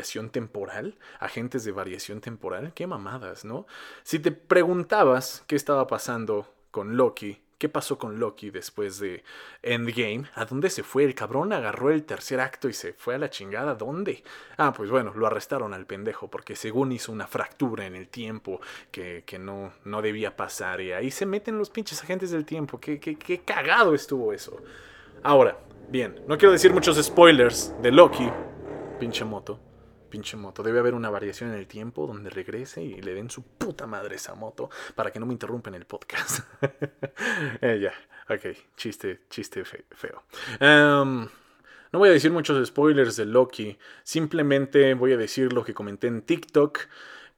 variación 0.00 0.30
temporal, 0.30 0.94
agentes 1.18 1.64
de 1.64 1.72
variación 1.72 2.22
temporal. 2.22 2.72
Qué 2.74 2.86
mamadas, 2.86 3.44
¿no? 3.44 3.66
Si 4.02 4.18
te 4.18 4.32
preguntabas 4.32 5.44
qué 5.46 5.56
estaba 5.56 5.86
pasando 5.86 6.46
con 6.70 6.96
Loki 6.96 7.42
¿Qué 7.60 7.68
pasó 7.68 7.98
con 7.98 8.18
Loki 8.18 8.50
después 8.50 8.98
de 9.00 9.22
Endgame? 9.62 10.24
¿A 10.34 10.46
dónde 10.46 10.70
se 10.70 10.82
fue? 10.82 11.04
El 11.04 11.14
cabrón 11.14 11.52
agarró 11.52 11.90
el 11.90 12.04
tercer 12.04 12.40
acto 12.40 12.70
y 12.70 12.72
se 12.72 12.94
fue 12.94 13.16
a 13.16 13.18
la 13.18 13.28
chingada. 13.28 13.74
¿Dónde? 13.74 14.24
Ah, 14.56 14.72
pues 14.72 14.90
bueno, 14.90 15.12
lo 15.14 15.26
arrestaron 15.26 15.74
al 15.74 15.84
pendejo 15.84 16.28
porque 16.28 16.56
según 16.56 16.90
hizo 16.90 17.12
una 17.12 17.26
fractura 17.26 17.84
en 17.84 17.96
el 17.96 18.08
tiempo 18.08 18.62
que, 18.90 19.22
no, 19.38 19.74
no 19.84 20.00
debía 20.00 20.38
pasar. 20.38 20.80
Y 20.80 20.92
ahí 20.92 21.10
se 21.10 21.26
meten 21.26 21.58
los 21.58 21.68
pinches 21.68 22.02
agentes 22.02 22.30
del 22.30 22.46
tiempo. 22.46 22.80
Qué, 22.80 22.98
qué, 22.98 23.16
qué 23.16 23.40
cagado 23.40 23.94
estuvo 23.94 24.32
eso. 24.32 24.56
Ahora, 25.22 25.58
bien, 25.90 26.18
no 26.26 26.38
quiero 26.38 26.52
decir 26.52 26.72
muchos 26.72 26.96
spoilers 26.96 27.74
de 27.82 27.92
Loki. 27.92 28.30
Pinche 28.98 29.26
moto 29.26 29.60
pinche 30.10 30.36
moto. 30.36 30.62
Debe 30.62 30.80
haber 30.80 30.94
una 30.94 31.08
variación 31.08 31.50
en 31.50 31.56
el 31.56 31.66
tiempo 31.66 32.06
donde 32.06 32.28
regrese 32.28 32.82
y 32.82 33.00
le 33.00 33.14
den 33.14 33.30
su 33.30 33.42
puta 33.42 33.86
madre 33.86 34.16
esa 34.16 34.34
moto 34.34 34.68
para 34.94 35.10
que 35.10 35.20
no 35.20 35.26
me 35.26 35.32
interrumpen 35.32 35.74
el 35.74 35.86
podcast. 35.86 36.40
eh, 37.62 37.78
ya, 37.80 37.92
ok, 38.28 38.56
chiste, 38.76 39.20
chiste 39.30 39.64
feo. 39.64 40.24
Em, 40.58 41.26
no 41.92 41.98
voy 41.98 42.08
a 42.08 42.12
decir 42.12 42.30
muchos 42.30 42.66
spoilers 42.66 43.16
de 43.16 43.24
Loki, 43.24 43.78
simplemente 44.02 44.94
voy 44.94 45.12
a 45.12 45.16
decir 45.16 45.52
lo 45.52 45.64
que 45.64 45.72
comenté 45.72 46.08
en 46.08 46.22
TikTok. 46.22 46.80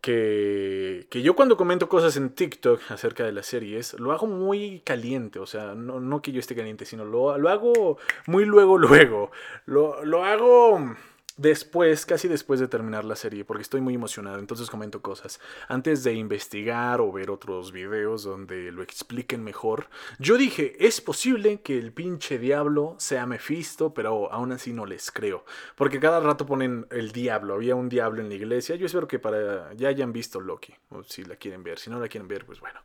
Que, 0.01 1.07
que, 1.11 1.23
yo 1.23 1.37
cuando 1.37 1.57
comento 1.57 1.89
cosas 1.89 2.17
en 2.17 2.31
TikTok 2.31 2.91
acerca 2.91 3.25
de 3.25 3.31
las 3.31 3.47
series, 3.47 3.95
lo 4.01 4.11
hago 4.11 4.27
muy 4.27 4.81
caliente, 4.85 5.39
o 5.39 5.47
sea, 5.47 5.77
no, 5.77 6.01
no 6.01 6.21
que 6.21 6.33
yo 6.33 6.41
esté 6.41 6.57
caliente, 6.57 6.87
sino 6.87 7.05
lo, 7.05 7.39
lo 7.39 7.49
hago 7.49 7.99
muy 8.27 8.45
luego, 8.45 8.79
luego. 8.79 9.31
Lo, 9.65 10.05
lo 10.05 10.25
hago 10.25 10.97
después, 11.37 12.07
casi 12.07 12.29
después 12.29 12.61
de 12.61 12.69
terminar 12.69 13.05
la 13.05 13.17
serie, 13.17 13.45
porque 13.45 13.63
estoy 13.63 13.81
muy 13.81 13.95
emocionado, 13.95 14.39
entonces 14.39 14.71
comento 14.71 15.03
cosas. 15.03 15.41
Antes 15.69 16.05
de 16.05 16.15
investigar 16.15 17.01
o 17.01 17.13
ver 17.13 17.31
otros 17.31 17.73
videos 17.73 18.25
donde 18.25 18.73
lo 18.73 18.83
expliquen 18.83 19.43
mejor, 19.43 19.89
yo 20.19 20.37
dije, 20.37 20.77
es 20.79 21.01
posible 21.01 21.61
que 21.61 21.79
el 21.79 21.93
pinche 21.93 22.39
diablo 22.39 22.97
sea 22.99 23.27
Mephisto, 23.27 23.95
pero 23.95 24.33
aún 24.33 24.53
así 24.53 24.73
no 24.73 24.87
les 24.87 25.11
creo. 25.11 25.45
Porque 25.77 26.01
cada 26.01 26.21
rato 26.21 26.47
ponen 26.47 26.87
el 26.91 27.13
diablo, 27.13 27.55
había 27.55 27.75
un 27.75 27.89
diablo 27.89 28.21
en 28.21 28.29
la 28.29 28.35
iglesia, 28.35 28.77
yo 28.77 28.87
espero 28.87 29.09
que 29.09 29.19
para 29.19 29.73
ya 29.75 29.89
hayan 29.89 30.13
visto 30.13 30.41
Loki, 30.41 30.75
o 30.91 31.03
si 31.03 31.25
la 31.25 31.37
quieren 31.37 31.63
ver, 31.63 31.79
si 31.79 31.91
no 31.91 31.99
la 32.01 32.09
quieren 32.09 32.29
ver, 32.29 32.45
pues 32.45 32.61
bueno. 32.61 32.81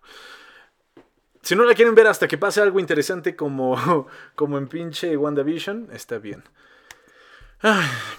Si 1.41 1.55
no 1.55 1.63
la 1.63 1.75
quieren 1.75 1.95
ver 1.95 2.07
hasta 2.07 2.27
que 2.27 2.37
pase 2.37 2.59
algo 2.59 2.79
interesante 2.79 3.35
como, 3.35 4.07
como 4.35 4.57
en 4.57 4.67
pinche 4.67 5.15
WandaVision, 5.15 5.89
está 5.93 6.17
bien. 6.17 6.43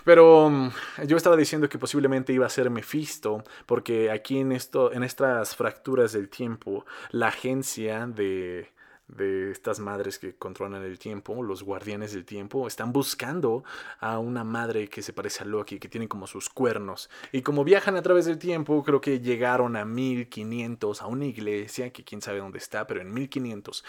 Pero 0.05 0.51
mm, 0.51 0.70
yo 1.07 1.16
estaba 1.16 1.37
diciendo 1.37 1.68
que 1.68 1.79
posiblemente 1.79 2.33
iba 2.33 2.46
a 2.46 2.51
ser 2.51 2.70
Mephisto, 2.70 3.44
porque 3.66 4.11
aquí 4.11 4.38
en, 4.38 4.53
esto, 4.53 4.92
en 4.92 5.05
estas 5.05 5.55
fracturas 5.55 6.12
del 6.12 6.29
tiempo, 6.29 6.85
la 7.11 7.29
agencia 7.29 8.07
de, 8.07 8.72
de 9.09 9.51
estas 9.51 9.79
madres 9.81 10.18
que 10.18 10.35
controlan 10.35 10.83
el 10.83 10.98
tiempo, 10.98 11.42
los 11.42 11.62
guardianes 11.62 12.12
del 12.12 12.24
tiempo, 12.24 12.66
están 12.66 12.92
buscando 12.92 13.64
a 14.01 14.18
una 14.18 14.44
madre 14.44 14.88
que 14.88 15.03
se 15.03 15.12
parece 15.12 15.44
a 15.44 15.46
Loki, 15.46 15.79
que 15.79 15.88
tiene 15.88 16.09
como 16.09 16.27
sus 16.27 16.48
cuernos. 16.48 17.09
Y 17.33 17.42
como 17.42 17.64
viajan 17.64 17.96
a 17.96 18.03
través 18.03 18.27
del 18.27 18.38
tiempo, 18.38 18.83
creo 18.85 19.01
que 19.01 19.20
llegaron 19.20 19.77
a 19.77 19.85
1500, 19.85 21.03
a 21.03 21.07
una 21.07 21.24
iglesia, 21.24 21.90
que 21.90 22.05
quién 22.05 22.20
sabe 22.20 22.38
dónde 22.38 22.59
está, 22.59 22.87
pero 22.87 23.01
en 23.01 23.12
1500. 23.12 23.85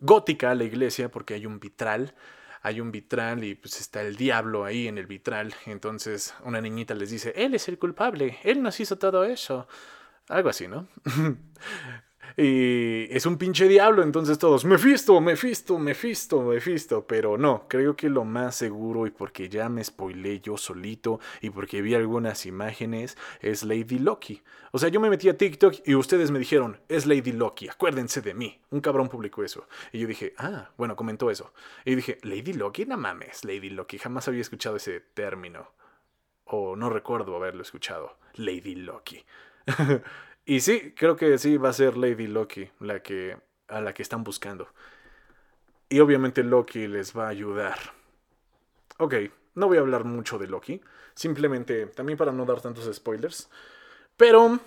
Gótica 0.00 0.54
la 0.54 0.64
iglesia, 0.64 1.10
porque 1.10 1.34
hay 1.34 1.46
un 1.46 1.60
vitral 1.60 2.14
hay 2.62 2.80
un 2.80 2.92
vitral 2.92 3.44
y 3.44 3.54
pues 3.54 3.80
está 3.80 4.02
el 4.02 4.16
diablo 4.16 4.64
ahí 4.64 4.88
en 4.88 4.98
el 4.98 5.06
vitral. 5.06 5.54
Entonces 5.66 6.34
una 6.44 6.60
niñita 6.60 6.94
les 6.94 7.10
dice, 7.10 7.32
él 7.36 7.54
es 7.54 7.68
el 7.68 7.78
culpable, 7.78 8.38
él 8.44 8.62
nos 8.62 8.78
hizo 8.80 8.96
todo 8.96 9.24
eso. 9.24 9.66
Algo 10.28 10.48
así, 10.48 10.68
¿no? 10.68 10.88
Y 12.36 13.06
es 13.14 13.26
un 13.26 13.36
pinche 13.36 13.68
diablo, 13.68 14.02
entonces 14.02 14.38
todos, 14.38 14.64
Mephisto, 14.64 15.20
Mephisto, 15.20 15.78
Mephisto, 15.78 16.42
Mephisto. 16.42 17.06
Pero 17.06 17.36
no, 17.36 17.66
creo 17.68 17.96
que 17.96 18.08
lo 18.08 18.24
más 18.24 18.56
seguro, 18.56 19.06
y 19.06 19.10
porque 19.10 19.48
ya 19.48 19.68
me 19.68 19.84
spoilé 19.84 20.40
yo 20.40 20.56
solito, 20.56 21.20
y 21.40 21.50
porque 21.50 21.82
vi 21.82 21.94
algunas 21.94 22.46
imágenes, 22.46 23.16
es 23.40 23.62
Lady 23.62 23.98
Loki. 23.98 24.42
O 24.74 24.78
sea, 24.78 24.88
yo 24.88 25.00
me 25.00 25.10
metí 25.10 25.28
a 25.28 25.36
TikTok 25.36 25.86
y 25.86 25.94
ustedes 25.94 26.30
me 26.30 26.38
dijeron, 26.38 26.80
es 26.88 27.04
Lady 27.04 27.32
Loki, 27.32 27.68
acuérdense 27.68 28.22
de 28.22 28.32
mí. 28.32 28.58
Un 28.70 28.80
cabrón 28.80 29.10
publicó 29.10 29.44
eso. 29.44 29.68
Y 29.92 29.98
yo 29.98 30.06
dije, 30.06 30.34
ah, 30.38 30.70
bueno, 30.78 30.96
comentó 30.96 31.30
eso. 31.30 31.52
Y 31.84 31.94
dije, 31.94 32.18
Lady 32.22 32.54
Loki, 32.54 32.86
no 32.86 32.96
mames, 32.96 33.44
Lady 33.44 33.68
Loki, 33.68 33.98
jamás 33.98 34.28
había 34.28 34.40
escuchado 34.40 34.76
ese 34.76 35.00
término. 35.00 35.72
O 36.44 36.74
no 36.74 36.88
recuerdo 36.88 37.36
haberlo 37.36 37.62
escuchado. 37.62 38.16
Lady 38.34 38.74
Loki. 38.74 39.22
Y 40.44 40.60
sí, 40.60 40.92
creo 40.96 41.16
que 41.16 41.38
sí 41.38 41.56
va 41.56 41.68
a 41.68 41.72
ser 41.72 41.96
Lady 41.96 42.26
Loki 42.26 42.68
la 42.80 43.00
que, 43.00 43.36
a 43.68 43.80
la 43.80 43.94
que 43.94 44.02
están 44.02 44.24
buscando. 44.24 44.68
Y 45.88 46.00
obviamente 46.00 46.42
Loki 46.42 46.88
les 46.88 47.16
va 47.16 47.26
a 47.26 47.30
ayudar. 47.30 47.78
Ok, 48.98 49.14
no 49.54 49.68
voy 49.68 49.78
a 49.78 49.80
hablar 49.80 50.04
mucho 50.04 50.38
de 50.38 50.48
Loki. 50.48 50.80
Simplemente, 51.14 51.86
también 51.86 52.16
para 52.16 52.32
no 52.32 52.44
dar 52.44 52.60
tantos 52.60 52.92
spoilers. 52.94 53.50
Pero 54.16 54.58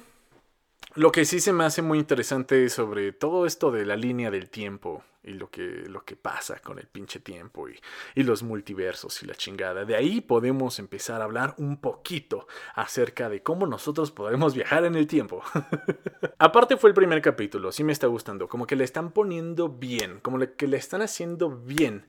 lo 0.96 1.12
que 1.12 1.26
sí 1.26 1.40
se 1.40 1.52
me 1.52 1.66
hace 1.66 1.82
muy 1.82 2.00
interesante 2.00 2.70
sobre 2.70 3.12
todo 3.12 3.46
esto 3.46 3.72
de 3.72 3.86
la 3.86 3.96
línea 3.96 4.32
del 4.32 4.50
tiempo 4.50 5.04
y 5.26 5.34
lo 5.34 5.50
que, 5.50 5.84
lo 5.88 6.06
que 6.06 6.16
pasa 6.16 6.60
con 6.60 6.78
el 6.78 6.88
pinche 6.88 7.20
tiempo 7.20 7.68
y, 7.68 7.80
y, 8.14 8.24
los 8.24 8.44
multiversos 8.44 9.22
y 9.24 9.26
la 9.26 9.36
chingada. 9.36 9.84
De 9.84 9.96
ahí 9.96 10.22
podemos 10.22 10.80
empezar 10.80 11.22
a 11.22 11.26
hablar 11.26 11.56
un 11.58 11.82
poquito 11.82 12.48
acerca 12.76 13.28
de 13.28 13.42
cómo 13.42 13.66
nosotros 13.66 14.12
podemos 14.12 14.54
viajar 14.54 14.86
en 14.86 14.96
el 14.96 15.08
tiempo. 15.08 15.42
Aparte 16.38 16.78
fue 16.78 16.90
el 16.92 16.94
primer 16.94 17.22
capítulo, 17.22 17.72
sí 17.72 17.84
me 17.84 17.94
está 17.94 18.08
gustando, 18.08 18.48
como 18.48 18.68
que 18.68 18.76
le 18.76 18.84
están 18.84 19.12
poniendo 19.12 19.70
bien, 19.70 20.20
como 20.22 20.40
que 20.56 20.68
le 20.68 20.78
están 20.78 21.02
haciendo 21.02 21.50
bien 21.50 22.06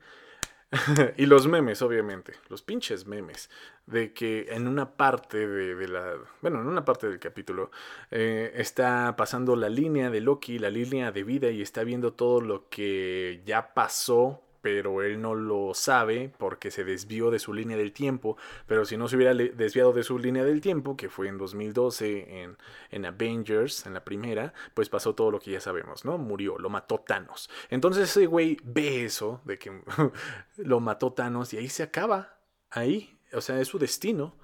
y 1.17 1.27
los 1.27 1.47
memes, 1.47 1.81
obviamente, 1.83 2.35
los 2.49 2.63
pinches 2.63 3.07
memes, 3.07 3.51
de 3.87 4.13
que 4.13 4.49
en 4.51 4.67
una 4.67 4.97
parte 4.97 5.47
de, 5.47 5.89
la, 5.89 6.15
bueno, 6.43 6.61
en 6.61 6.67
una 6.67 6.85
parte 6.85 7.09
del 7.09 7.21
capítulo 7.21 7.71
eh, 8.11 8.53
está 8.57 9.15
pasando 9.17 9.55
la 9.55 9.69
línea 9.69 10.11
de 10.11 10.21
Loki, 10.21 10.59
la 10.59 10.71
línea 10.71 11.13
de 11.13 11.23
vida 11.23 11.51
y 11.51 11.63
está 11.63 11.85
viendo 11.85 12.13
todo 12.15 12.41
lo 12.41 12.69
que 12.69 13.43
ya 13.45 13.75
pasó 13.75 14.43
pero 14.67 15.01
él 15.01 15.23
no 15.23 15.37
lo 15.37 15.75
sabe 15.75 16.29
porque 16.39 16.73
se 16.73 16.83
desvió 16.83 17.31
de 17.31 17.39
su 17.39 17.55
línea 17.55 17.77
del 17.77 17.93
tiempo. 17.93 18.37
Pero 18.67 18.85
si 18.85 18.97
no 18.97 19.07
se 19.07 19.15
hubiera 19.15 19.33
desviado 19.33 19.93
de 19.93 20.03
su 20.03 20.19
línea 20.19 20.43
del 20.43 20.61
tiempo, 20.61 20.97
que 20.97 21.09
fue 21.09 21.29
en 21.29 21.39
2012 21.39 22.43
en, 22.43 22.57
en 22.91 23.07
Avengers, 23.07 23.87
en 23.87 23.95
la 23.95 24.03
primera, 24.03 24.53
pues 24.75 24.89
pasó 24.89 25.15
todo 25.15 25.31
lo 25.31 25.39
que 25.39 25.53
ya 25.53 25.61
sabemos, 25.61 26.05
¿no? 26.05 26.19
Murió, 26.19 26.59
lo 26.59 26.69
mató 26.69 26.99
Thanos. 26.99 27.49
Entonces 27.71 28.11
ese 28.11 28.27
güey 28.27 28.57
ve 28.65 29.05
eso, 29.05 29.41
de 29.45 29.57
que 29.57 29.71
lo 30.57 30.81
mató 30.81 31.13
Thanos 31.13 31.55
y 31.55 31.59
ahí 31.59 31.69
se 31.69 31.85
acaba. 31.85 32.41
Ahí, 32.69 33.21
o 33.33 33.41
sea, 33.41 33.61
es 33.61 33.69
su 33.69 33.79
destino 33.79 34.35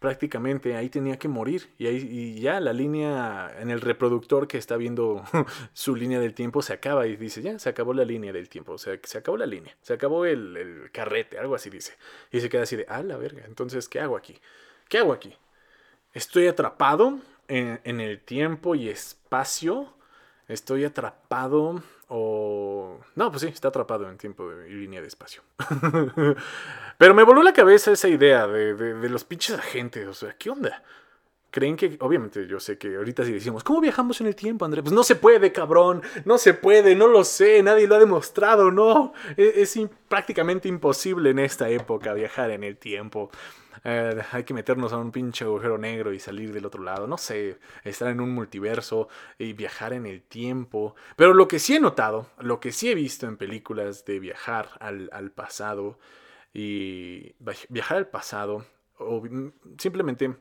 prácticamente 0.00 0.74
ahí 0.74 0.88
tenía 0.88 1.18
que 1.18 1.28
morir. 1.28 1.68
Y, 1.78 1.86
ahí, 1.86 2.40
ya 2.40 2.58
la 2.58 2.72
línea 2.72 3.54
en 3.60 3.70
el 3.70 3.80
reproductor 3.80 4.48
que 4.48 4.58
está 4.58 4.76
viendo 4.76 5.22
su 5.72 5.94
línea 5.94 6.18
del 6.18 6.34
tiempo 6.34 6.62
se 6.62 6.72
acaba 6.72 7.06
y 7.06 7.16
dice, 7.16 7.42
ya, 7.42 7.58
se 7.58 7.68
acabó 7.68 7.94
la 7.94 8.04
línea 8.04 8.32
del 8.32 8.48
tiempo. 8.48 8.72
O 8.72 8.78
sea, 8.78 8.98
se 9.04 9.18
acabó 9.18 9.36
la 9.36 9.46
línea, 9.46 9.76
se 9.82 9.92
acabó 9.92 10.24
el, 10.24 10.90
carrete, 10.92 11.38
algo 11.38 11.54
así 11.54 11.70
dice. 11.70 11.96
Y 12.32 12.40
se 12.40 12.48
queda 12.48 12.62
así 12.62 12.74
de, 12.74 12.86
ah, 12.88 13.02
la 13.02 13.16
verga, 13.16 13.44
entonces, 13.46 13.88
¿qué 13.88 14.00
hago 14.00 14.16
aquí? 14.16 14.40
¿Qué 14.88 14.98
hago 14.98 15.12
aquí? 15.12 15.36
Estoy 16.14 16.48
atrapado 16.48 17.20
en, 17.46 17.80
en 17.84 18.00
el 18.00 18.20
tiempo 18.20 18.74
y 18.74 18.88
espacio. 18.88 19.94
Estoy 20.48 20.84
atrapado 20.84 21.82
o... 22.10 23.00
No, 23.14 23.30
pues 23.30 23.42
sí, 23.42 23.48
está 23.48 23.68
atrapado 23.68 24.10
en 24.10 24.18
tiempo 24.18 24.50
y 24.68 24.72
línea 24.72 25.00
de 25.00 25.06
espacio. 25.06 25.42
Pero 26.98 27.14
me 27.14 27.22
voló 27.22 27.42
la 27.42 27.52
cabeza 27.52 27.92
esa 27.92 28.08
idea 28.08 28.46
de, 28.46 28.74
de, 28.74 29.08
los 29.08 29.24
pinches 29.24 29.58
agentes. 29.58 30.06
O 30.06 30.14
sea, 30.14 30.36
¿qué 30.36 30.50
onda? 30.50 30.82
Creen 31.50 31.76
que, 31.76 31.96
obviamente, 32.00 32.46
yo 32.46 32.60
sé 32.60 32.78
que 32.78 32.96
ahorita 32.96 33.24
si 33.24 33.32
decimos, 33.32 33.64
¿cómo 33.64 33.80
viajamos 33.80 34.20
en 34.20 34.28
el 34.28 34.36
tiempo, 34.36 34.64
André? 34.64 34.82
Pues 34.82 34.92
no 34.92 35.02
se 35.02 35.16
puede, 35.16 35.52
cabrón, 35.52 36.02
no 36.24 36.38
se 36.38 36.54
puede, 36.54 36.94
no 36.94 37.08
lo 37.08 37.24
sé, 37.24 37.62
nadie 37.62 37.86
lo 37.86 37.96
ha 37.96 37.98
demostrado, 37.98 38.70
no. 38.70 39.12
E, 39.36 39.54
es, 39.56 39.78
prácticamente 40.08 40.68
imposible 40.68 41.30
en 41.30 41.38
esta 41.40 41.68
época 41.68 42.14
viajar 42.14 42.50
en 42.50 42.64
el 42.64 42.76
tiempo. 42.76 43.30
Eh, 43.84 44.22
hay 44.32 44.44
que 44.44 44.52
meternos 44.52 44.92
a 44.92 44.98
un 44.98 45.10
pinche 45.10 45.44
agujero 45.44 45.78
negro 45.78 46.12
y 46.12 46.20
salir 46.20 46.52
del 46.52 46.66
otro 46.66 46.82
lado, 46.82 47.06
no 47.06 47.16
sé, 47.18 47.58
estar 47.84 48.08
en 48.08 48.20
un 48.20 48.30
multiverso 48.30 49.08
y 49.38 49.52
viajar 49.52 49.92
en 49.92 50.06
el 50.06 50.22
tiempo. 50.22 50.94
Pero 51.16 51.34
lo 51.34 51.48
que 51.48 51.58
sí 51.58 51.76
he 51.76 51.80
notado, 51.80 52.26
lo 52.38 52.60
que 52.60 52.72
sí 52.72 52.90
he 52.90 52.94
visto 52.94 53.26
en 53.26 53.36
películas 53.36 54.04
de 54.04 54.20
viajar 54.20 54.68
al, 54.80 55.08
al 55.12 55.30
pasado, 55.30 55.98
y 56.52 57.34
viajar 57.68 57.98
al 57.98 58.08
pasado 58.08 58.64
o 58.98 59.22
simplemente 59.78 60.36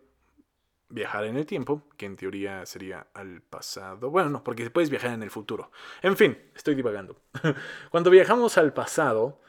viajar 0.90 1.24
en 1.26 1.38
el 1.38 1.46
tiempo, 1.46 1.84
que 1.98 2.06
en 2.06 2.16
teoría 2.16 2.66
sería 2.66 3.08
al 3.14 3.42
pasado. 3.42 4.10
Bueno, 4.10 4.30
no, 4.30 4.44
porque 4.44 4.70
puedes 4.70 4.90
viajar 4.90 5.12
en 5.12 5.24
el 5.24 5.30
futuro. 5.30 5.72
En 6.02 6.18
fin, 6.18 6.38
estoy 6.56 6.76
divagando. 6.76 7.22
Cuando 7.92 8.10
viajamos 8.10 8.58
al 8.58 8.74
pasado, 8.74 9.40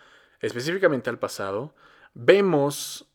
específicamente 0.41 1.11
al 1.11 1.19
pasado, 1.19 1.75
vemos 2.15 3.10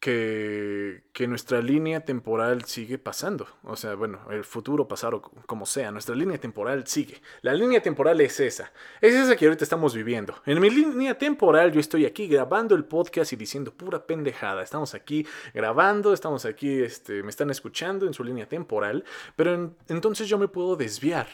que, 0.00 1.02
que, 1.12 1.28
nuestra 1.28 1.60
línea 1.60 2.00
temporal 2.00 2.64
sigue 2.64 2.98
pasando. 2.98 3.46
O 3.62 3.76
sea, 3.76 3.94
bueno, 3.94 4.18
el 4.30 4.44
futuro, 4.44 4.88
pasado, 4.88 5.20
como 5.20 5.66
sea, 5.66 5.92
nuestra 5.92 6.14
línea 6.14 6.38
temporal 6.38 6.86
sigue. 6.86 7.20
La 7.42 7.52
línea 7.52 7.82
temporal 7.82 8.18
es 8.22 8.40
esa. 8.40 8.72
Es 9.02 9.14
esa 9.14 9.36
que 9.36 9.44
ahorita 9.44 9.62
estamos 9.62 9.94
viviendo. 9.94 10.34
En 10.46 10.58
mi 10.58 10.70
línea 10.70 11.18
temporal 11.18 11.70
yo 11.70 11.80
estoy 11.80 12.06
aquí 12.06 12.26
grabando 12.26 12.74
el 12.74 12.86
podcast 12.86 13.34
y 13.34 13.36
diciendo 13.36 13.72
pura 13.72 14.06
pendejada. 14.06 14.62
Estamos 14.62 14.94
aquí 14.94 15.26
grabando, 15.52 16.14
estamos 16.14 16.46
aquí, 16.46 16.82
este, 16.82 17.22
me 17.22 17.28
están 17.28 17.50
escuchando 17.50 18.06
en 18.06 18.14
su 18.14 18.24
línea 18.24 18.48
temporal, 18.48 19.04
pero 19.36 19.74
entonces 19.88 20.28
yo 20.28 20.38
me 20.38 20.48
puedo 20.48 20.76
desviar. 20.76 21.28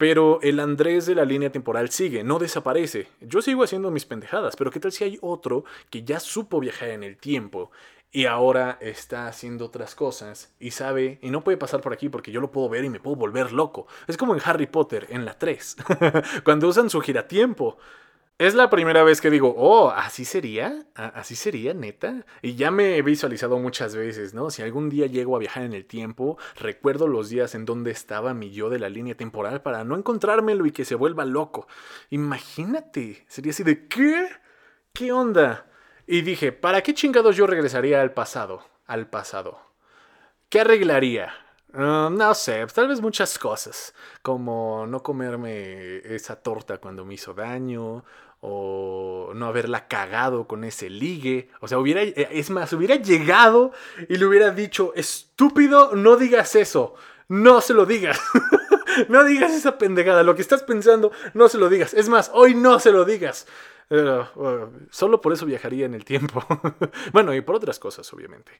Pero 0.00 0.40
el 0.40 0.60
Andrés 0.60 1.04
de 1.04 1.14
la 1.14 1.26
línea 1.26 1.52
temporal 1.52 1.90
sigue, 1.90 2.24
no 2.24 2.38
desaparece. 2.38 3.08
Yo 3.20 3.42
sigo 3.42 3.64
haciendo 3.64 3.90
mis 3.90 4.06
pendejadas, 4.06 4.56
pero 4.56 4.70
¿qué 4.70 4.80
tal 4.80 4.92
si 4.92 5.04
hay 5.04 5.18
otro 5.20 5.64
que 5.90 6.04
ya 6.04 6.20
supo 6.20 6.58
viajar 6.58 6.88
en 6.88 7.02
el 7.02 7.18
tiempo 7.18 7.70
y 8.10 8.24
ahora 8.24 8.78
está 8.80 9.26
haciendo 9.26 9.66
otras 9.66 9.94
cosas 9.94 10.54
y 10.58 10.70
sabe, 10.70 11.18
y 11.20 11.28
no 11.28 11.44
puede 11.44 11.58
pasar 11.58 11.82
por 11.82 11.92
aquí 11.92 12.08
porque 12.08 12.32
yo 12.32 12.40
lo 12.40 12.50
puedo 12.50 12.70
ver 12.70 12.82
y 12.84 12.88
me 12.88 12.98
puedo 12.98 13.14
volver 13.14 13.52
loco? 13.52 13.88
Es 14.06 14.16
como 14.16 14.32
en 14.32 14.40
Harry 14.42 14.66
Potter, 14.66 15.06
en 15.10 15.26
la 15.26 15.36
3, 15.36 15.76
cuando 16.44 16.68
usan 16.68 16.88
su 16.88 17.02
giratiempo. 17.02 17.76
Es 18.40 18.54
la 18.54 18.70
primera 18.70 19.02
vez 19.02 19.20
que 19.20 19.28
digo, 19.28 19.54
oh, 19.54 19.90
así 19.90 20.24
sería, 20.24 20.86
así 20.94 21.36
sería, 21.36 21.74
neta. 21.74 22.24
Y 22.40 22.54
ya 22.54 22.70
me 22.70 22.96
he 22.96 23.02
visualizado 23.02 23.58
muchas 23.58 23.94
veces, 23.94 24.32
¿no? 24.32 24.48
Si 24.48 24.62
algún 24.62 24.88
día 24.88 25.04
llego 25.08 25.36
a 25.36 25.38
viajar 25.38 25.64
en 25.64 25.74
el 25.74 25.84
tiempo, 25.84 26.38
recuerdo 26.56 27.06
los 27.06 27.28
días 27.28 27.54
en 27.54 27.66
donde 27.66 27.90
estaba 27.90 28.32
mi 28.32 28.50
yo 28.50 28.70
de 28.70 28.78
la 28.78 28.88
línea 28.88 29.14
temporal 29.14 29.60
para 29.60 29.84
no 29.84 29.94
encontrármelo 29.94 30.64
y 30.64 30.72
que 30.72 30.86
se 30.86 30.94
vuelva 30.94 31.26
loco. 31.26 31.68
Imagínate, 32.08 33.26
sería 33.28 33.50
así 33.50 33.62
de, 33.62 33.86
¿qué? 33.88 34.30
¿Qué 34.94 35.12
onda? 35.12 35.66
Y 36.06 36.22
dije, 36.22 36.50
¿para 36.50 36.80
qué 36.80 36.94
chingados 36.94 37.36
yo 37.36 37.46
regresaría 37.46 38.00
al 38.00 38.14
pasado? 38.14 38.64
Al 38.86 39.06
pasado. 39.10 39.60
¿Qué 40.48 40.60
arreglaría? 40.60 41.30
Ah, 41.72 42.08
no 42.10 42.34
sé, 42.34 42.66
tal 42.74 42.88
vez 42.88 43.00
muchas 43.00 43.38
cosas, 43.38 43.94
como 44.22 44.86
no 44.88 45.04
comerme 45.04 45.98
esa 45.98 46.34
torta 46.42 46.78
cuando 46.78 47.04
me 47.04 47.14
hizo 47.14 47.32
daño, 47.32 48.02
o 48.40 49.32
no 49.34 49.46
haberla 49.46 49.86
cagado 49.86 50.46
con 50.46 50.64
ese 50.64 50.90
ligue. 50.90 51.48
O 51.60 51.68
sea, 51.68 51.78
hubiera, 51.78 52.02
eh, 52.02 52.28
es 52.32 52.50
más, 52.50 52.72
hubiera 52.72 52.96
llegado 52.96 53.72
y 54.08 54.16
le 54.16 54.26
hubiera 54.26 54.50
dicho, 54.50 54.92
estúpido, 54.94 55.94
no 55.94 56.16
digas 56.16 56.54
eso, 56.56 56.94
no 57.28 57.60
se 57.60 57.74
lo 57.74 57.86
digas. 57.86 58.20
no 59.08 59.24
digas 59.24 59.52
esa 59.52 59.78
pendejada, 59.78 60.22
lo 60.22 60.34
que 60.34 60.42
estás 60.42 60.62
pensando, 60.62 61.12
no 61.34 61.48
se 61.48 61.58
lo 61.58 61.68
digas. 61.68 61.94
Es 61.94 62.08
más, 62.08 62.30
hoy 62.34 62.54
no 62.54 62.78
se 62.80 62.92
lo 62.92 63.04
digas. 63.04 63.46
solo 64.90 65.20
por 65.20 65.32
eso 65.32 65.46
viajaría 65.46 65.86
en 65.86 65.94
el 65.94 66.04
tiempo. 66.04 66.44
bueno, 67.12 67.34
y 67.34 67.40
por 67.40 67.56
otras 67.56 67.78
cosas, 67.78 68.12
obviamente. 68.12 68.52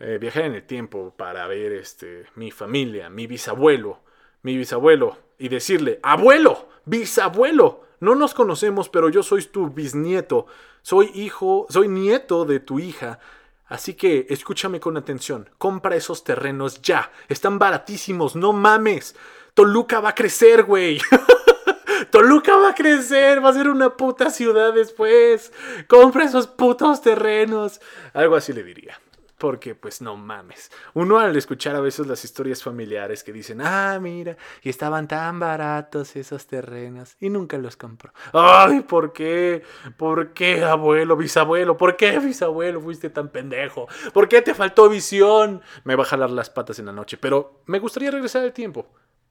Eh, 0.00 0.18
viajar 0.20 0.44
en 0.44 0.54
el 0.54 0.62
tiempo 0.62 1.12
para 1.16 1.46
ver 1.48 1.72
este, 1.72 2.26
mi 2.36 2.52
familia, 2.52 3.10
mi 3.10 3.26
bisabuelo, 3.26 4.00
mi 4.42 4.56
bisabuelo, 4.56 5.16
y 5.38 5.48
decirle, 5.48 5.98
abuelo, 6.04 6.68
bisabuelo, 6.84 7.87
no 8.00 8.14
nos 8.14 8.34
conocemos, 8.34 8.88
pero 8.88 9.08
yo 9.08 9.22
soy 9.22 9.44
tu 9.44 9.68
bisnieto, 9.70 10.46
soy 10.82 11.10
hijo, 11.14 11.66
soy 11.68 11.88
nieto 11.88 12.44
de 12.44 12.60
tu 12.60 12.78
hija. 12.78 13.18
Así 13.66 13.94
que 13.94 14.26
escúchame 14.30 14.80
con 14.80 14.96
atención, 14.96 15.50
compra 15.58 15.96
esos 15.96 16.24
terrenos 16.24 16.80
ya, 16.80 17.12
están 17.28 17.58
baratísimos, 17.58 18.34
no 18.34 18.52
mames. 18.52 19.14
Toluca 19.54 20.00
va 20.00 20.10
a 20.10 20.14
crecer, 20.14 20.62
güey. 20.62 21.00
Toluca 22.10 22.56
va 22.56 22.70
a 22.70 22.74
crecer, 22.74 23.44
va 23.44 23.50
a 23.50 23.54
ser 23.54 23.68
una 23.68 23.96
puta 23.96 24.30
ciudad 24.30 24.72
después. 24.72 25.52
Compra 25.88 26.24
esos 26.24 26.46
putos 26.46 27.02
terrenos. 27.02 27.80
Algo 28.14 28.36
así 28.36 28.52
le 28.52 28.62
diría. 28.62 28.98
Porque 29.38 29.74
pues 29.76 30.02
no 30.02 30.16
mames. 30.16 30.70
Uno 30.94 31.18
al 31.18 31.36
escuchar 31.36 31.76
a 31.76 31.80
veces 31.80 32.06
las 32.06 32.24
historias 32.24 32.62
familiares 32.62 33.22
que 33.22 33.32
dicen, 33.32 33.60
ah, 33.62 33.98
mira, 34.00 34.36
y 34.62 34.68
estaban 34.68 35.06
tan 35.06 35.38
baratos 35.38 36.16
esos 36.16 36.46
terrenos 36.46 37.16
y 37.20 37.30
nunca 37.30 37.56
los 37.56 37.76
compró. 37.76 38.12
Ay, 38.32 38.80
¿por 38.80 39.12
qué? 39.12 39.62
¿Por 39.96 40.32
qué, 40.32 40.64
abuelo, 40.64 41.16
bisabuelo? 41.16 41.76
¿Por 41.76 41.96
qué, 41.96 42.18
bisabuelo, 42.18 42.80
fuiste 42.80 43.10
tan 43.10 43.28
pendejo? 43.28 43.86
¿Por 44.12 44.28
qué 44.28 44.42
te 44.42 44.54
faltó 44.54 44.88
visión? 44.88 45.62
Me 45.84 45.94
va 45.94 46.02
a 46.02 46.06
jalar 46.06 46.30
las 46.30 46.50
patas 46.50 46.80
en 46.80 46.86
la 46.86 46.92
noche. 46.92 47.16
Pero 47.16 47.62
me 47.66 47.78
gustaría 47.78 48.10
regresar 48.10 48.42
al 48.42 48.52
tiempo 48.52 48.86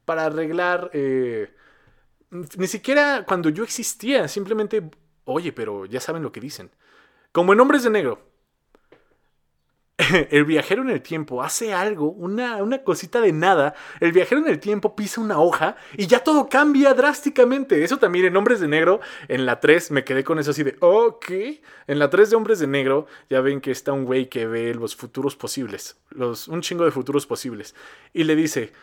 para 0.06 0.26
arreglar... 0.26 0.90
Eh, 0.94 1.54
ni 2.30 2.68
siquiera 2.68 3.24
cuando 3.26 3.50
yo 3.50 3.64
existía, 3.64 4.28
simplemente, 4.28 4.90
oye, 5.26 5.54
pero 5.54 5.86
ya 5.86 6.00
saben 6.00 6.24
lo 6.24 6.32
que 6.32 6.42
dicen. 6.42 6.72
Como 7.32 7.54
en 7.54 7.60
Hombres 7.60 7.84
de 7.84 7.90
Negro, 7.90 8.27
el 10.30 10.46
viajero 10.46 10.84
en 10.84 10.92
el 10.92 11.02
tiempo 11.02 11.42
hace 11.42 11.74
algo, 11.74 12.10
una, 12.12 12.58
una, 12.58 12.84
cosita 12.84 13.20
de 13.20 13.32
nada, 13.32 13.74
el 14.00 14.12
viajero 14.12 14.42
en 14.42 14.48
el 14.48 14.60
tiempo 14.60 14.96
pisa 14.96 15.22
una 15.22 15.40
hoja 15.40 15.76
y 15.96 16.06
ya 16.06 16.20
todo 16.20 16.48
cambia 16.50 16.94
drásticamente. 16.94 17.84
Eso 17.84 17.98
también 17.98 18.26
en 18.26 18.38
Hombres 18.38 18.60
de 18.60 18.68
Negro, 18.68 19.00
en 19.28 19.46
la 19.46 19.60
3 19.60 19.92
me 19.92 20.04
quedé 20.04 20.24
con 20.24 20.38
eso 20.38 20.52
así 20.52 20.64
de, 20.64 20.76
ok. 20.82 21.32
En 21.88 22.00
la 22.00 22.10
3 22.10 22.30
de 22.30 22.36
Hombres 22.36 22.60
de 22.60 22.68
Negro 22.68 23.08
ya 23.30 23.42
ven 23.42 23.60
que 23.60 23.72
está 23.72 23.92
un 23.92 24.06
güey 24.06 24.30
que 24.30 24.46
ve 24.46 24.74
los 24.76 24.96
futuros 24.96 25.36
posibles, 25.36 25.98
los, 26.12 26.48
un 26.48 26.62
chingo 26.62 26.86
de 26.86 26.92
futuros 26.92 27.26
posibles. 27.26 27.74
Y 28.14 28.24
le 28.24 28.36
dice, 28.36 28.74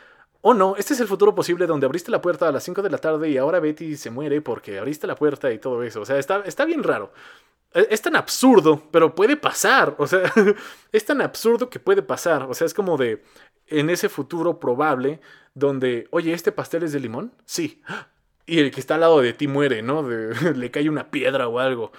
oh 0.41 0.53
no, 0.53 0.75
este 0.77 0.95
es 0.95 1.01
el 1.01 1.07
futuro 1.07 1.33
posible 1.33 1.67
donde 1.67 1.87
abriste 1.87 2.11
la 2.11 2.21
puerta 2.21 2.49
a 2.49 2.53
las 2.53 2.65
5 2.65 2.83
de 2.83 2.91
la 2.91 2.99
tarde 2.99 3.31
y 3.31 3.37
ahora 3.37 3.61
Betty 3.61 3.97
se 3.97 4.11
muere 4.11 4.41
porque 4.41 4.81
abriste 4.81 5.07
la 5.07 5.15
puerta 5.15 5.53
y 5.53 5.59
todo 5.59 5.85
eso. 5.85 6.01
O 6.01 6.07
sea, 6.07 6.19
está, 6.19 6.43
está 6.45 6.65
bien 6.65 6.83
raro. 6.83 7.13
Es 7.75 8.03
tan 8.03 8.15
absurdo, 8.15 8.89
pero 8.93 9.15
puede 9.15 9.37
pasar. 9.37 9.97
O 9.99 10.07
sea, 10.07 10.33
es 10.93 11.05
tan 11.05 11.21
absurdo 11.21 11.69
que 11.69 11.81
puede 11.81 12.03
pasar. 12.03 12.45
O 12.45 12.55
sea, 12.55 12.67
es 12.67 12.75
como 12.75 12.97
de 12.97 13.23
en 13.67 13.91
ese 13.91 14.09
futuro 14.09 14.61
probable 14.61 15.21
donde, 15.55 16.07
oye, 16.11 16.33
¿este 16.33 16.53
pastel 16.53 16.85
es 16.85 16.93
de 16.93 17.01
limón? 17.01 17.33
Sí. 17.45 17.83
Y 18.47 18.59
el 18.59 18.71
que 18.71 18.81
está 18.81 18.97
al 18.97 19.01
lado 19.01 19.23
de 19.23 19.33
ti 19.33 19.49
muere, 19.49 19.81
¿no? 19.81 20.07
le 20.55 20.71
cae 20.71 20.91
una 20.91 21.11
piedra 21.11 21.49
o 21.49 21.61
algo. 21.61 21.93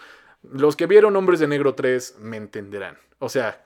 Los 0.44 0.76
que 0.76 0.86
vieron 0.86 1.16
Hombres 1.16 1.40
de 1.40 1.48
Negro 1.48 1.74
3 1.74 2.18
me 2.20 2.38
entenderán. 2.38 3.00
O 3.18 3.30
sea, 3.30 3.66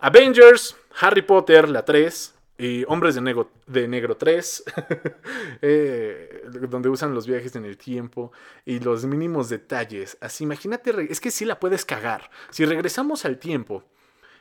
Avengers, 0.00 0.76
Harry 1.00 1.22
Potter, 1.22 1.68
la 1.68 1.84
3, 1.84 2.34
y 2.58 2.84
Hombres 2.88 3.14
de 3.14 3.20
Negro, 3.20 3.52
de 3.66 3.86
Negro 3.86 4.16
3, 4.16 4.64
eh, 5.62 6.42
donde 6.68 6.88
usan 6.88 7.14
los 7.14 7.26
viajes 7.26 7.54
en 7.54 7.64
el 7.64 7.78
tiempo 7.78 8.32
y 8.64 8.80
los 8.80 9.04
mínimos 9.06 9.48
detalles. 9.48 10.18
Así, 10.20 10.42
imagínate, 10.42 11.06
es 11.10 11.20
que 11.20 11.30
sí 11.30 11.44
la 11.44 11.60
puedes 11.60 11.84
cagar. 11.84 12.30
Si 12.50 12.64
regresamos 12.64 13.24
al 13.24 13.38
tiempo 13.38 13.84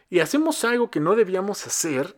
y 0.09 0.20
hacemos 0.20 0.63
algo 0.65 0.89
que 0.89 0.99
no 0.99 1.15
debíamos 1.15 1.68
hacer, 1.68 2.18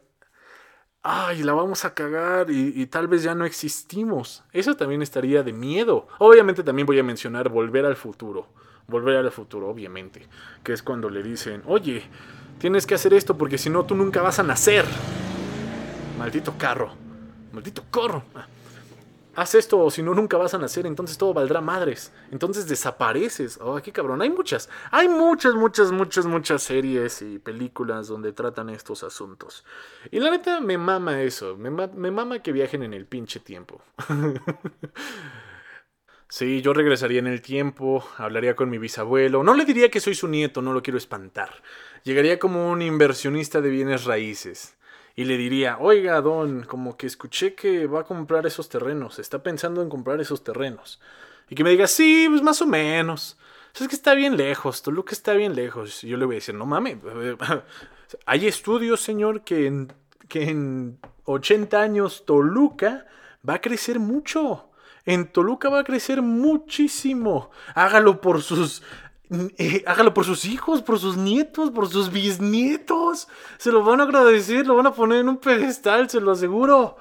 ay, 1.04 1.44
la 1.44 1.52
vamos 1.52 1.84
a 1.84 1.94
cagar 1.94 2.50
y, 2.50 2.82
y, 2.82 2.86
tal 2.86 3.10
vez 3.10 3.24
ya 3.24 3.36
no 3.36 3.44
existimos. 3.44 4.46
Eso 4.54 4.76
también 4.76 5.02
estaría 5.02 5.44
de 5.44 5.52
miedo. 5.52 6.08
Obviamente 6.20 6.64
también 6.64 6.86
voy 6.86 7.00
a 7.00 7.04
mencionar 7.04 7.50
volver 7.50 7.86
al 7.86 7.98
futuro. 7.98 8.48
Volver 8.88 9.18
al 9.18 9.32
futuro, 9.32 9.68
obviamente. 9.68 10.28
Que 10.64 10.72
es 10.72 10.82
cuando 10.82 11.10
le 11.10 11.22
dicen, 11.24 11.62
oye, 11.66 12.04
tienes 12.58 12.88
que 12.88 12.96
hacer 12.96 13.14
esto 13.14 13.38
porque 13.38 13.58
si 13.58 13.70
no 13.70 13.86
tú 13.86 13.96
nunca 13.96 14.22
vas 14.22 14.40
a 14.40 14.44
nacer. 14.44 14.86
Maldito 16.20 16.54
carro. 16.58 16.92
Maldito 17.54 17.86
corro. 17.90 18.22
Haz 19.36 19.56
esto 19.56 19.80
o 19.80 19.90
si 19.90 20.04
no 20.04 20.14
nunca 20.14 20.36
vas 20.36 20.54
a 20.54 20.58
nacer, 20.58 20.86
entonces 20.86 21.18
todo 21.18 21.34
valdrá 21.34 21.62
madres. 21.62 22.12
Entonces 22.30 22.68
desapareces. 22.68 23.58
Oh, 23.62 23.80
qué 23.82 23.94
cabrón. 23.94 24.22
Hay 24.22 24.30
muchas. 24.30 24.70
Hay 24.92 25.08
muchas, 25.08 25.56
muchas, 25.56 25.94
muchas, 25.94 26.26
muchas 26.26 26.62
series 26.62 27.22
y 27.22 27.40
películas 27.40 28.10
donde 28.10 28.34
tratan 28.34 28.70
estos 28.70 29.04
asuntos. 29.04 29.64
Y 30.12 30.20
la 30.20 30.30
neta 30.30 30.60
me 30.60 30.78
mama 30.78 31.22
eso. 31.22 31.56
Me, 31.56 31.70
me 31.70 32.12
mama 32.12 32.40
que 32.40 32.52
viajen 32.52 32.84
en 32.84 32.94
el 32.94 33.06
pinche 33.06 33.40
tiempo. 33.40 33.82
Sí, 36.32 36.62
yo 36.62 36.74
regresaría 36.74 37.18
en 37.18 37.26
el 37.26 37.42
tiempo, 37.42 38.08
hablaría 38.18 38.56
con 38.56 38.70
mi 38.70 38.78
bisabuelo. 38.78 39.42
No 39.42 39.56
le 39.56 39.66
diría 39.66 39.90
que 39.90 40.00
soy 40.00 40.14
su 40.14 40.28
nieto, 40.28 40.62
no 40.62 40.74
lo 40.74 40.84
quiero 40.84 41.00
espantar. 41.00 41.50
Llegaría 42.04 42.38
como 42.38 42.70
un 42.70 42.84
inversionista 42.84 43.62
de 43.62 43.72
bienes 43.72 44.06
raíces 44.06 44.78
y 45.20 45.26
le 45.26 45.36
diría, 45.36 45.78
oiga, 45.82 46.22
don, 46.22 46.64
como 46.64 46.96
que 46.96 47.06
escuché 47.06 47.54
que 47.54 47.88
va 47.88 48.00
a 48.00 48.04
comprar 48.06 48.46
esos 48.46 48.70
terrenos, 48.70 49.20
está 49.20 49.44
pensando 49.44 49.82
en 49.82 49.90
comprar 49.90 50.22
esos 50.22 50.46
terrenos. 50.46 51.02
Y 51.50 51.56
que 51.56 51.64
me 51.66 51.72
diga, 51.72 51.88
sí, 51.88 52.28
pues 52.30 52.42
más 52.42 52.62
o 52.62 52.66
menos. 52.66 53.38
Es 53.78 53.86
que 53.90 53.96
está 53.96 54.14
bien 54.14 54.38
lejos, 54.38 54.82
Toluca 54.82 55.12
está 55.12 55.34
bien 55.34 55.56
lejos. 55.56 56.06
Y 56.06 56.08
yo 56.08 56.16
le 56.16 56.24
voy 56.24 56.36
a 56.36 56.38
decir, 56.38 56.56
no 56.56 56.66
mames, 56.66 57.00
hay 58.26 58.48
estudios, 58.48 59.02
señor, 59.02 59.42
que 59.42 59.68
en, 59.68 59.92
que 60.30 60.44
en 60.44 61.00
80 61.26 61.82
años 61.82 62.24
Toluca 62.26 63.06
va 63.48 63.56
a 63.56 63.62
crecer 63.62 64.00
mucho. 64.00 64.70
En 65.04 65.34
Toluca 65.34 65.68
va 65.68 65.80
a 65.80 65.84
crecer 65.84 66.22
muchísimo. 66.22 67.52
Hágalo 67.76 68.22
por 68.22 68.42
sus 68.42 68.84
hágalo 69.86 70.14
por 70.14 70.26
sus 70.26 70.46
hijos, 70.46 70.82
por 70.82 71.00
sus 71.00 71.18
nietos, 71.18 71.72
por 71.72 71.88
sus 71.88 72.12
bisnietos. 72.12 73.28
Se 73.58 73.72
lo 73.72 73.84
van 73.84 74.00
a 74.00 74.04
agradecer, 74.04 74.66
lo 74.66 74.76
van 74.76 74.88
a 74.88 74.94
poner 74.94 75.20
en 75.20 75.30
un 75.30 75.38
pedestal, 75.38 76.10
se 76.10 76.20
lo 76.20 76.32
aseguro. 76.32 76.98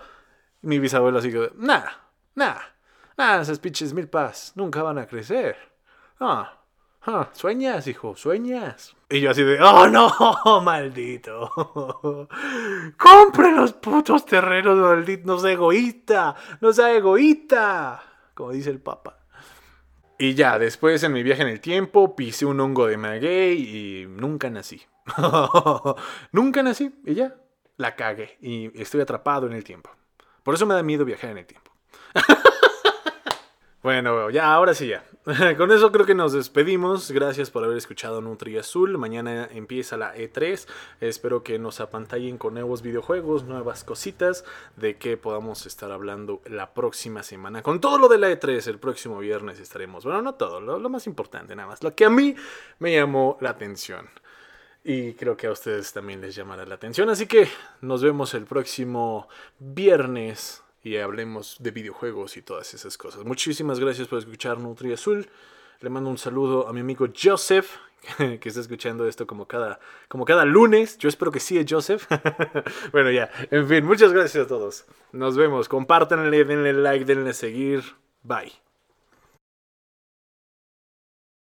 mi 0.63 0.79
bisabuelo 0.79 1.19
así 1.19 1.31
que, 1.31 1.53
nada, 1.57 2.11
nada, 2.35 2.77
nada, 3.17 3.43
esas 3.43 3.59
pinches 3.59 3.95
mil 3.95 4.09
paz 4.09 4.53
nunca 4.57 4.83
van 4.83 4.99
a 4.99 5.07
crecer. 5.07 5.57
Ah, 6.21 6.59
ah, 7.07 7.29
sueñas, 7.33 7.87
hijo, 7.87 8.17
sueñas. 8.17 8.97
Y 9.09 9.21
yo 9.21 9.31
así 9.31 9.43
de, 9.43 9.61
oh 9.63 9.89
no, 9.89 10.61
maldito. 10.63 11.51
Compre 12.99 13.53
los 13.53 13.73
putos 13.73 14.27
terrenos, 14.27 14.77
maldito, 14.77 15.27
no 15.27 15.39
sea 15.39 15.53
egoísta, 15.53 16.35
no 16.61 16.73
sea 16.73 16.93
egoísta, 16.93 18.03
como 18.35 18.51
dice 18.51 18.71
el 18.71 18.81
Papa. 18.81 19.18
Y 20.19 20.35
ya, 20.35 20.59
después 20.59 21.03
en 21.05 21.13
mi 21.13 21.23
viaje 21.23 21.43
en 21.43 21.49
el 21.49 21.61
tiempo 21.61 22.17
pisé 22.17 22.45
un 22.45 22.59
hongo 22.59 22.89
de 22.89 22.97
maguey 22.97 24.03
y 24.03 24.07
nunca 24.09 24.51
nací. 24.51 24.83
nunca 26.33 26.63
nací 26.63 26.93
y 27.05 27.15
ya, 27.15 27.37
la 27.77 27.95
cagué 27.95 28.37
y 28.41 28.81
estoy 28.81 29.01
atrapado 29.01 29.47
en 29.47 29.53
el 29.53 29.63
tiempo. 29.63 29.91
Por 30.43 30.55
eso 30.55 30.67
me 30.67 30.75
da 30.75 30.83
miedo 30.83 31.05
viajar 31.05 31.31
en 31.31 31.39
el 31.39 31.47
tiempo. 31.47 31.71
Bueno, 33.89 34.29
ya, 34.29 34.53
ahora 34.53 34.75
sí 34.75 34.89
ya. 34.89 35.03
Con 35.57 35.73
eso 35.73 35.91
creo 35.91 36.05
que 36.05 36.15
nos 36.15 36.35
despedimos. 36.35 37.11
Gracias 37.11 37.51
por 37.51 37.65
haber 37.65 37.79
escuchado 37.79 38.21
Nutri 38.21 38.59
Azul. 38.59 38.99
Mañana 38.99 39.49
empieza 39.51 39.97
la 39.97 40.15
E3. 40.15 40.69
Espero 41.01 41.43
que 41.43 41.59
nos 41.59 41.81
apantallen 41.81 42.37
con 42.37 42.53
nuevos 42.53 42.83
videojuegos, 42.83 43.45
nuevas 43.45 43.85
cositas 43.85 44.45
de 44.77 44.99
que 44.99 45.17
podamos 45.17 45.65
estar 45.65 45.91
hablando 45.91 46.43
la 46.45 46.75
próxima 46.75 47.23
semana. 47.23 47.63
Con 47.63 47.81
todo 47.81 47.97
lo 47.97 48.09
de 48.09 48.19
la 48.19 48.31
E3, 48.31 48.69
el 48.69 48.79
próximo 48.79 49.21
viernes 49.21 49.59
estaremos. 49.59 50.05
Bueno, 50.05 50.21
no 50.21 50.35
todo, 50.35 50.61
lo, 50.61 50.79
lo 50.79 50.91
más 50.91 51.07
importante 51.07 51.57
nada 51.57 51.69
más. 51.69 51.83
Lo 51.83 51.95
que 51.95 52.05
a 52.05 52.11
mí 52.11 52.37
me 52.81 52.95
llamó 52.95 53.39
la 53.41 53.49
atención. 53.49 54.07
Y 54.85 55.15
creo 55.15 55.35
que 55.35 55.47
a 55.47 55.53
ustedes 55.53 55.95
también 55.95 56.21
les 56.21 56.35
llamará 56.35 56.67
la 56.67 56.75
atención. 56.75 57.09
Así 57.09 57.27
que 57.27 57.49
nos 57.81 58.03
vemos 58.03 58.35
el 58.35 58.45
próximo 58.45 59.31
viernes 59.59 60.63
y 60.89 60.97
hablemos 60.97 61.57
de 61.61 61.71
videojuegos 61.71 62.37
y 62.39 62.43
todas 62.43 62.73
esas 62.73 62.97
cosas. 62.97 63.25
Muchísimas 63.25 63.79
gracias 63.79 64.09
por 64.09 64.19
escuchar 64.19 64.59
Nutri 64.59 64.93
Azul. 64.93 65.29
Le 65.81 65.91
mando 65.91 66.09
un 66.09 66.17
saludo 66.17 66.67
a 66.67 66.73
mi 66.73 66.81
amigo 66.81 67.07
Joseph, 67.15 67.77
que 68.17 68.49
está 68.49 68.61
escuchando 68.61 69.07
esto 69.07 69.27
como 69.27 69.47
cada, 69.47 69.81
como 70.09 70.25
cada 70.25 70.47
lunes. 70.47 70.97
Yo 70.97 71.11
espero 71.11 71.31
que 71.31 71.41
sí, 71.41 71.63
Joseph. 71.69 72.07
bueno, 72.93 73.11
ya. 73.11 73.31
En 73.51 73.69
fin, 73.69 73.85
muchas 73.85 74.13
gracias 74.13 74.47
a 74.47 74.49
todos. 74.49 74.87
Nos 75.13 75.37
vemos. 75.37 75.69
Compártanle, 75.69 76.45
denle 76.45 76.73
like, 76.73 77.05
denle 77.05 77.35
seguir. 77.35 77.83
Bye. 78.23 78.68